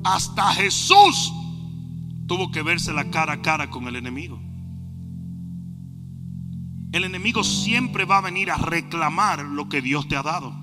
Hasta 0.05 0.53
Jesús 0.55 1.33
tuvo 2.27 2.51
que 2.51 2.63
verse 2.63 2.93
la 2.93 3.11
cara 3.11 3.35
a 3.35 3.43
cara 3.43 3.71
con 3.71 3.89
el 3.89 3.97
enemigo. 3.97 4.39
El 6.93 7.05
enemigo 7.05 7.43
siempre 7.43 8.05
va 8.05 8.19
a 8.19 8.23
venir 8.23 8.51
a 8.51 8.57
reclamar 8.57 9.43
lo 9.45 9.69
que 9.71 9.81
Dios 9.81 10.09
te 10.09 10.17
ha 10.17 10.23
dado. 10.23 10.55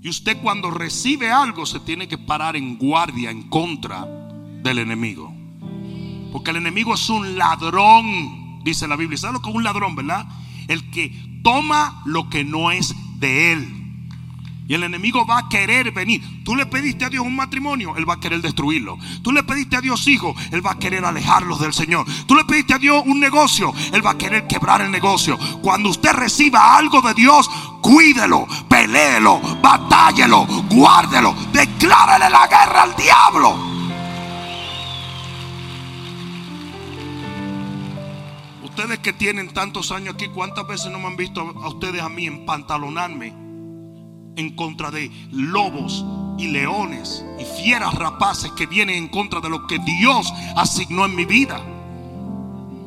Y 0.00 0.08
usted 0.08 0.40
cuando 0.40 0.70
recibe 0.70 1.30
algo 1.30 1.66
se 1.66 1.80
tiene 1.80 2.08
que 2.08 2.16
parar 2.16 2.56
en 2.56 2.78
guardia 2.78 3.30
en 3.30 3.42
contra 3.50 4.19
del 4.62 4.78
enemigo. 4.78 5.34
Porque 6.32 6.50
el 6.50 6.56
enemigo 6.56 6.94
es 6.94 7.08
un 7.10 7.36
ladrón, 7.36 8.62
dice 8.62 8.86
la 8.86 8.96
Biblia. 8.96 9.18
¿Sabe 9.18 9.34
lo 9.34 9.42
que 9.42 9.50
es 9.50 9.54
un 9.54 9.64
ladrón, 9.64 9.96
verdad? 9.96 10.26
El 10.68 10.90
que 10.90 11.12
toma 11.42 12.02
lo 12.04 12.28
que 12.30 12.44
no 12.44 12.70
es 12.70 12.94
de 13.18 13.52
él. 13.52 13.80
Y 14.70 14.74
el 14.74 14.84
enemigo 14.84 15.26
va 15.26 15.38
a 15.38 15.48
querer 15.48 15.90
venir. 15.90 16.22
Tú 16.44 16.54
le 16.54 16.64
pediste 16.64 17.04
a 17.04 17.08
Dios 17.08 17.26
un 17.26 17.34
matrimonio, 17.34 17.96
Él 17.96 18.08
va 18.08 18.14
a 18.14 18.20
querer 18.20 18.40
destruirlo. 18.40 18.96
Tú 19.20 19.32
le 19.32 19.42
pediste 19.42 19.74
a 19.74 19.80
Dios 19.80 20.06
hijos, 20.06 20.36
Él 20.52 20.64
va 20.64 20.70
a 20.70 20.78
querer 20.78 21.04
alejarlos 21.04 21.58
del 21.58 21.72
Señor. 21.72 22.06
Tú 22.26 22.36
le 22.36 22.44
pediste 22.44 22.74
a 22.74 22.78
Dios 22.78 23.02
un 23.04 23.18
negocio, 23.18 23.74
Él 23.92 24.06
va 24.06 24.12
a 24.12 24.16
querer 24.16 24.46
quebrar 24.46 24.80
el 24.80 24.92
negocio. 24.92 25.36
Cuando 25.60 25.88
usted 25.88 26.12
reciba 26.12 26.76
algo 26.76 27.02
de 27.02 27.14
Dios, 27.14 27.50
cuídelo, 27.80 28.46
peléelo, 28.68 29.40
batállelo, 29.60 30.46
guárdelo, 30.70 31.34
declárele 31.52 32.30
la 32.30 32.46
guerra 32.46 32.82
al 32.84 32.94
diablo. 32.94 33.69
Ustedes 38.80 39.00
que 39.00 39.12
tienen 39.12 39.52
tantos 39.52 39.92
años 39.92 40.14
aquí, 40.14 40.28
¿cuántas 40.28 40.66
veces 40.66 40.90
no 40.90 40.98
me 40.98 41.08
han 41.08 41.16
visto 41.16 41.42
a 41.42 41.68
ustedes 41.68 42.00
a 42.00 42.08
mí 42.08 42.24
empantalonarme? 42.24 43.50
en 44.36 44.56
contra 44.56 44.90
de 44.90 45.10
lobos 45.32 46.02
y 46.38 46.46
leones 46.46 47.22
y 47.38 47.44
fieras 47.62 47.92
rapaces 47.94 48.50
que 48.52 48.64
vienen 48.64 48.96
en 48.96 49.08
contra 49.08 49.40
de 49.40 49.50
lo 49.50 49.66
que 49.66 49.78
Dios 49.80 50.32
asignó 50.56 51.04
en 51.04 51.14
mi 51.14 51.26
vida. 51.26 51.60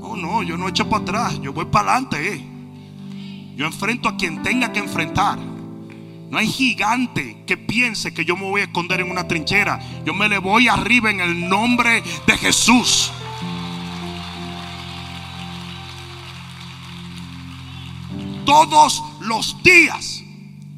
Oh, 0.02 0.16
no, 0.16 0.42
yo 0.42 0.58
no 0.58 0.68
echo 0.68 0.90
para 0.90 1.04
atrás, 1.04 1.40
yo 1.42 1.54
voy 1.54 1.66
para 1.66 1.92
adelante. 1.92 2.34
Eh. 2.34 3.54
Yo 3.56 3.68
enfrento 3.68 4.10
a 4.10 4.18
quien 4.18 4.42
tenga 4.42 4.72
que 4.72 4.80
enfrentar. 4.80 5.38
No 5.38 6.40
hay 6.40 6.48
gigante 6.48 7.44
que 7.46 7.56
piense 7.56 8.16
que 8.16 8.26
yo 8.26 8.36
me 8.36 8.50
voy 8.50 8.62
a 8.62 8.64
esconder 8.64 9.02
en 9.02 9.12
una 9.12 9.28
trinchera. 9.28 9.80
Yo 10.04 10.16
me 10.16 10.28
le 10.28 10.40
voy 10.40 10.70
arriba 10.70 11.12
en 11.12 11.20
el 11.20 11.48
nombre 11.48 12.02
de 12.26 12.38
Jesús. 12.40 13.12
Todos 18.46 19.02
los 19.22 19.62
días 19.64 20.24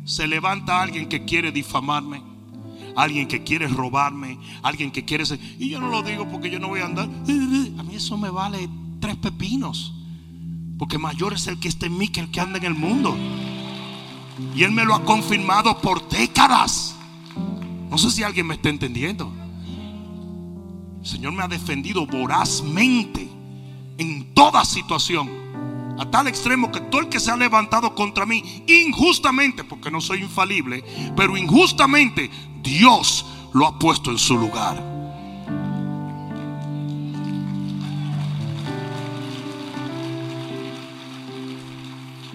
se 0.05 0.27
levanta 0.27 0.81
alguien 0.81 1.09
que 1.09 1.25
quiere 1.25 1.51
difamarme, 1.51 2.21
alguien 2.95 3.27
que 3.27 3.43
quiere 3.43 3.67
robarme, 3.67 4.37
alguien 4.61 4.91
que 4.91 5.03
quiere 5.03 5.25
ser... 5.25 5.39
Y 5.59 5.69
yo 5.69 5.79
no 5.79 5.89
lo 5.89 6.03
digo 6.03 6.27
porque 6.29 6.49
yo 6.49 6.59
no 6.59 6.67
voy 6.67 6.81
a 6.81 6.85
andar. 6.85 7.05
A 7.05 7.83
mí 7.83 7.95
eso 7.95 8.17
me 8.17 8.29
vale 8.29 8.69
tres 8.99 9.15
pepinos. 9.15 9.93
Porque 10.77 10.97
mayor 10.97 11.33
es 11.33 11.47
el 11.47 11.59
que 11.59 11.67
está 11.67 11.85
en 11.85 11.97
mí 11.97 12.09
que 12.09 12.19
el 12.19 12.31
que 12.31 12.39
anda 12.39 12.57
en 12.57 12.65
el 12.65 12.75
mundo. 12.75 13.15
Y 14.55 14.63
Él 14.63 14.71
me 14.71 14.83
lo 14.83 14.93
ha 14.93 15.03
confirmado 15.03 15.79
por 15.81 16.07
décadas. 16.09 16.95
No 17.89 17.97
sé 17.97 18.11
si 18.11 18.23
alguien 18.23 18.47
me 18.47 18.55
está 18.55 18.69
entendiendo. 18.69 19.31
El 21.01 21.07
Señor 21.07 21.33
me 21.33 21.43
ha 21.43 21.47
defendido 21.47 22.05
vorazmente 22.05 23.29
en 23.97 24.33
toda 24.33 24.65
situación. 24.65 25.44
A 25.97 26.05
tal 26.11 26.27
extremo 26.27 26.71
que 26.71 26.81
todo 26.81 27.01
el 27.01 27.09
que 27.09 27.19
se 27.19 27.31
ha 27.31 27.37
levantado 27.37 27.95
contra 27.95 28.25
mí 28.25 28.63
injustamente, 28.67 29.63
porque 29.63 29.89
no 29.89 30.01
soy 30.01 30.21
infalible, 30.21 30.83
pero 31.15 31.37
injustamente 31.37 32.29
Dios 32.61 33.25
lo 33.53 33.65
ha 33.65 33.79
puesto 33.79 34.11
en 34.11 34.17
su 34.17 34.37
lugar. 34.37 34.95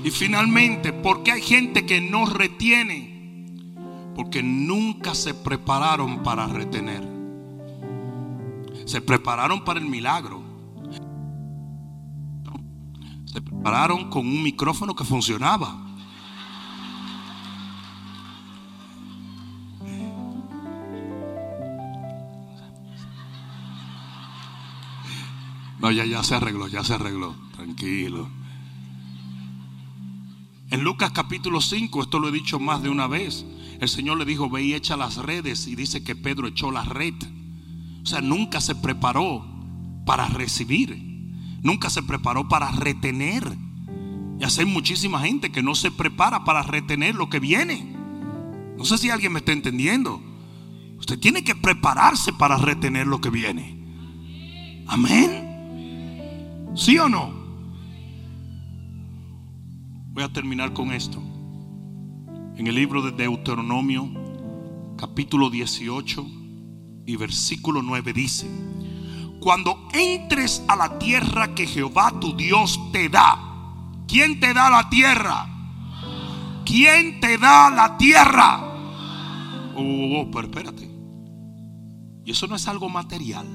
Y 0.03 0.11
finalmente, 0.11 0.95
¿por 0.95 1.23
qué 1.23 1.33
hay 1.33 1.43
gente 1.43 1.85
que 1.85 2.01
no 2.01 2.25
retiene? 2.25 3.11
Porque 4.17 4.43
nunca 4.43 5.15
se 5.15 5.35
prepararon 5.35 6.23
para 6.23 6.47
retener. 6.47 7.07
Se 8.87 9.03
prepararon 9.03 9.63
para 9.63 9.79
el 9.79 9.87
milagro 9.87 10.40
se 13.61 13.65
prepararon 13.65 14.09
con 14.09 14.27
un 14.27 14.43
micrófono 14.43 14.95
que 14.95 15.05
funcionaba. 15.05 15.77
No, 25.79 25.91
ya, 25.91 26.07
ya 26.07 26.23
se 26.23 26.35
arregló, 26.35 26.69
ya 26.69 26.83
se 26.85 26.95
arregló. 26.95 27.35
Tranquilo. 27.55 28.31
En 30.71 30.83
Lucas 30.83 31.11
capítulo 31.11 31.61
5, 31.61 32.03
esto 32.03 32.19
lo 32.19 32.29
he 32.29 32.33
dicho 32.33 32.59
más 32.59 32.83
de 32.83 32.89
una 32.89 33.09
vez. 33.09 33.45
El 33.79 33.91
Señor 33.91 34.17
le 34.17 34.25
dijo, 34.25 34.49
ve 34.49 34.63
y 34.63 34.73
echa 34.73 34.97
las 34.97 35.17
redes. 35.17 35.67
Y 35.67 35.77
dice 35.77 36.03
que 36.03 36.17
Pedro 36.17 36.49
echó 36.49 36.71
la 36.71 36.85
red. 36.85 37.15
O 38.03 38.07
sea, 38.07 38.23
nunca 38.23 38.63
se 38.63 38.75
preparó 38.75 39.45
para 40.07 40.29
recibir. 40.29 41.10
Nunca 41.63 41.91
se 41.91 42.03
preparó 42.03 42.49
para 42.49 42.71
retener. 42.71 43.45
Y 44.39 44.45
hay 44.45 44.67
muchísima 44.67 45.21
gente 45.21 45.53
que 45.53 45.63
no 45.63 45.75
se 45.75 45.91
prepara 45.91 46.45
para 46.45 46.63
retener 46.63 47.15
lo 47.15 47.29
que 47.29 47.41
viene. 47.41 47.95
No 48.79 48.85
sé 48.85 48.97
si 48.97 49.11
alguien 49.11 49.33
me 49.33 49.41
está 49.41 49.53
entendiendo. 49.53 50.23
Usted 50.99 51.19
tiene 51.19 51.45
que 51.45 51.55
prepararse 51.55 52.33
para 52.33 52.57
retener 52.57 53.07
lo 53.07 53.21
que 53.21 53.31
viene. 53.31 53.79
Amén. 54.87 56.71
¿Sí 56.75 56.99
o 56.99 57.09
no? 57.09 57.33
Voy 60.13 60.25
a 60.25 60.33
terminar 60.33 60.73
con 60.73 60.93
esto. 60.93 61.23
En 62.57 62.67
el 62.67 62.75
libro 62.75 63.03
de 63.03 63.13
Deuteronomio, 63.13 64.11
capítulo 64.97 65.51
18 65.51 66.27
y 67.07 67.17
versículo 67.17 67.83
9 67.83 68.13
dice, 68.13 68.47
cuando 69.41 69.89
entres 69.93 70.63
a 70.69 70.77
la 70.77 70.99
tierra 70.99 71.55
que 71.55 71.67
Jehová 71.67 72.13
tu 72.21 72.37
Dios 72.37 72.79
te 72.93 73.09
da, 73.09 73.39
¿quién 74.07 74.39
te 74.39 74.53
da 74.53 74.71
la 74.71 74.89
tierra? 74.91 75.47
¿Quién 76.65 77.21
te 77.21 77.37
da 77.39 77.71
la 77.71 77.97
tierra? 77.97 78.61
Oh, 79.75 79.81
oh, 79.81 80.21
oh 80.21 80.31
pero 80.31 80.47
espérate. 80.47 80.89
Y 82.25 82.31
eso 82.31 82.47
no 82.47 82.55
es 82.55 82.69
algo 82.69 82.89
material. 82.89 83.47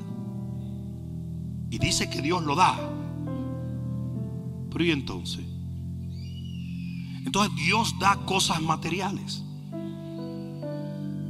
Y 1.69 1.77
dice 1.77 2.09
que 2.09 2.21
Dios 2.21 2.43
lo 2.43 2.55
da. 2.55 2.75
Pero 4.69 4.83
¿y 4.83 4.91
entonces? 4.91 5.45
Entonces 7.25 7.55
Dios 7.55 7.95
da 7.99 8.17
cosas 8.25 8.61
materiales. 8.61 9.44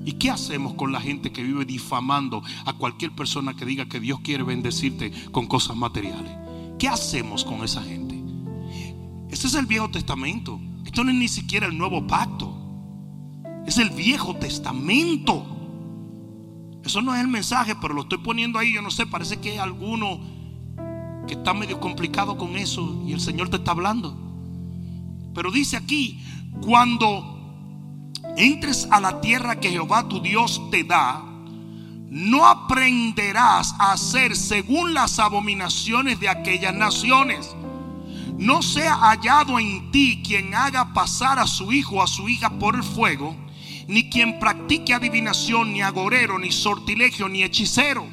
¿Y 0.05 0.13
qué 0.13 0.29
hacemos 0.29 0.75
con 0.75 0.91
la 0.91 1.01
gente 1.01 1.31
que 1.31 1.43
vive 1.43 1.65
difamando 1.65 2.43
a 2.65 2.73
cualquier 2.73 3.11
persona 3.11 3.55
que 3.55 3.65
diga 3.65 3.87
que 3.87 3.99
Dios 3.99 4.19
quiere 4.19 4.43
bendecirte 4.43 5.11
con 5.31 5.47
cosas 5.47 5.75
materiales? 5.75 6.31
¿Qué 6.77 6.87
hacemos 6.87 7.43
con 7.43 7.63
esa 7.63 7.81
gente? 7.81 8.15
Este 9.29 9.47
es 9.47 9.55
el 9.55 9.65
Viejo 9.65 9.89
Testamento. 9.89 10.59
Esto 10.85 11.03
no 11.03 11.09
es 11.09 11.17
ni 11.17 11.27
siquiera 11.27 11.65
el 11.65 11.77
Nuevo 11.77 12.05
Pacto. 12.05 12.55
Es 13.65 13.79
el 13.79 13.89
Viejo 13.89 14.35
Testamento. 14.35 15.43
Eso 16.83 17.01
no 17.01 17.15
es 17.15 17.21
el 17.21 17.27
mensaje, 17.27 17.75
pero 17.81 17.95
lo 17.95 18.03
estoy 18.03 18.19
poniendo 18.19 18.59
ahí. 18.59 18.73
Yo 18.73 18.83
no 18.83 18.91
sé, 18.91 19.07
parece 19.07 19.37
que 19.37 19.53
hay 19.53 19.57
alguno 19.57 20.19
que 21.27 21.33
está 21.33 21.55
medio 21.55 21.79
complicado 21.79 22.37
con 22.37 22.55
eso 22.57 23.03
y 23.07 23.13
el 23.13 23.19
Señor 23.19 23.49
te 23.49 23.57
está 23.57 23.71
hablando. 23.71 24.15
Pero 25.33 25.51
dice 25.51 25.77
aquí, 25.77 26.23
cuando 26.61 27.34
entres 28.37 28.87
a 28.91 28.99
la 28.99 29.21
tierra 29.21 29.59
que 29.59 29.71
Jehová 29.71 30.07
tu 30.07 30.19
Dios 30.19 30.61
te 30.71 30.83
da, 30.83 31.23
no 32.09 32.45
aprenderás 32.45 33.75
a 33.77 33.91
hacer 33.91 34.35
según 34.37 34.93
las 34.93 35.19
abominaciones 35.19 36.19
de 36.19 36.29
aquellas 36.29 36.73
naciones. 36.73 37.55
No 38.37 38.61
sea 38.61 38.95
hallado 38.95 39.59
en 39.59 39.91
ti 39.91 40.21
quien 40.25 40.53
haga 40.55 40.93
pasar 40.93 41.39
a 41.39 41.47
su 41.47 41.71
hijo 41.73 41.95
o 41.95 42.01
a 42.01 42.07
su 42.07 42.29
hija 42.29 42.49
por 42.57 42.75
el 42.75 42.83
fuego, 42.83 43.35
ni 43.87 44.09
quien 44.09 44.39
practique 44.39 44.93
adivinación, 44.93 45.73
ni 45.73 45.81
agorero, 45.81 46.39
ni 46.39 46.51
sortilegio, 46.51 47.27
ni 47.27 47.43
hechicero, 47.43 48.07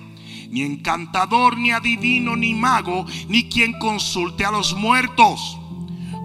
ni 0.51 0.62
encantador, 0.62 1.57
ni 1.57 1.70
adivino, 1.70 2.37
ni 2.37 2.55
mago, 2.55 3.07
ni 3.29 3.49
quien 3.49 3.79
consulte 3.79 4.45
a 4.45 4.51
los 4.51 4.75
muertos. 4.75 5.59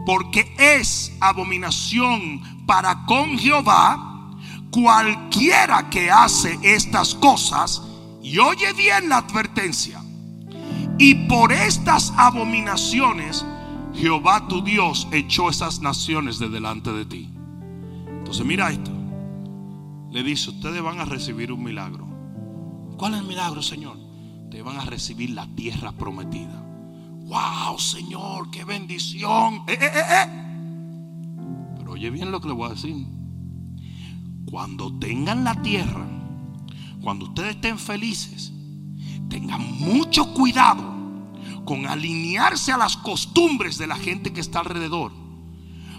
Porque 0.05 0.51
es 0.57 1.15
abominación 1.19 2.56
para 2.67 3.05
con 3.05 3.39
Jehová 3.39 4.35
cualquiera 4.69 5.89
que 5.89 6.11
hace 6.11 6.59
estas 6.61 7.15
cosas, 7.15 7.81
y 8.21 8.37
oye 8.37 8.73
bien 8.73 9.09
la 9.09 9.17
advertencia, 9.17 9.99
y 10.99 11.15
por 11.27 11.51
estas 11.51 12.13
abominaciones 12.17 13.45
Jehová 13.95 14.47
tu 14.47 14.61
Dios 14.61 15.07
echó 15.11 15.49
esas 15.49 15.79
naciones 15.79 16.37
de 16.37 16.49
delante 16.49 16.91
de 16.91 17.05
ti. 17.05 17.33
Entonces 18.07 18.45
mira 18.45 18.69
esto, 18.69 18.91
le 20.11 20.21
dice, 20.21 20.51
ustedes 20.51 20.81
van 20.83 20.99
a 20.99 21.05
recibir 21.05 21.51
un 21.51 21.63
milagro. 21.63 22.05
¿Cuál 22.97 23.13
es 23.13 23.21
el 23.21 23.27
milagro, 23.27 23.61
Señor? 23.61 23.97
Te 24.51 24.61
van 24.61 24.77
a 24.77 24.85
recibir 24.85 25.31
la 25.31 25.47
tierra 25.55 25.91
prometida. 25.93 26.63
Wow, 27.25 27.79
Señor, 27.79 28.51
qué 28.51 28.63
bendición. 28.63 29.63
Eh, 29.67 29.77
eh, 29.79 29.91
eh, 29.93 30.46
oye 31.87 32.09
bien 32.09 32.31
lo 32.31 32.41
que 32.41 32.47
le 32.47 32.53
voy 32.53 32.69
a 32.69 32.73
decir. 32.73 32.95
Cuando 34.45 34.97
tengan 34.99 35.43
la 35.43 35.61
tierra, 35.61 36.07
cuando 37.01 37.25
ustedes 37.25 37.55
estén 37.55 37.77
felices, 37.77 38.51
tengan 39.29 39.61
mucho 39.79 40.33
cuidado 40.33 40.97
con 41.65 41.85
alinearse 41.85 42.71
a 42.71 42.77
las 42.77 42.95
costumbres 42.97 43.77
de 43.77 43.87
la 43.87 43.95
gente 43.95 44.31
que 44.31 44.41
está 44.41 44.59
alrededor. 44.59 45.11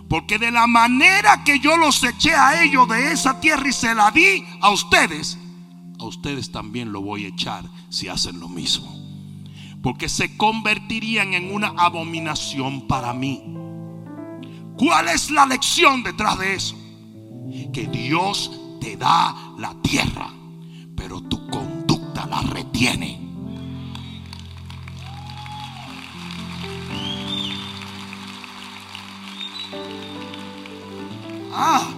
Porque 0.09 0.39
de 0.39 0.51
la 0.51 0.66
manera 0.66 1.45
que 1.45 1.61
yo 1.61 1.76
los 1.76 2.03
eché 2.03 2.34
a 2.34 2.64
ellos 2.64 2.89
de 2.89 3.12
esa 3.12 3.41
tierra 3.41 3.68
y 3.68 3.72
se 3.72 3.95
la 3.95 4.11
di 4.11 4.45
a 4.62 4.70
ustedes, 4.70 5.39
a 5.99 6.05
ustedes 6.05 6.51
también 6.51 6.93
lo 6.93 7.03
voy 7.03 7.26
a 7.26 7.28
echar 7.28 7.64
si 7.91 8.09
hacen 8.09 8.41
lo 8.41 8.49
mismo. 8.49 8.97
Porque 9.82 10.09
se 10.09 10.36
convertirían 10.36 11.34
en 11.34 11.53
una 11.53 11.68
abominación 11.76 12.89
para 12.89 13.12
mí. 13.12 13.43
¿Cuál 14.79 15.09
es 15.09 15.31
la 15.31 15.45
lección 15.45 16.05
detrás 16.05 16.39
de 16.39 16.55
eso? 16.55 16.76
Que 17.72 17.89
Dios 17.89 18.53
te 18.81 18.97
da 18.97 19.35
la 19.59 19.74
tierra, 19.83 20.33
pero 20.97 21.20
tu 21.20 21.49
conducta 21.49 22.26
la 22.26 22.43
retiene. 22.43 23.18
Ah, 31.53 31.93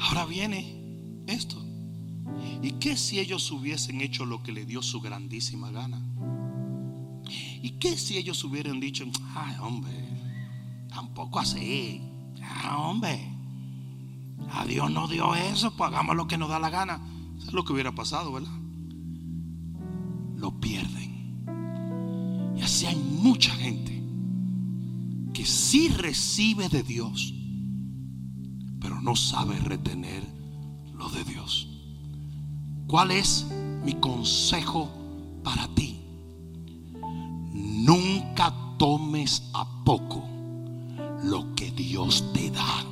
ahora 0.00 0.26
viene 0.26 1.22
esto. 1.28 1.64
¿Y 2.62 2.72
qué 2.80 2.96
si 2.96 3.20
ellos 3.20 3.48
hubiesen 3.52 4.00
hecho 4.00 4.24
lo 4.24 4.42
que 4.42 4.50
le 4.50 4.66
dio 4.66 4.82
su 4.82 5.00
grandísima 5.00 5.70
gana? 5.70 6.02
¿Y 7.62 7.78
qué 7.78 7.96
si 7.96 8.16
ellos 8.16 8.42
hubieran 8.42 8.80
dicho, 8.80 9.04
ay 9.36 9.54
hombre, 9.60 10.15
Tampoco 10.96 11.40
así. 11.40 12.00
Ah, 12.42 12.78
hombre. 12.78 13.30
A 14.50 14.64
Dios 14.64 14.90
no 14.90 15.06
dio 15.06 15.34
eso, 15.34 15.76
pues 15.76 15.90
hagamos 15.90 16.16
lo 16.16 16.26
que 16.26 16.38
nos 16.38 16.48
da 16.48 16.58
la 16.58 16.70
gana. 16.70 17.02
Eso 17.36 17.48
es 17.48 17.52
lo 17.52 17.66
que 17.66 17.74
hubiera 17.74 17.94
pasado, 17.94 18.32
¿verdad? 18.32 18.58
Lo 20.36 20.58
pierden. 20.58 22.54
Y 22.56 22.62
así 22.62 22.86
hay 22.86 22.96
mucha 22.96 23.52
gente 23.56 24.02
que 25.34 25.44
sí 25.44 25.88
recibe 25.88 26.70
de 26.70 26.82
Dios, 26.82 27.34
pero 28.80 28.98
no 29.02 29.16
sabe 29.16 29.58
retener 29.58 30.26
lo 30.94 31.10
de 31.10 31.24
Dios. 31.24 31.68
¿Cuál 32.86 33.10
es 33.10 33.46
mi 33.84 33.92
consejo 33.96 34.90
para 35.44 35.68
ti? 35.74 36.00
Nunca 37.52 38.54
tomes 38.78 39.50
a 39.52 39.84
poco 39.84 40.35
lo 41.26 41.54
que 41.54 41.70
Dios 41.72 42.24
te 42.32 42.50
da. 42.50 42.84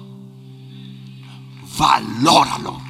Valóralo, 1.78 2.80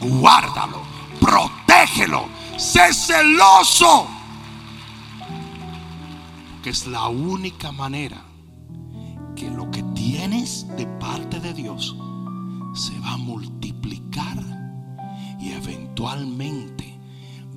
guárdalo, 0.00 0.82
protégelo, 1.20 2.26
sé 2.56 2.92
celoso. 2.92 4.06
Que 6.62 6.70
es 6.70 6.86
la 6.86 7.08
única 7.08 7.72
manera 7.72 8.22
que 9.34 9.50
lo 9.50 9.70
que 9.70 9.82
tienes 9.94 10.66
de 10.76 10.86
parte 10.86 11.40
de 11.40 11.52
Dios 11.52 11.96
se 12.74 12.98
va 13.00 13.12
a 13.12 13.16
multiplicar 13.16 14.38
y 15.40 15.50
eventualmente 15.50 16.98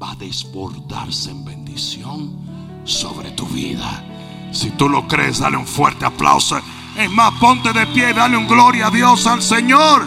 va 0.01 0.11
a 0.11 0.15
desbordarse 0.15 1.31
en 1.31 1.45
bendición 1.45 2.37
sobre 2.85 3.31
tu 3.31 3.45
vida. 3.47 4.03
Si 4.51 4.71
tú 4.71 4.89
lo 4.89 5.07
crees, 5.07 5.39
dale 5.39 5.57
un 5.57 5.67
fuerte 5.67 6.05
aplauso. 6.05 6.59
Es 6.99 7.09
más, 7.09 7.31
ponte 7.39 7.71
de 7.71 7.87
pie 7.87 8.13
dale 8.13 8.35
un 8.35 8.45
gloria 8.45 8.87
a 8.87 8.91
Dios 8.91 9.25
al 9.25 9.41
Señor. 9.41 10.05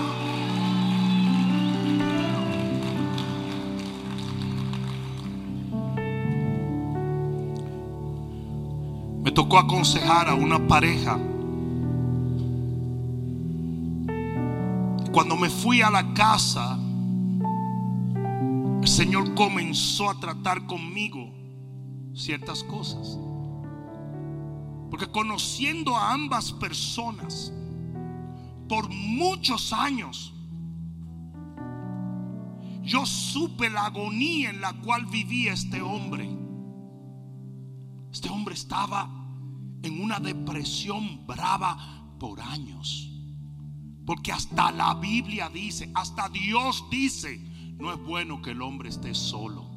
Me 9.25 9.31
tocó 9.31 9.59
aconsejar 9.59 10.29
a 10.29 10.35
una 10.35 10.59
pareja. 10.69 11.19
Cuando 15.13 15.37
me 15.39 15.49
fui 15.49 15.81
a 15.81 15.91
la 15.91 16.13
casa, 16.13 16.79
el 18.83 18.87
Señor 18.87 19.33
comenzó 19.33 20.11
a 20.11 20.21
tratar 20.21 20.67
conmigo 20.67 21.33
ciertas 22.13 22.63
cosas. 22.65 23.17
Porque 24.93 25.07
conociendo 25.11 25.97
a 25.97 26.13
ambas 26.13 26.53
personas 26.53 27.51
por 28.69 28.91
muchos 28.91 29.73
años, 29.73 30.35
yo 32.83 33.07
supe 33.07 33.71
la 33.71 33.87
agonía 33.87 34.51
en 34.51 34.61
la 34.61 34.75
cual 34.75 35.07
vivía 35.07 35.55
este 35.55 35.81
hombre. 35.81 36.29
Este 38.13 38.29
hombre 38.29 38.53
estaba 38.53 39.09
en 39.83 39.99
una 39.99 40.21
depresión 40.21 41.27
brava 41.27 41.79
por 42.21 42.43
años. 42.43 43.11
Porque 44.05 44.31
hasta 44.31 44.73
la 44.73 44.93
Biblia 44.93 45.49
dice, 45.49 45.91
hasta 45.95 46.29
Dios 46.29 46.85
dice, 46.91 47.39
no 47.79 47.95
es 47.95 47.99
bueno 47.99 48.43
que 48.43 48.51
el 48.51 48.61
hombre 48.61 48.91
esté 48.91 49.15
solo. 49.15 49.71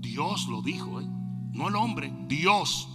Dios 0.00 0.48
lo 0.48 0.60
dijo, 0.60 1.00
¿eh? 1.00 1.06
no 1.54 1.68
el 1.68 1.76
hombre, 1.76 2.12
Dios. 2.28 2.86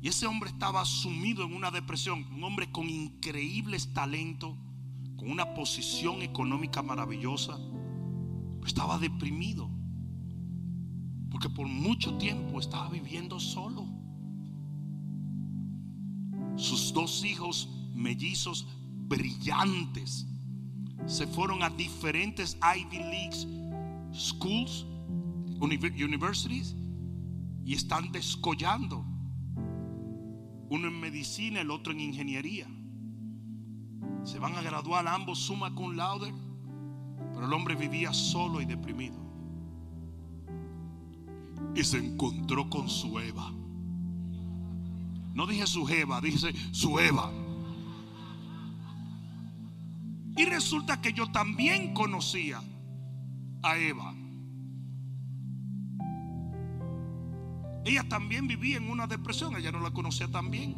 Y 0.00 0.08
ese 0.08 0.26
hombre 0.26 0.50
estaba 0.50 0.84
sumido 0.84 1.44
en 1.44 1.54
una 1.54 1.70
depresión, 1.70 2.24
un 2.32 2.42
hombre 2.44 2.70
con 2.72 2.88
increíbles 2.88 3.92
talentos, 3.92 4.56
con 5.16 5.30
una 5.30 5.52
posición 5.52 6.22
económica 6.22 6.82
maravillosa, 6.82 7.58
estaba 8.66 8.98
deprimido, 8.98 9.68
porque 11.30 11.50
por 11.50 11.66
mucho 11.66 12.16
tiempo 12.16 12.60
estaba 12.60 12.88
viviendo 12.88 13.38
solo. 13.38 13.86
Sus 16.56 16.92
dos 16.92 17.24
hijos 17.24 17.68
mellizos 17.94 18.66
brillantes 19.08 20.26
se 21.06 21.26
fueron 21.26 21.62
a 21.62 21.70
diferentes 21.70 22.56
Ivy 22.62 22.98
League 22.98 23.60
schools, 24.14 24.86
universities, 25.60 26.74
y 27.64 27.74
están 27.74 28.10
descollando. 28.12 29.04
Uno 30.70 30.86
en 30.86 31.00
medicina, 31.00 31.60
el 31.60 31.70
otro 31.70 31.92
en 31.92 32.00
ingeniería. 32.00 32.66
Se 34.24 34.38
van 34.38 34.54
a 34.54 34.62
graduar 34.62 35.06
ambos 35.08 35.40
summa 35.40 35.74
cum 35.74 35.96
laude, 35.96 36.32
pero 37.34 37.46
el 37.46 37.52
hombre 37.52 37.74
vivía 37.74 38.12
solo 38.12 38.60
y 38.60 38.64
deprimido. 38.64 39.18
Y 41.74 41.82
se 41.82 41.98
encontró 41.98 42.70
con 42.70 42.88
su 42.88 43.18
Eva. 43.18 43.52
No 45.34 45.46
dije 45.46 45.66
su 45.66 45.88
Eva, 45.88 46.20
dice 46.20 46.52
su 46.72 46.98
Eva. 47.00 47.32
Y 50.36 50.44
resulta 50.44 51.00
que 51.00 51.12
yo 51.12 51.30
también 51.32 51.94
conocía 51.94 52.62
a 53.62 53.76
Eva. 53.76 54.14
Ella 57.84 58.08
también 58.08 58.46
vivía 58.46 58.76
en 58.76 58.88
una 58.90 59.06
depresión, 59.06 59.56
ella 59.56 59.72
no 59.72 59.80
la 59.80 59.90
conocía 59.90 60.28
tan 60.28 60.50
bien. 60.50 60.76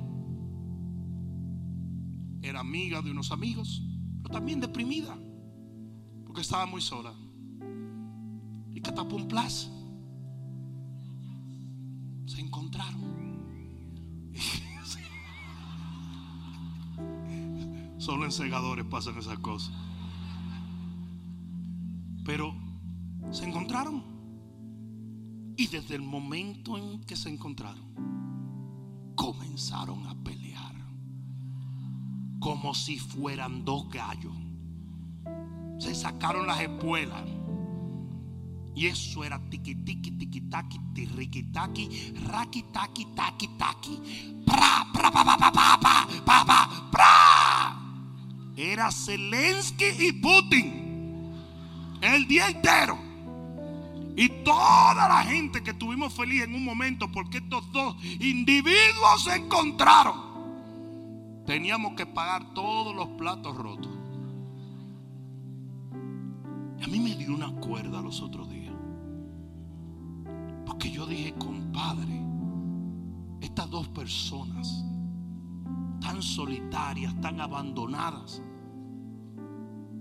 Era 2.42 2.60
amiga 2.60 3.02
de 3.02 3.10
unos 3.10 3.32
amigos, 3.32 3.82
pero 4.22 4.34
también 4.34 4.60
deprimida, 4.60 5.18
porque 6.24 6.42
estaba 6.42 6.66
muy 6.66 6.80
sola. 6.80 7.12
Y 8.74 8.80
que. 8.80 9.70
Se 12.26 12.40
encontraron. 12.40 13.02
Solo 17.98 18.24
en 18.24 18.32
segadores 18.32 18.86
pasan 18.86 19.18
esas 19.18 19.38
cosas. 19.38 19.74
Pero 22.24 22.54
se 23.30 23.44
encontraron. 23.44 24.11
Y 25.56 25.66
desde 25.66 25.94
el 25.94 26.02
momento 26.02 26.76
en 26.76 27.00
que 27.04 27.16
se 27.16 27.28
encontraron, 27.28 27.84
comenzaron 29.14 30.06
a 30.06 30.14
pelear. 30.22 30.74
Como 32.40 32.74
si 32.74 32.98
fueran 32.98 33.64
dos 33.64 33.88
gallos. 33.90 34.34
Se 35.78 35.94
sacaron 35.94 36.46
las 36.46 36.60
espuelas. 36.60 37.22
Y 38.74 38.86
eso 38.86 39.22
era 39.22 39.38
tiki 39.50 39.74
tiki 39.74 40.12
tiki 40.12 40.40
taki 40.48 40.78
tiriki 40.94 41.52
taki 41.52 42.14
raki 42.28 42.62
taki 42.72 43.04
taki 43.14 43.48
taki 43.58 44.00
pra 44.46 44.86
pra 44.92 45.10
pa 45.10 45.24
pa 45.24 45.36
pa 45.36 45.50
pa 45.52 46.06
pa 46.24 46.44
pa 46.46 46.88
pra 46.90 47.12
era 48.56 48.90
Zelensky 48.90 49.84
y 49.98 50.12
Putin 50.12 50.82
el 52.00 52.26
día 52.26 52.48
entero. 52.48 52.98
Y 54.16 54.28
toda 54.44 55.08
la 55.08 55.22
gente 55.24 55.62
que 55.62 55.70
estuvimos 55.70 56.12
feliz 56.12 56.42
en 56.42 56.54
un 56.54 56.64
momento 56.64 57.10
porque 57.10 57.38
estos 57.38 57.70
dos 57.72 57.96
individuos 58.20 59.24
se 59.24 59.36
encontraron. 59.36 60.32
Teníamos 61.46 61.94
que 61.94 62.06
pagar 62.06 62.52
todos 62.52 62.94
los 62.94 63.08
platos 63.08 63.56
rotos. 63.56 63.90
A 66.82 66.86
mí 66.88 67.00
me 67.00 67.14
dio 67.16 67.34
una 67.34 67.52
cuerda 67.52 68.02
los 68.02 68.20
otros 68.20 68.50
días. 68.50 68.74
Porque 70.66 70.90
yo 70.90 71.06
dije, 71.06 71.32
compadre, 71.34 72.20
estas 73.40 73.70
dos 73.70 73.88
personas 73.88 74.84
tan 76.00 76.20
solitarias, 76.22 77.18
tan 77.20 77.40
abandonadas, 77.40 78.42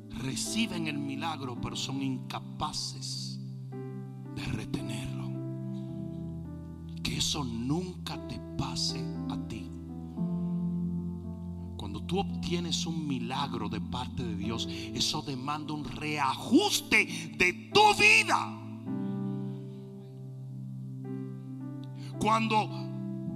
reciben 0.10 0.88
el 0.88 0.98
milagro, 0.98 1.60
pero 1.62 1.76
son 1.76 2.02
incapaces 2.02 3.31
retenerlo. 4.46 5.30
Que 7.04 7.18
eso 7.18 7.44
nunca 7.44 8.16
te 8.28 8.40
pase 8.58 9.04
a 9.30 9.38
ti. 9.48 9.70
Cuando 11.78 12.04
tú 12.04 12.20
obtienes 12.20 12.86
un 12.86 13.08
milagro 13.08 13.68
de 13.68 13.82
parte 13.82 14.24
de 14.24 14.36
Dios, 14.36 14.68
eso 14.94 15.22
demanda 15.22 15.74
un 15.74 15.84
reajuste 15.84 17.34
de 17.38 17.72
tu 17.74 17.82
vida. 17.96 18.58
Cuando 22.20 22.70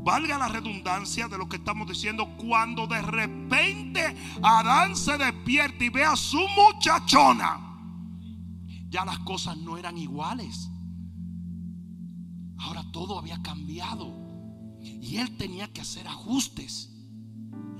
valga 0.03 0.37
la 0.37 0.47
redundancia 0.47 1.27
de 1.27 1.39
lo 1.39 1.49
que 1.49 1.57
estamos 1.57 1.87
diciendo, 1.87 2.37
cuando 2.37 2.85
de 2.85 3.01
repente 3.01 4.15
Adán 4.43 4.95
se 4.95 5.17
despierta 5.17 5.83
y 5.83 5.89
ve 5.89 6.05
a 6.05 6.15
su 6.15 6.39
muchachona, 6.55 7.59
ya 8.89 9.03
las 9.03 9.17
cosas 9.19 9.57
no 9.57 9.75
eran 9.77 9.97
iguales. 9.97 10.69
Ahora 12.57 12.83
todo 12.91 13.19
había 13.19 13.41
cambiado. 13.41 14.13
Y 14.81 15.17
él 15.17 15.35
tenía 15.37 15.71
que 15.71 15.81
hacer 15.81 16.07
ajustes. 16.07 16.91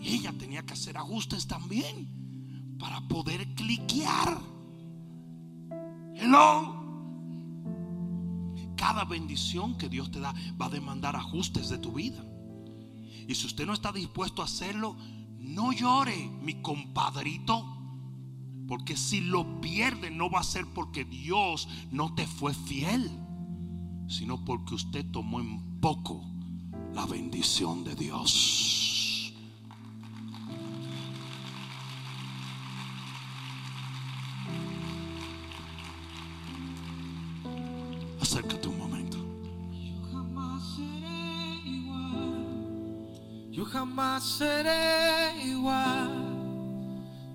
Y 0.01 0.15
ella 0.15 0.33
tenía 0.37 0.63
que 0.63 0.73
hacer 0.73 0.97
ajustes 0.97 1.47
también 1.47 2.75
para 2.79 3.07
poder 3.07 3.53
cliquear. 3.55 4.41
Hello 6.15 6.85
cada 8.75 9.05
bendición 9.05 9.77
que 9.79 9.89
Dios 9.89 10.11
te 10.11 10.19
da 10.19 10.33
va 10.61 10.67
a 10.67 10.69
demandar 10.69 11.15
ajustes 11.15 11.69
de 11.69 11.79
tu 11.79 11.93
vida. 11.93 12.23
Y 13.27 13.33
si 13.33 13.47
usted 13.47 13.65
no 13.65 13.73
está 13.73 13.91
dispuesto 13.91 14.43
a 14.43 14.45
hacerlo, 14.45 14.95
no 15.39 15.71
llore, 15.71 16.29
mi 16.43 16.61
compadrito. 16.61 17.65
Porque 18.67 18.95
si 18.95 19.21
lo 19.21 19.59
pierde 19.59 20.11
no 20.11 20.29
va 20.29 20.41
a 20.41 20.43
ser 20.43 20.67
porque 20.67 21.03
Dios 21.03 21.67
no 21.91 22.13
te 22.13 22.27
fue 22.27 22.53
fiel, 22.53 23.09
sino 24.07 24.43
porque 24.43 24.75
usted 24.75 25.05
tomó 25.11 25.39
en 25.39 25.79
poco 25.79 26.23
la 26.93 27.05
bendición 27.05 27.83
de 27.83 27.95
Dios. 27.95 29.33
Acércate 38.21 38.65
jamás 43.75 44.23
seré 44.23 45.33
igual. 45.43 46.09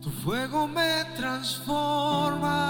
Tu 0.00 0.10
fuego 0.10 0.66
me 0.66 1.04
transforma, 1.16 2.64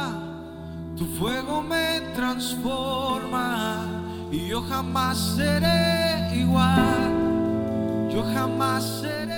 tu 0.96 1.04
fuego 1.18 1.62
me 1.62 2.00
transforma 2.14 3.09
yo 4.50 4.60
jamás 4.62 5.16
seré 5.36 6.34
igual. 6.34 8.08
Yo 8.10 8.24
jamás 8.34 8.82
seré 9.00 9.29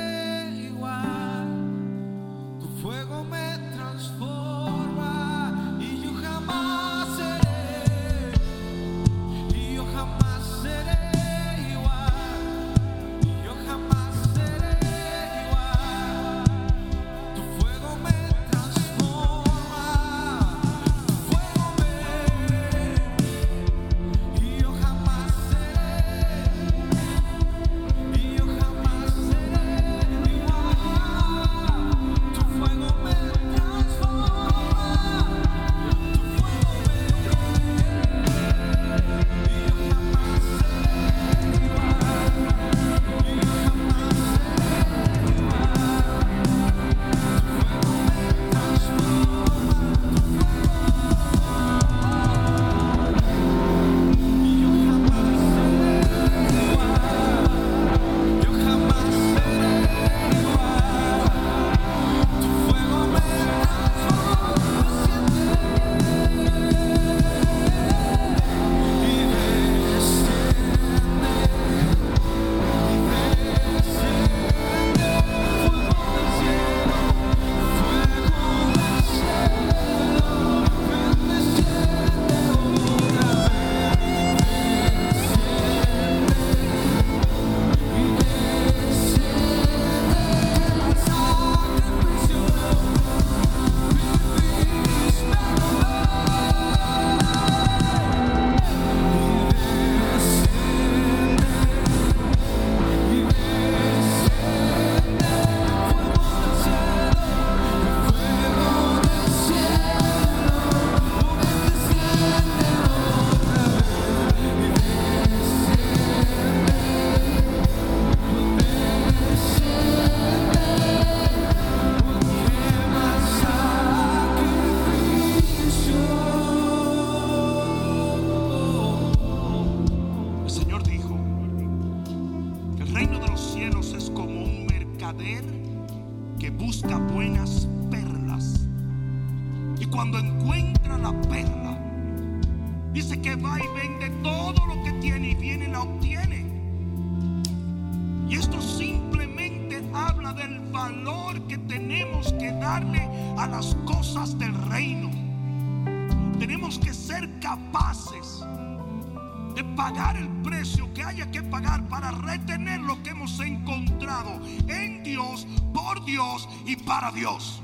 para 167.03 167.17
Dios. 167.17 167.61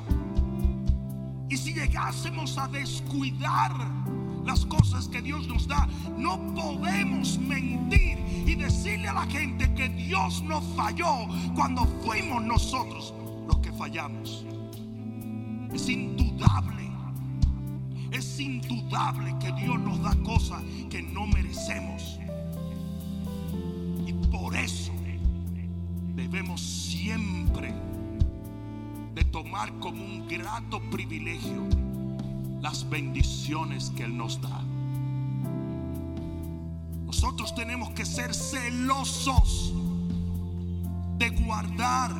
Y 1.48 1.56
si 1.56 1.72
llegásemos 1.72 2.58
a 2.58 2.66
descuidar 2.66 3.72
las 4.44 4.66
cosas 4.66 5.06
que 5.06 5.22
Dios 5.22 5.46
nos 5.46 5.68
da, 5.68 5.86
no 6.16 6.40
podemos 6.54 7.38
mentir 7.38 8.18
y 8.46 8.56
decirle 8.56 9.06
a 9.06 9.12
la 9.12 9.26
gente 9.26 9.72
que 9.74 9.88
Dios 9.90 10.42
nos 10.42 10.64
falló 10.74 11.28
cuando 11.54 11.84
fuimos 12.04 12.42
nosotros 12.42 13.14
los 13.46 13.58
que 13.58 13.70
fallamos. 13.72 14.44
Es 15.72 15.88
indudable 15.88 16.88
es 18.10 18.40
indudable 18.40 19.36
que 19.38 19.52
Dios 19.52 19.78
nos 19.78 20.02
da 20.02 20.16
cosas 20.24 20.62
que 20.90 21.02
no 21.02 21.26
merecemos. 21.26 22.18
Y 24.06 24.12
por 24.32 24.56
eso 24.56 24.90
debemos 26.16 26.77
como 29.80 30.04
un 30.04 30.28
grato 30.28 30.80
privilegio 30.88 31.66
las 32.60 32.88
bendiciones 32.88 33.90
que 33.90 34.04
Él 34.04 34.16
nos 34.16 34.40
da. 34.40 34.62
Nosotros 37.04 37.54
tenemos 37.56 37.90
que 37.90 38.06
ser 38.06 38.34
celosos 38.34 39.74
de 41.18 41.30
guardar 41.30 42.14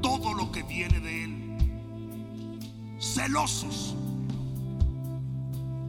todo 0.00 0.32
lo 0.32 0.50
que 0.50 0.62
viene 0.62 1.00
de 1.00 1.24
Él. 1.24 1.58
Celosos. 2.98 3.94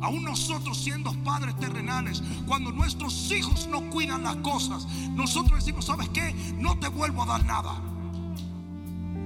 Aún 0.02 0.24
nosotros 0.24 0.78
siendo 0.78 1.14
padres 1.24 1.56
terrenales, 1.58 2.22
cuando 2.48 2.72
nuestros 2.72 3.32
hijos 3.32 3.68
no 3.68 3.90
cuidan 3.90 4.24
las 4.24 4.38
cosas, 4.38 4.86
nosotros 5.12 5.60
decimos, 5.60 5.86
¿sabes 5.86 6.10
qué? 6.10 6.34
No 6.58 6.78
te 6.80 6.90
vuelvo 6.90 7.24
a 7.24 7.28
dar 7.28 7.46
nada. 7.46 7.91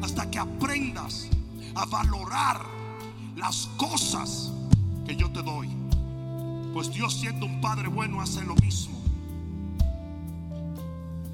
Hasta 0.02 0.30
que 0.30 0.40
aprendas 0.40 1.30
a 1.76 1.86
valorar 1.86 2.62
las 3.36 3.68
cosas 3.78 4.52
que 5.06 5.16
yo 5.16 5.32
te 5.32 5.42
doy. 5.42 5.70
Pues 6.74 6.92
Dios 6.92 7.14
siendo 7.14 7.46
un 7.46 7.62
Padre 7.62 7.88
bueno 7.88 8.22
hace 8.22 8.44
lo 8.44 8.56
mismo. 8.56 8.96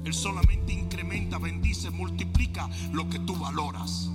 Él 0.04 0.14
solamente 0.14 0.72
incrementa, 0.72 1.38
bendice, 1.38 1.90
multiplica 1.90 2.68
lo 2.92 3.08
que 3.08 3.18
tú 3.20 3.36
valoras. 3.36 4.10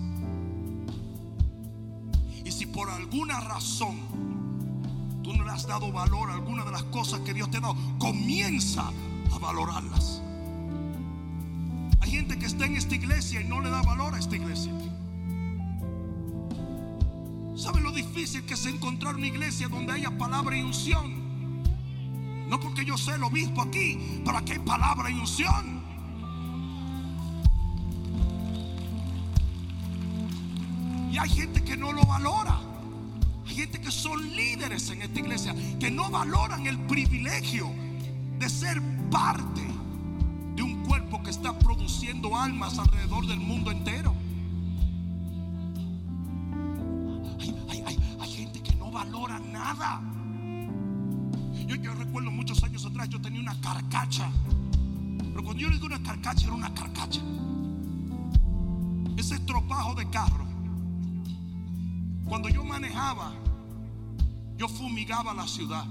Y 2.43 2.52
si 2.52 2.66
por 2.66 2.89
alguna 2.89 3.39
razón 3.41 3.98
tú 5.24 5.34
no 5.34 5.43
le 5.43 5.52
has 5.52 5.68
dado 5.68 5.91
valor 5.91 6.30
a 6.30 6.36
alguna 6.36 6.64
de 6.64 6.72
las 6.72 6.84
cosas 6.84 7.22
que 7.22 7.34
Dios 7.34 7.50
te 7.52 7.58
ha 7.58 7.62
dado, 7.62 7.76
comienza 8.00 8.91
a 9.32 9.39
valorarlas. 9.39 10.22
Hay 12.30 12.38
que 12.38 12.46
está 12.46 12.66
en 12.66 12.76
esta 12.76 12.96
iglesia 12.96 13.42
y 13.42 13.46
no 13.46 13.62
le 13.62 13.70
da 13.70 13.82
valor 13.82 14.14
a 14.16 14.20
esta 14.20 14.36
iglesia. 14.36 14.72
¿Sabe 17.56 17.82
lo 17.82 17.92
difícil 17.92 18.44
que 18.44 18.54
es 18.54 18.66
encontrar 18.66 19.16
una 19.16 19.28
iglesia 19.28 19.68
donde 19.68 19.94
haya 19.94 20.16
palabra 20.18 20.56
y 20.56 20.62
unción? 20.62 21.64
No 22.50 22.60
porque 22.60 22.86
yo 22.86 22.98
sé 22.98 23.16
el 23.16 23.24
obispo 23.24 23.62
aquí, 23.62 24.22
pero 24.24 24.38
aquí 24.38 24.54
hay 24.54 24.60
palabra 24.60 25.10
y 25.10 25.14
unción. 25.14 25.82
Y 31.12 31.18
hay 31.18 31.30
gente 31.30 31.64
que 31.64 31.76
no 31.76 31.92
lo 31.92 32.04
valora 32.04 32.68
gente 33.58 33.82
que 33.82 33.90
son 33.92 34.36
líderes 34.36 34.92
en 34.92 35.02
esta 35.02 35.20
iglesia 35.20 35.56
que 35.80 35.90
no 35.90 36.12
valoran 36.12 36.68
el 36.68 36.78
privilegio 36.78 37.72
de 38.38 38.48
ser 38.48 38.80
parte 39.10 39.64
produciendo 41.88 42.36
almas 42.36 42.78
alrededor 42.78 43.26
del 43.28 43.40
mundo 43.40 43.72
entero. 43.72 44.14
Hay, 47.70 48.30
gente 48.30 48.62
que 48.62 48.76
no 48.76 48.92
valora 48.92 49.40
nada. 49.40 50.02
Yo, 51.66 51.76
yo 51.78 51.94
recuerdo 51.94 52.30
muchos 52.30 52.62
años 52.62 52.86
atrás, 52.86 53.08
yo 53.08 53.22
tenía 53.22 53.40
una 53.40 53.58
carcacha. 53.62 54.30
Pero 55.18 55.42
cuando 55.46 55.62
yo 55.62 55.70
le 55.70 55.76
digo 55.76 55.86
una 55.86 56.04
carcacha, 56.04 56.48
era 56.48 56.56
una 56.56 56.74
carcacha. 56.74 57.22
Ese 59.16 59.36
estropajo 59.36 59.96
de 59.96 60.10
carro. 60.10 60.46
Cuando 62.26 62.50
yo 62.50 62.66
manejaba, 62.66 63.32
yo 64.58 64.68
fumigaba 64.68 65.34
la 65.34 65.48
ciudad. 65.48 65.86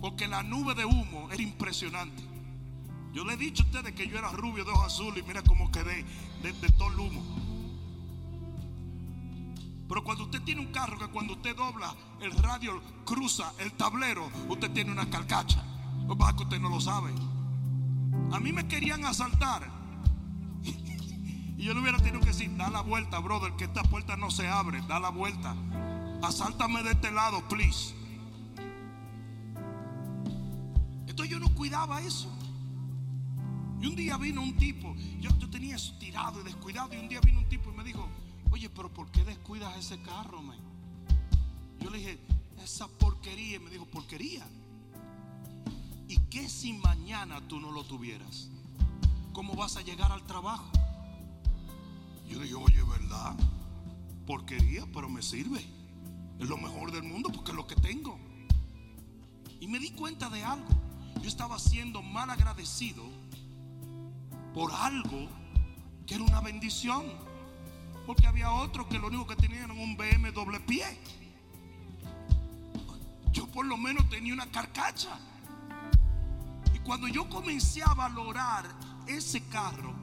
Porque 0.00 0.26
la 0.26 0.42
nube 0.42 0.74
de 0.74 0.84
humo 0.84 1.28
era 1.30 1.40
impresionante. 1.40 2.33
Yo 3.14 3.24
le 3.24 3.34
he 3.34 3.36
dicho 3.36 3.62
a 3.62 3.66
ustedes 3.66 3.94
que 3.94 4.08
yo 4.08 4.18
era 4.18 4.28
rubio 4.32 4.64
de 4.64 4.72
ojos 4.72 4.86
azules 4.86 5.22
y 5.22 5.26
mira 5.26 5.40
cómo 5.42 5.70
quedé 5.70 6.04
de, 6.42 6.52
todo 6.72 6.88
el 6.88 6.98
humo. 6.98 7.22
Pero 9.88 10.02
cuando 10.02 10.24
usted 10.24 10.42
tiene 10.42 10.60
un 10.60 10.72
carro 10.72 10.98
que 10.98 11.06
cuando 11.06 11.34
usted 11.34 11.54
dobla 11.54 11.94
el 12.20 12.32
radio 12.32 12.82
cruza 13.04 13.52
el 13.60 13.72
tablero, 13.74 14.28
usted 14.48 14.68
tiene 14.72 14.90
una 14.90 15.08
carcacha. 15.08 15.62
Lo 16.08 16.18
que 16.18 16.24
que 16.36 16.42
usted 16.42 16.58
no 16.58 16.68
lo 16.68 16.80
sabe. 16.80 17.12
A 18.32 18.40
mí 18.40 18.52
me 18.52 18.66
querían 18.66 19.04
asaltar. 19.04 19.70
y 20.64 21.62
yo 21.62 21.72
le 21.72 21.80
hubiera 21.80 21.98
tenido 21.98 22.18
que 22.18 22.26
decir, 22.26 22.56
da 22.56 22.68
la 22.68 22.80
vuelta, 22.80 23.20
brother, 23.20 23.52
que 23.52 23.64
esta 23.64 23.84
puerta 23.84 24.16
no 24.16 24.32
se 24.32 24.48
abre, 24.48 24.82
da 24.88 24.98
la 24.98 25.10
vuelta. 25.10 25.54
Asáltame 26.20 26.82
de 26.82 26.90
este 26.90 27.12
lado, 27.12 27.46
please. 27.48 27.94
Entonces 31.06 31.30
yo 31.30 31.38
no 31.38 31.54
cuidaba 31.54 32.00
eso. 32.00 32.28
Y 33.84 33.86
un 33.86 33.96
día 33.96 34.16
vino 34.16 34.40
un 34.40 34.56
tipo, 34.56 34.96
yo, 35.20 35.28
yo 35.38 35.50
tenía 35.50 35.76
eso 35.76 35.92
tirado 35.98 36.40
y 36.40 36.44
descuidado. 36.44 36.94
Y 36.94 36.96
un 36.96 37.06
día 37.06 37.20
vino 37.20 37.40
un 37.40 37.48
tipo 37.50 37.70
y 37.70 37.76
me 37.76 37.84
dijo, 37.84 38.08
oye, 38.50 38.70
pero 38.70 38.88
¿por 38.88 39.10
qué 39.10 39.22
descuidas 39.24 39.76
ese 39.76 40.00
carro, 40.00 40.40
man? 40.40 40.56
Yo 41.80 41.90
le 41.90 41.98
dije, 41.98 42.18
esa 42.62 42.88
porquería. 42.88 43.56
Y 43.56 43.58
me 43.58 43.68
dijo, 43.68 43.84
porquería. 43.84 44.48
¿Y 46.08 46.16
qué 46.30 46.48
si 46.48 46.72
mañana 46.72 47.46
tú 47.46 47.60
no 47.60 47.72
lo 47.72 47.84
tuvieras? 47.84 48.48
¿Cómo 49.34 49.52
vas 49.52 49.76
a 49.76 49.82
llegar 49.82 50.10
al 50.12 50.24
trabajo? 50.24 50.70
Yo 52.26 52.38
dije, 52.38 52.54
oye, 52.54 52.82
¿verdad? 52.84 53.36
Porquería, 54.26 54.86
pero 54.94 55.10
me 55.10 55.20
sirve. 55.20 55.62
Es 56.40 56.48
lo 56.48 56.56
mejor 56.56 56.90
del 56.90 57.02
mundo 57.02 57.28
porque 57.30 57.50
es 57.50 57.56
lo 57.58 57.66
que 57.66 57.76
tengo. 57.76 58.18
Y 59.60 59.66
me 59.66 59.78
di 59.78 59.90
cuenta 59.90 60.30
de 60.30 60.42
algo. 60.42 60.70
Yo 61.20 61.28
estaba 61.28 61.58
siendo 61.58 62.00
mal 62.00 62.30
agradecido 62.30 63.13
por 64.54 64.72
algo 64.72 65.28
que 66.06 66.14
era 66.14 66.24
una 66.24 66.40
bendición. 66.40 67.04
Porque 68.06 68.26
había 68.26 68.52
otro 68.52 68.88
que 68.88 68.98
lo 68.98 69.08
único 69.08 69.26
que 69.26 69.36
tenían 69.36 69.64
era 69.64 69.72
un 69.72 69.96
BM 69.96 70.30
doble 70.32 70.60
pie. 70.60 70.84
Yo 73.32 73.46
por 73.48 73.66
lo 73.66 73.76
menos 73.76 74.08
tenía 74.08 74.32
una 74.32 74.46
carcacha. 74.50 75.18
Y 76.74 76.78
cuando 76.80 77.08
yo 77.08 77.28
comencé 77.28 77.82
a 77.82 77.94
valorar 77.94 78.66
ese 79.06 79.42
carro, 79.48 79.94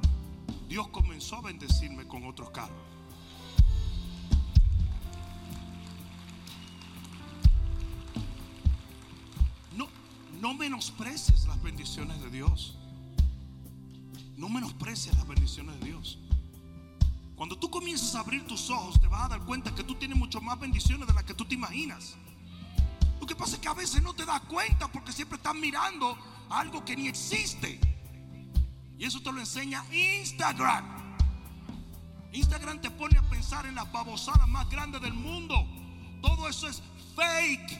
Dios 0.67 0.87
comenzó 0.89 1.37
a 1.37 1.41
bendecirme 1.41 2.07
con 2.07 2.25
otros 2.25 2.49
carros. 2.49 2.91
No 10.41 10.55
menosprecies 10.55 11.45
las 11.45 11.61
bendiciones 11.61 12.19
de 12.19 12.31
Dios. 12.31 12.75
No 14.41 14.49
menosprecies 14.49 15.15
las 15.17 15.27
bendiciones 15.27 15.79
de 15.79 15.85
Dios. 15.85 16.17
Cuando 17.35 17.59
tú 17.59 17.69
comienzas 17.69 18.15
a 18.15 18.21
abrir 18.21 18.43
tus 18.47 18.71
ojos, 18.71 18.99
te 18.99 19.05
vas 19.05 19.25
a 19.25 19.27
dar 19.27 19.41
cuenta 19.41 19.75
que 19.75 19.83
tú 19.83 19.93
tienes 19.93 20.17
mucho 20.17 20.41
más 20.41 20.59
bendiciones 20.59 21.07
de 21.07 21.13
las 21.13 21.23
que 21.25 21.35
tú 21.35 21.45
te 21.45 21.53
imaginas. 21.53 22.15
Lo 23.19 23.27
que 23.27 23.35
pasa 23.35 23.57
es 23.57 23.61
que 23.61 23.67
a 23.67 23.75
veces 23.75 24.01
no 24.01 24.15
te 24.15 24.25
das 24.25 24.41
cuenta 24.41 24.91
porque 24.91 25.11
siempre 25.11 25.35
estás 25.35 25.53
mirando 25.53 26.17
algo 26.49 26.83
que 26.83 26.95
ni 26.95 27.07
existe. 27.07 27.79
Y 28.97 29.05
eso 29.05 29.21
te 29.21 29.31
lo 29.31 29.39
enseña 29.39 29.85
Instagram. 29.93 30.85
Instagram 32.33 32.81
te 32.81 32.89
pone 32.89 33.19
a 33.19 33.29
pensar 33.29 33.67
en 33.67 33.75
las 33.75 33.91
babosadas 33.91 34.47
más 34.47 34.67
grandes 34.71 35.01
del 35.01 35.13
mundo. 35.13 35.67
Todo 36.19 36.49
eso 36.49 36.67
es 36.67 36.81
fake. 37.15 37.79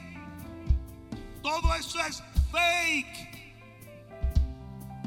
Todo 1.42 1.74
eso 1.74 2.00
es 2.02 2.22
fake. 2.52 3.31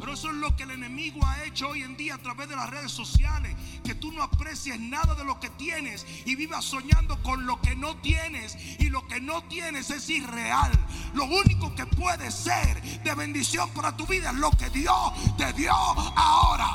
Pero 0.05 0.17
eso 0.17 0.29
es 0.29 0.37
lo 0.37 0.55
que 0.55 0.65
el 0.65 0.71
enemigo 0.73 1.25
ha 1.25 1.45
hecho 1.45 1.71
hoy 1.71 1.83
en 1.83 1.97
día 1.97 2.17
a 2.17 2.19
través 2.19 2.47
de 2.47 2.55
las 2.55 2.69
redes 2.69 2.93
sociales. 2.93 3.57
Que 3.83 3.95
tú 3.95 4.13
no 4.13 4.23
aprecies 4.23 4.79
nada 4.79 5.15
de 5.15 5.25
lo 5.25 5.41
que 5.41 5.49
tienes 5.49 6.05
y 6.27 6.37
vivas 6.37 6.63
soñando 6.67 7.23
con 7.23 7.47
lo 7.47 7.59
que 7.63 7.75
no 7.75 7.97
tienes. 7.97 8.55
Y 8.81 8.91
lo 8.91 9.07
que 9.07 9.23
no 9.23 9.45
tienes 9.45 9.89
es 9.89 10.11
irreal. 10.11 10.73
Lo 11.15 11.25
único 11.25 11.75
que 11.75 11.87
puede 11.87 12.31
ser 12.31 12.83
de 13.03 13.15
bendición 13.15 13.71
para 13.71 13.97
tu 13.97 14.07
vida 14.07 14.29
es 14.29 14.37
lo 14.37 14.51
que 14.51 14.69
Dios 14.69 14.95
te 15.39 15.51
dio 15.55 15.73
ahora. 15.73 16.69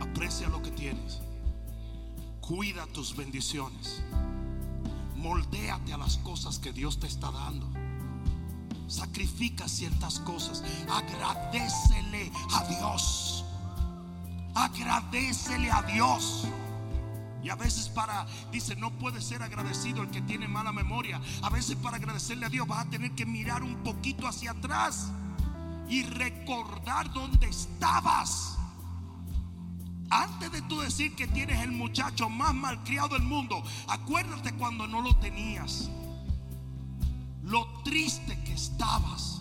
Aprecia 0.00 0.48
lo 0.48 0.62
que 0.62 0.70
tienes. 0.70 1.20
Cuida 2.40 2.86
tus 2.86 3.14
bendiciones. 3.14 4.02
Moldéate 5.22 5.92
a 5.92 5.98
las 5.98 6.18
cosas 6.18 6.58
que 6.58 6.72
Dios 6.72 6.98
te 6.98 7.06
está 7.06 7.30
dando. 7.30 7.70
Sacrifica 8.88 9.68
ciertas 9.68 10.18
cosas. 10.18 10.64
Agradecele 10.90 12.32
a 12.52 12.64
Dios. 12.64 13.44
Agradecele 14.54 15.70
a 15.70 15.82
Dios. 15.82 16.44
Y 17.42 17.50
a 17.50 17.54
veces 17.54 17.88
para, 17.88 18.26
dice, 18.50 18.74
no 18.74 18.90
puede 18.98 19.20
ser 19.20 19.42
agradecido 19.42 20.02
el 20.02 20.10
que 20.10 20.22
tiene 20.22 20.48
mala 20.48 20.72
memoria. 20.72 21.20
A 21.42 21.50
veces 21.50 21.76
para 21.76 21.98
agradecerle 21.98 22.46
a 22.46 22.48
Dios 22.48 22.66
vas 22.66 22.86
a 22.86 22.90
tener 22.90 23.12
que 23.12 23.24
mirar 23.24 23.62
un 23.62 23.76
poquito 23.84 24.26
hacia 24.26 24.50
atrás 24.50 25.10
y 25.88 26.02
recordar 26.02 27.12
dónde 27.12 27.48
estabas. 27.48 28.58
Antes 30.12 30.52
de 30.52 30.60
tú 30.60 30.78
decir 30.80 31.16
que 31.16 31.26
tienes 31.26 31.62
el 31.62 31.72
muchacho 31.72 32.28
más 32.28 32.52
malcriado 32.52 33.08
del 33.08 33.22
mundo, 33.22 33.62
acuérdate 33.88 34.52
cuando 34.52 34.86
no 34.86 35.00
lo 35.00 35.16
tenías. 35.16 35.88
Lo 37.42 37.66
triste 37.82 38.38
que 38.44 38.52
estabas. 38.52 39.40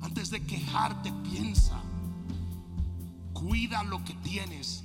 Antes 0.00 0.30
de 0.30 0.42
quejarte, 0.42 1.12
piensa. 1.30 1.78
Cuida 3.34 3.82
lo 3.82 4.02
que 4.04 4.14
tienes 4.14 4.82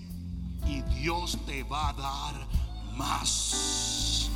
y 0.68 0.82
Dios 1.00 1.38
te 1.46 1.64
va 1.64 1.88
a 1.88 1.94
dar 1.94 2.48
más. 2.98 4.30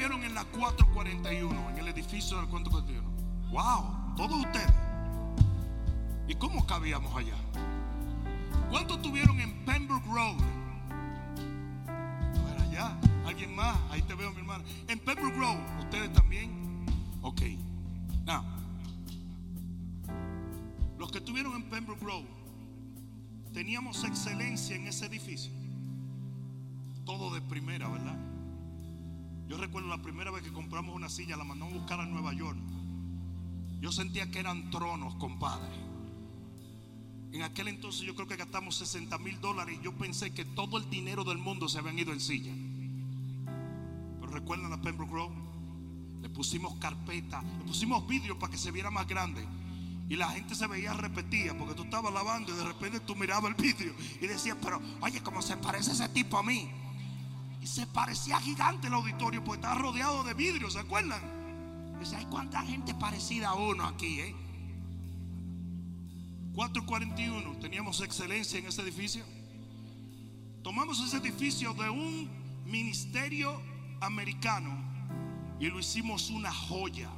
Estuvieron 0.00 0.24
en 0.24 0.34
la 0.34 0.44
441, 0.44 1.70
en 1.72 1.78
el 1.78 1.88
edificio 1.88 2.38
del 2.38 2.46
441? 2.46 3.06
¡Wow! 3.50 4.16
Todos 4.16 4.46
ustedes. 4.46 4.72
¿Y 6.26 6.34
cómo 6.36 6.66
cabíamos 6.66 7.14
allá? 7.14 7.36
¿Cuántos 8.70 8.96
estuvieron 8.96 9.38
en 9.40 9.62
Pembroke 9.66 10.06
Road? 10.06 10.36
A 11.86 12.44
ver, 12.44 12.62
allá. 12.62 12.96
¿Alguien 13.26 13.54
más? 13.54 13.76
Ahí 13.90 14.00
te 14.00 14.14
veo, 14.14 14.30
mi 14.32 14.38
hermano. 14.38 14.64
En 14.88 14.98
Pembroke 15.00 15.36
Road, 15.36 15.58
¿ustedes 15.80 16.10
también? 16.14 16.86
Ok. 17.20 17.42
Now, 18.24 18.42
los 20.98 21.12
que 21.12 21.18
estuvieron 21.18 21.52
en 21.56 21.64
Pembroke 21.64 22.02
Road, 22.02 22.24
teníamos 23.52 24.02
excelencia 24.04 24.76
en 24.76 24.86
ese 24.86 25.04
edificio. 25.04 25.52
Todo 27.04 27.34
de 27.34 27.42
primera, 27.42 27.86
¿verdad? 27.86 28.29
Yo 29.50 29.56
recuerdo 29.56 29.88
la 29.88 30.00
primera 30.00 30.30
vez 30.30 30.44
que 30.44 30.52
compramos 30.52 30.94
una 30.94 31.08
silla, 31.08 31.36
la 31.36 31.42
mandamos 31.42 31.74
a 31.74 31.78
buscar 31.78 31.98
a 31.98 32.06
Nueva 32.06 32.32
York. 32.32 32.56
Yo 33.80 33.90
sentía 33.90 34.30
que 34.30 34.38
eran 34.38 34.70
tronos, 34.70 35.16
compadre. 35.16 35.74
En 37.32 37.42
aquel 37.42 37.66
entonces 37.66 38.02
yo 38.02 38.14
creo 38.14 38.28
que 38.28 38.36
gastamos 38.36 38.76
60 38.76 39.18
mil 39.18 39.40
dólares 39.40 39.76
y 39.80 39.84
yo 39.84 39.92
pensé 39.98 40.32
que 40.32 40.44
todo 40.44 40.78
el 40.78 40.88
dinero 40.88 41.24
del 41.24 41.38
mundo 41.38 41.68
se 41.68 41.80
habían 41.80 41.98
ido 41.98 42.12
en 42.12 42.20
silla. 42.20 42.52
Pero 44.20 44.32
recuerdan 44.32 44.70
la 44.70 44.80
Pembroke 44.80 45.10
Road, 45.10 45.32
le 46.22 46.28
pusimos 46.28 46.76
carpeta, 46.76 47.42
le 47.42 47.64
pusimos 47.64 48.06
vidrio 48.06 48.38
para 48.38 48.52
que 48.52 48.58
se 48.58 48.70
viera 48.70 48.92
más 48.92 49.08
grande. 49.08 49.44
Y 50.08 50.14
la 50.14 50.28
gente 50.28 50.54
se 50.54 50.68
veía 50.68 50.92
repetida 50.92 51.58
porque 51.58 51.74
tú 51.74 51.82
estabas 51.82 52.14
lavando 52.14 52.54
y 52.54 52.56
de 52.56 52.64
repente 52.64 53.00
tú 53.00 53.16
mirabas 53.16 53.50
el 53.50 53.60
vidrio 53.60 53.96
y 54.20 54.28
decías, 54.28 54.56
pero 54.62 54.80
oye, 55.00 55.20
¿cómo 55.24 55.42
se 55.42 55.56
parece 55.56 55.90
ese 55.90 56.08
tipo 56.08 56.38
a 56.38 56.44
mí? 56.44 56.70
Y 57.60 57.66
se 57.66 57.86
parecía 57.86 58.40
gigante 58.40 58.86
el 58.86 58.94
auditorio 58.94 59.44
porque 59.44 59.58
estaba 59.58 59.74
rodeado 59.74 60.24
de 60.24 60.34
vidrio, 60.34 60.70
¿se 60.70 60.78
acuerdan? 60.78 61.20
Dice, 61.98 62.16
hay 62.16 62.24
cuánta 62.26 62.62
gente 62.62 62.94
parecida 62.94 63.50
a 63.50 63.54
uno 63.54 63.86
aquí, 63.86 64.20
¿eh? 64.20 64.34
441, 66.54 67.58
teníamos 67.58 68.00
excelencia 68.00 68.58
en 68.58 68.66
ese 68.66 68.82
edificio. 68.82 69.24
Tomamos 70.62 71.00
ese 71.00 71.18
edificio 71.18 71.74
de 71.74 71.88
un 71.88 72.28
ministerio 72.66 73.60
americano 74.00 74.82
y 75.58 75.66
lo 75.68 75.78
hicimos 75.78 76.30
una 76.30 76.52
joya. 76.52 77.10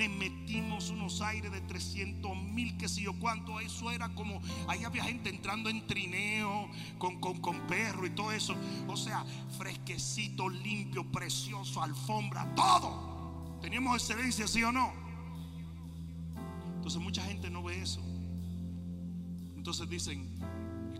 Le 0.00 0.08
metimos 0.08 0.88
unos 0.88 1.20
aires 1.20 1.52
de 1.52 1.60
300 1.60 2.34
mil, 2.34 2.74
que 2.78 2.88
si 2.88 3.02
yo 3.02 3.12
cuánto. 3.18 3.60
Eso 3.60 3.90
era 3.90 4.08
como, 4.14 4.40
ahí 4.66 4.82
había 4.82 5.04
gente 5.04 5.28
entrando 5.28 5.68
en 5.68 5.86
trineo, 5.86 6.70
con, 6.96 7.20
con, 7.20 7.38
con 7.42 7.60
perro 7.66 8.06
y 8.06 8.10
todo 8.10 8.32
eso. 8.32 8.56
O 8.88 8.96
sea, 8.96 9.26
fresquecito, 9.58 10.48
limpio, 10.48 11.04
precioso, 11.12 11.82
alfombra, 11.82 12.54
todo. 12.54 13.58
Teníamos 13.60 13.94
excelencia, 13.96 14.48
sí 14.48 14.62
o 14.62 14.72
no. 14.72 14.90
Entonces 16.76 16.98
mucha 17.02 17.22
gente 17.26 17.50
no 17.50 17.62
ve 17.62 17.82
eso. 17.82 18.00
Entonces 19.54 19.86
dicen, 19.86 20.30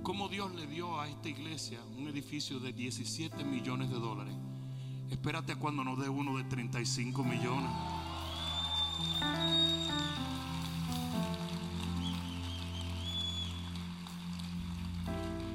¿cómo 0.03 0.29
Dios 0.29 0.55
le 0.55 0.67
dio 0.67 1.01
a 1.01 1.09
esta 1.09 1.31
iglesia 1.31 1.81
un 1.97 2.07
edificio 2.09 2.61
de 2.61 2.75
17 2.75 3.45
millones 3.45 3.89
de 3.89 3.97
dólares? 3.97 4.35
Espérate 5.11 5.53
a 5.53 5.57
cuando 5.57 5.85
nos 5.85 5.99
dé 5.99 6.11
uno 6.11 6.37
de 6.37 6.45
35 6.45 7.25
millones. 7.25 7.71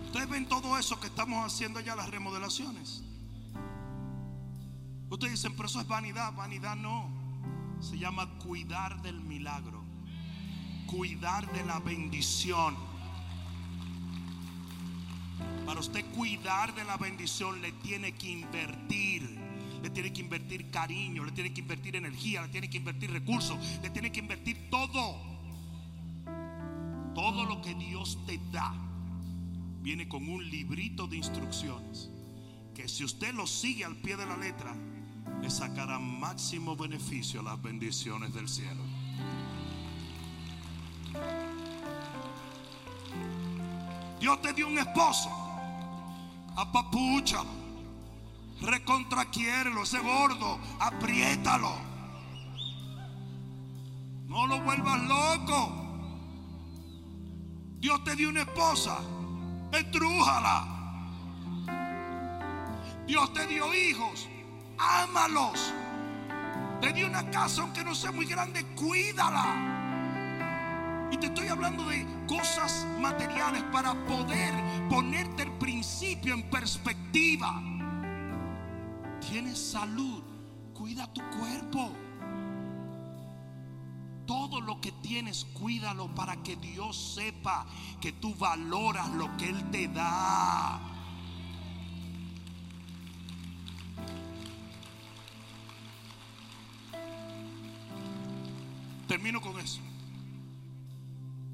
Ustedes 0.05 0.29
ven 0.29 0.47
todo 0.47 0.77
eso 0.77 0.99
que 0.99 1.07
estamos 1.07 1.45
haciendo 1.45 1.79
ya, 1.81 1.95
las 1.95 2.09
remodelaciones. 2.09 3.03
Ustedes 5.09 5.33
dicen, 5.33 5.53
pero 5.55 5.67
eso 5.67 5.81
es 5.81 5.87
vanidad. 5.87 6.33
Vanidad 6.33 6.75
no. 6.75 7.09
Se 7.79 7.97
llama 7.97 8.29
cuidar 8.39 9.01
del 9.01 9.19
milagro. 9.21 9.83
Cuidar 10.87 11.51
de 11.51 11.65
la 11.65 11.79
bendición. 11.79 12.75
Para 15.65 15.79
usted 15.79 16.05
cuidar 16.13 16.73
de 16.75 16.83
la 16.83 16.97
bendición 16.97 17.61
le 17.61 17.71
tiene 17.73 18.13
que 18.13 18.29
invertir. 18.29 19.44
Le 19.85 19.91
tiene 19.91 20.11
que 20.11 20.21
invertir 20.21 20.71
cariño, 20.71 21.23
le 21.23 21.31
tiene 21.31 21.53
que 21.53 21.61
invertir 21.61 21.95
energía, 21.95 22.41
le 22.41 22.47
tiene 22.47 22.67
que 22.67 22.77
invertir 22.77 23.11
recursos, 23.11 23.55
le 23.83 23.91
tiene 23.91 24.11
que 24.11 24.19
invertir 24.19 24.67
todo. 24.71 25.15
Todo 27.13 27.45
lo 27.45 27.61
que 27.61 27.75
Dios 27.75 28.17
te 28.25 28.39
da 28.51 28.73
viene 29.83 30.07
con 30.07 30.27
un 30.27 30.43
librito 30.49 31.05
de 31.05 31.17
instrucciones 31.17 32.09
que 32.73 32.87
si 32.87 33.03
usted 33.03 33.31
lo 33.35 33.45
sigue 33.45 33.85
al 33.85 33.95
pie 33.97 34.17
de 34.17 34.25
la 34.25 34.35
letra, 34.37 34.75
le 35.39 35.51
sacará 35.51 35.99
máximo 35.99 36.75
beneficio 36.75 37.41
a 37.41 37.43
las 37.43 37.61
bendiciones 37.61 38.33
del 38.33 38.49
cielo. 38.49 38.81
Dios 44.19 44.41
te 44.41 44.51
dio 44.51 44.67
un 44.67 44.79
esposo, 44.79 45.29
apapúchalo, 46.55 47.64
recontraquiérelo, 48.61 49.83
ese 49.83 49.99
gordo, 49.99 50.59
apriétalo. 50.79 51.73
No 54.27 54.47
lo 54.47 54.61
vuelvas 54.61 55.01
loco. 55.03 55.85
Dios 57.79 58.03
te 58.03 58.15
dio 58.15 58.29
una 58.29 58.41
esposa, 58.41 58.97
estrújala. 59.71 60.75
Dios 63.05 63.31
te 63.33 63.45
dio 63.47 63.73
hijos, 63.73 64.27
ámalos. 64.77 65.73
Te 66.81 66.91
dio 66.93 67.07
una 67.07 67.29
casa, 67.29 67.61
aunque 67.61 67.83
no 67.83 67.95
sea 67.95 68.11
muy 68.11 68.25
grande, 68.25 68.65
cuídala. 68.75 69.73
Y 71.11 71.17
te 71.17 71.27
estoy 71.27 71.47
hablando 71.47 71.85
de 71.85 72.05
cosas 72.27 72.85
materiales 72.99 73.63
para 73.71 73.93
poder 74.05 74.53
ponerte 74.89 75.43
el 75.43 75.51
principio 75.53 76.33
en 76.33 76.49
perspectiva. 76.49 77.61
Tienes 79.29 79.57
salud, 79.57 80.21
cuida 80.73 81.11
tu 81.11 81.21
cuerpo. 81.37 81.91
Todo 84.25 84.61
lo 84.61 84.81
que 84.81 84.91
tienes, 84.91 85.45
cuídalo 85.45 86.13
para 86.15 86.41
que 86.41 86.55
Dios 86.55 87.13
sepa 87.15 87.65
que 88.01 88.11
tú 88.11 88.33
valoras 88.35 89.09
lo 89.11 89.35
que 89.37 89.49
Él 89.49 89.71
te 89.71 89.87
da. 89.87 90.79
Termino 99.07 99.41
con 99.41 99.59
eso. 99.59 99.81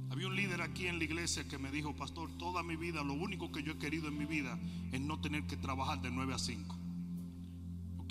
Había 0.09 0.27
un 0.27 0.35
líder 0.35 0.61
aquí 0.61 0.87
en 0.87 0.97
la 0.97 1.03
iglesia 1.03 1.47
que 1.47 1.57
me 1.57 1.71
dijo, 1.71 1.95
pastor, 1.95 2.29
toda 2.37 2.63
mi 2.63 2.75
vida, 2.75 3.03
lo 3.03 3.13
único 3.13 3.51
que 3.51 3.63
yo 3.63 3.73
he 3.73 3.77
querido 3.77 4.07
en 4.07 4.17
mi 4.17 4.25
vida 4.25 4.57
es 4.91 5.01
no 5.01 5.19
tener 5.19 5.43
que 5.47 5.57
trabajar 5.57 6.01
de 6.01 6.11
9 6.11 6.33
a 6.33 6.39
5. 6.39 6.80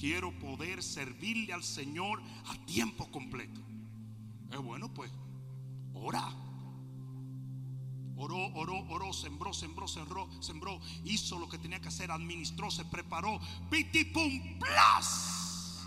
Quiero 0.00 0.32
poder 0.38 0.82
servirle 0.82 1.52
al 1.52 1.62
Señor 1.62 2.22
a 2.46 2.56
tiempo 2.64 3.10
completo. 3.10 3.60
Es 4.50 4.58
bueno, 4.58 4.92
pues, 4.94 5.12
ora. 5.92 6.26
Oró, 8.16 8.46
oró, 8.54 8.80
oró, 8.88 9.12
sembró, 9.12 9.52
sembró, 9.52 9.86
sembró, 9.86 10.28
sembró, 10.42 10.80
hizo 11.04 11.38
lo 11.38 11.48
que 11.48 11.58
tenía 11.58 11.80
que 11.80 11.88
hacer, 11.88 12.10
administró, 12.10 12.70
se 12.70 12.84
preparó, 12.86 13.40
pitipum, 13.70 14.58
plas. 14.58 15.86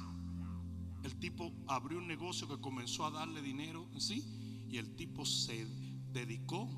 El 1.03 1.19
tipo 1.19 1.51
abrió 1.67 1.97
un 1.97 2.07
negocio 2.07 2.47
que 2.47 2.61
comenzó 2.61 3.05
a 3.05 3.11
darle 3.11 3.41
dinero, 3.41 3.87
¿sí? 3.97 4.23
Y 4.69 4.77
el 4.77 4.95
tipo 4.95 5.25
se 5.25 5.65
dedicó 6.11 6.69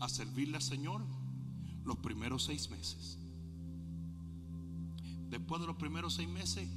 a 0.00 0.08
servirle 0.08 0.56
al 0.56 0.62
Señor 0.62 1.02
los 1.84 1.96
primeros 1.98 2.44
seis 2.44 2.70
meses. 2.70 3.17
Después 5.28 5.60
de 5.60 5.66
los 5.66 5.76
primeros 5.76 6.14
seis 6.14 6.28
meses, 6.28 6.68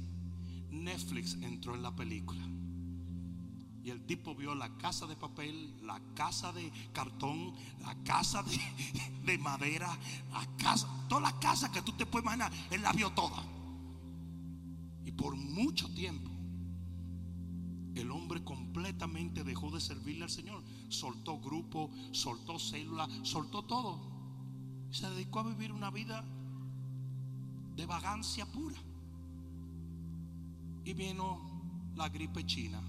Netflix 0.70 1.34
entró 1.34 1.74
en 1.74 1.82
la 1.82 1.94
película. 1.94 2.42
Y 3.84 3.90
el 3.90 4.04
tipo 4.06 4.34
vio 4.34 4.54
la 4.54 4.76
casa 4.78 5.06
de 5.06 5.16
papel, 5.16 5.84
la 5.84 6.00
casa 6.14 6.52
de 6.52 6.70
cartón, 6.92 7.52
la 7.80 7.96
casa 8.04 8.44
de, 9.24 9.38
madera, 9.38 9.98
la 10.30 10.46
casa, 10.56 10.88
toda 11.08 11.20
la 11.20 11.40
casa 11.40 11.72
que 11.72 11.82
tú 11.82 11.92
te 11.92 12.06
puedes 12.06 12.24
imaginar, 12.24 12.52
él 12.70 12.82
la 12.82 12.92
vio 12.92 13.10
toda. 13.10 13.42
Y 15.04 15.10
por 15.10 15.34
mucho 15.34 15.92
tiempo, 15.94 16.30
el 17.96 18.10
hombre 18.10 18.44
completamente 18.44 19.42
dejó 19.42 19.70
de 19.70 19.80
servirle 19.80 20.24
al 20.24 20.30
Señor. 20.30 20.62
Soltó 20.88 21.40
grupo, 21.40 21.90
soltó 22.12 22.58
célula, 22.58 23.08
soltó 23.22 23.64
todo. 23.64 24.00
Se 24.90 25.10
dedicó 25.10 25.40
a 25.40 25.48
vivir 25.48 25.72
una 25.72 25.90
vida 25.90 26.24
de 27.82 27.86
vagancia 27.86 28.46
pura. 28.46 28.80
Y 30.84 30.92
vino 30.92 31.40
la 31.96 32.08
gripe 32.08 32.46
china 32.46 32.80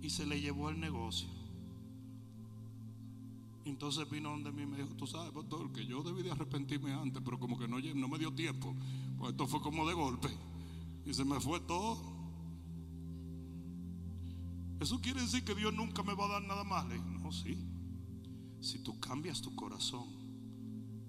y 0.00 0.08
se 0.08 0.24
le 0.24 0.40
llevó 0.40 0.70
el 0.70 0.80
negocio. 0.80 1.28
Entonces 3.66 4.08
vino 4.08 4.30
donde 4.30 4.52
mí 4.52 4.62
y 4.62 4.66
me 4.66 4.78
dijo, 4.78 4.94
tú 4.96 5.06
sabes, 5.06 5.32
pastor, 5.32 5.70
que 5.70 5.84
yo 5.84 6.02
debí 6.02 6.22
de 6.22 6.30
arrepentirme 6.30 6.94
antes, 6.94 7.20
pero 7.22 7.38
como 7.38 7.58
que 7.58 7.68
no, 7.68 7.76
me 8.08 8.18
dio 8.18 8.32
tiempo. 8.32 8.74
Pues 9.18 9.32
esto 9.32 9.46
fue 9.46 9.60
como 9.60 9.86
de 9.86 9.92
golpe. 9.92 10.28
Y 11.04 11.12
se 11.12 11.24
me 11.24 11.38
fue 11.38 11.60
todo. 11.60 11.98
Eso 14.80 14.98
quiere 15.02 15.20
decir 15.20 15.44
que 15.44 15.54
Dios 15.54 15.74
nunca 15.74 16.02
me 16.02 16.14
va 16.14 16.24
a 16.24 16.28
dar 16.28 16.42
nada 16.42 16.64
más. 16.64 16.86
Le 16.88 16.98
no, 16.98 17.30
sí. 17.32 17.58
Si 18.62 18.78
tú 18.78 18.98
cambias 18.98 19.42
tu 19.42 19.54
corazón, 19.54 20.08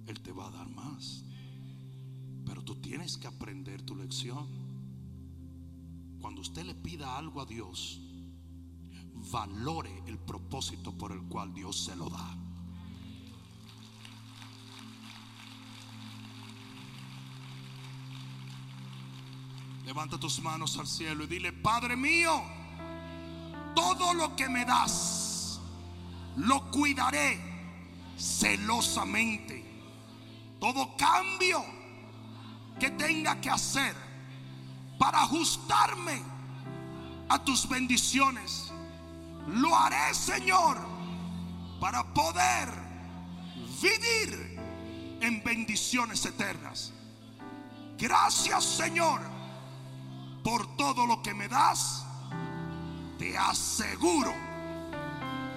Él 0.07 0.19
te 0.19 0.33
va 0.33 0.47
a 0.47 0.51
dar 0.51 0.69
más. 0.69 1.23
Pero 2.47 2.63
tú 2.63 2.75
tienes 2.75 3.17
que 3.17 3.27
aprender 3.27 3.81
tu 3.81 3.95
lección. 3.95 4.47
Cuando 6.21 6.41
usted 6.41 6.63
le 6.63 6.73
pida 6.73 7.17
algo 7.17 7.41
a 7.41 7.45
Dios, 7.45 7.99
valore 9.31 10.03
el 10.07 10.17
propósito 10.17 10.97
por 10.97 11.11
el 11.11 11.21
cual 11.23 11.53
Dios 11.53 11.83
se 11.83 11.95
lo 11.95 12.09
da. 12.09 12.37
Levanta 19.85 20.17
tus 20.17 20.41
manos 20.41 20.77
al 20.77 20.87
cielo 20.87 21.25
y 21.25 21.27
dile, 21.27 21.53
Padre 21.53 21.95
mío, 21.95 22.43
todo 23.75 24.13
lo 24.13 24.35
que 24.35 24.49
me 24.49 24.65
das, 24.65 25.59
lo 26.37 26.71
cuidaré 26.71 27.39
celosamente. 28.17 29.65
Todo 30.59 30.95
cambio 30.97 31.76
que 32.79 32.91
tenga 32.91 33.39
que 33.41 33.49
hacer 33.49 33.95
para 34.97 35.21
ajustarme 35.21 36.21
a 37.29 37.43
tus 37.43 37.67
bendiciones 37.67 38.71
lo 39.47 39.75
haré, 39.75 40.13
Señor, 40.13 40.77
para 41.79 42.03
poder 42.13 42.69
vivir 43.81 44.59
en 45.21 45.41
bendiciones 45.43 46.25
eternas. 46.25 46.91
Gracias, 47.97 48.63
Señor, 48.63 49.21
por 50.43 50.75
todo 50.75 51.05
lo 51.05 51.21
que 51.21 51.33
me 51.33 51.47
das. 51.47 52.05
Te 53.17 53.37
aseguro 53.37 54.33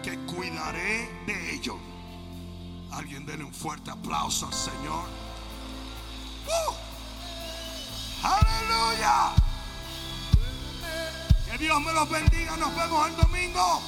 que 0.03 0.17
cuidaré 0.21 1.25
de 1.27 1.55
ello. 1.55 1.77
Alguien 2.93 3.27
denle 3.27 3.45
un 3.45 3.55
fuerte 3.55 3.91
aplauso 3.91 4.47
al 4.47 4.55
Señor. 4.55 5.09
¡Uh! 6.47 6.90
Aleluya. 8.23 9.33
Que 11.47 11.59
Dios 11.59 11.81
me 11.81 11.93
los 11.93 12.09
bendiga. 12.11 12.57
Nos 12.57 12.77
vemos 12.77 13.09
el 13.09 13.17
domingo. 13.17 13.83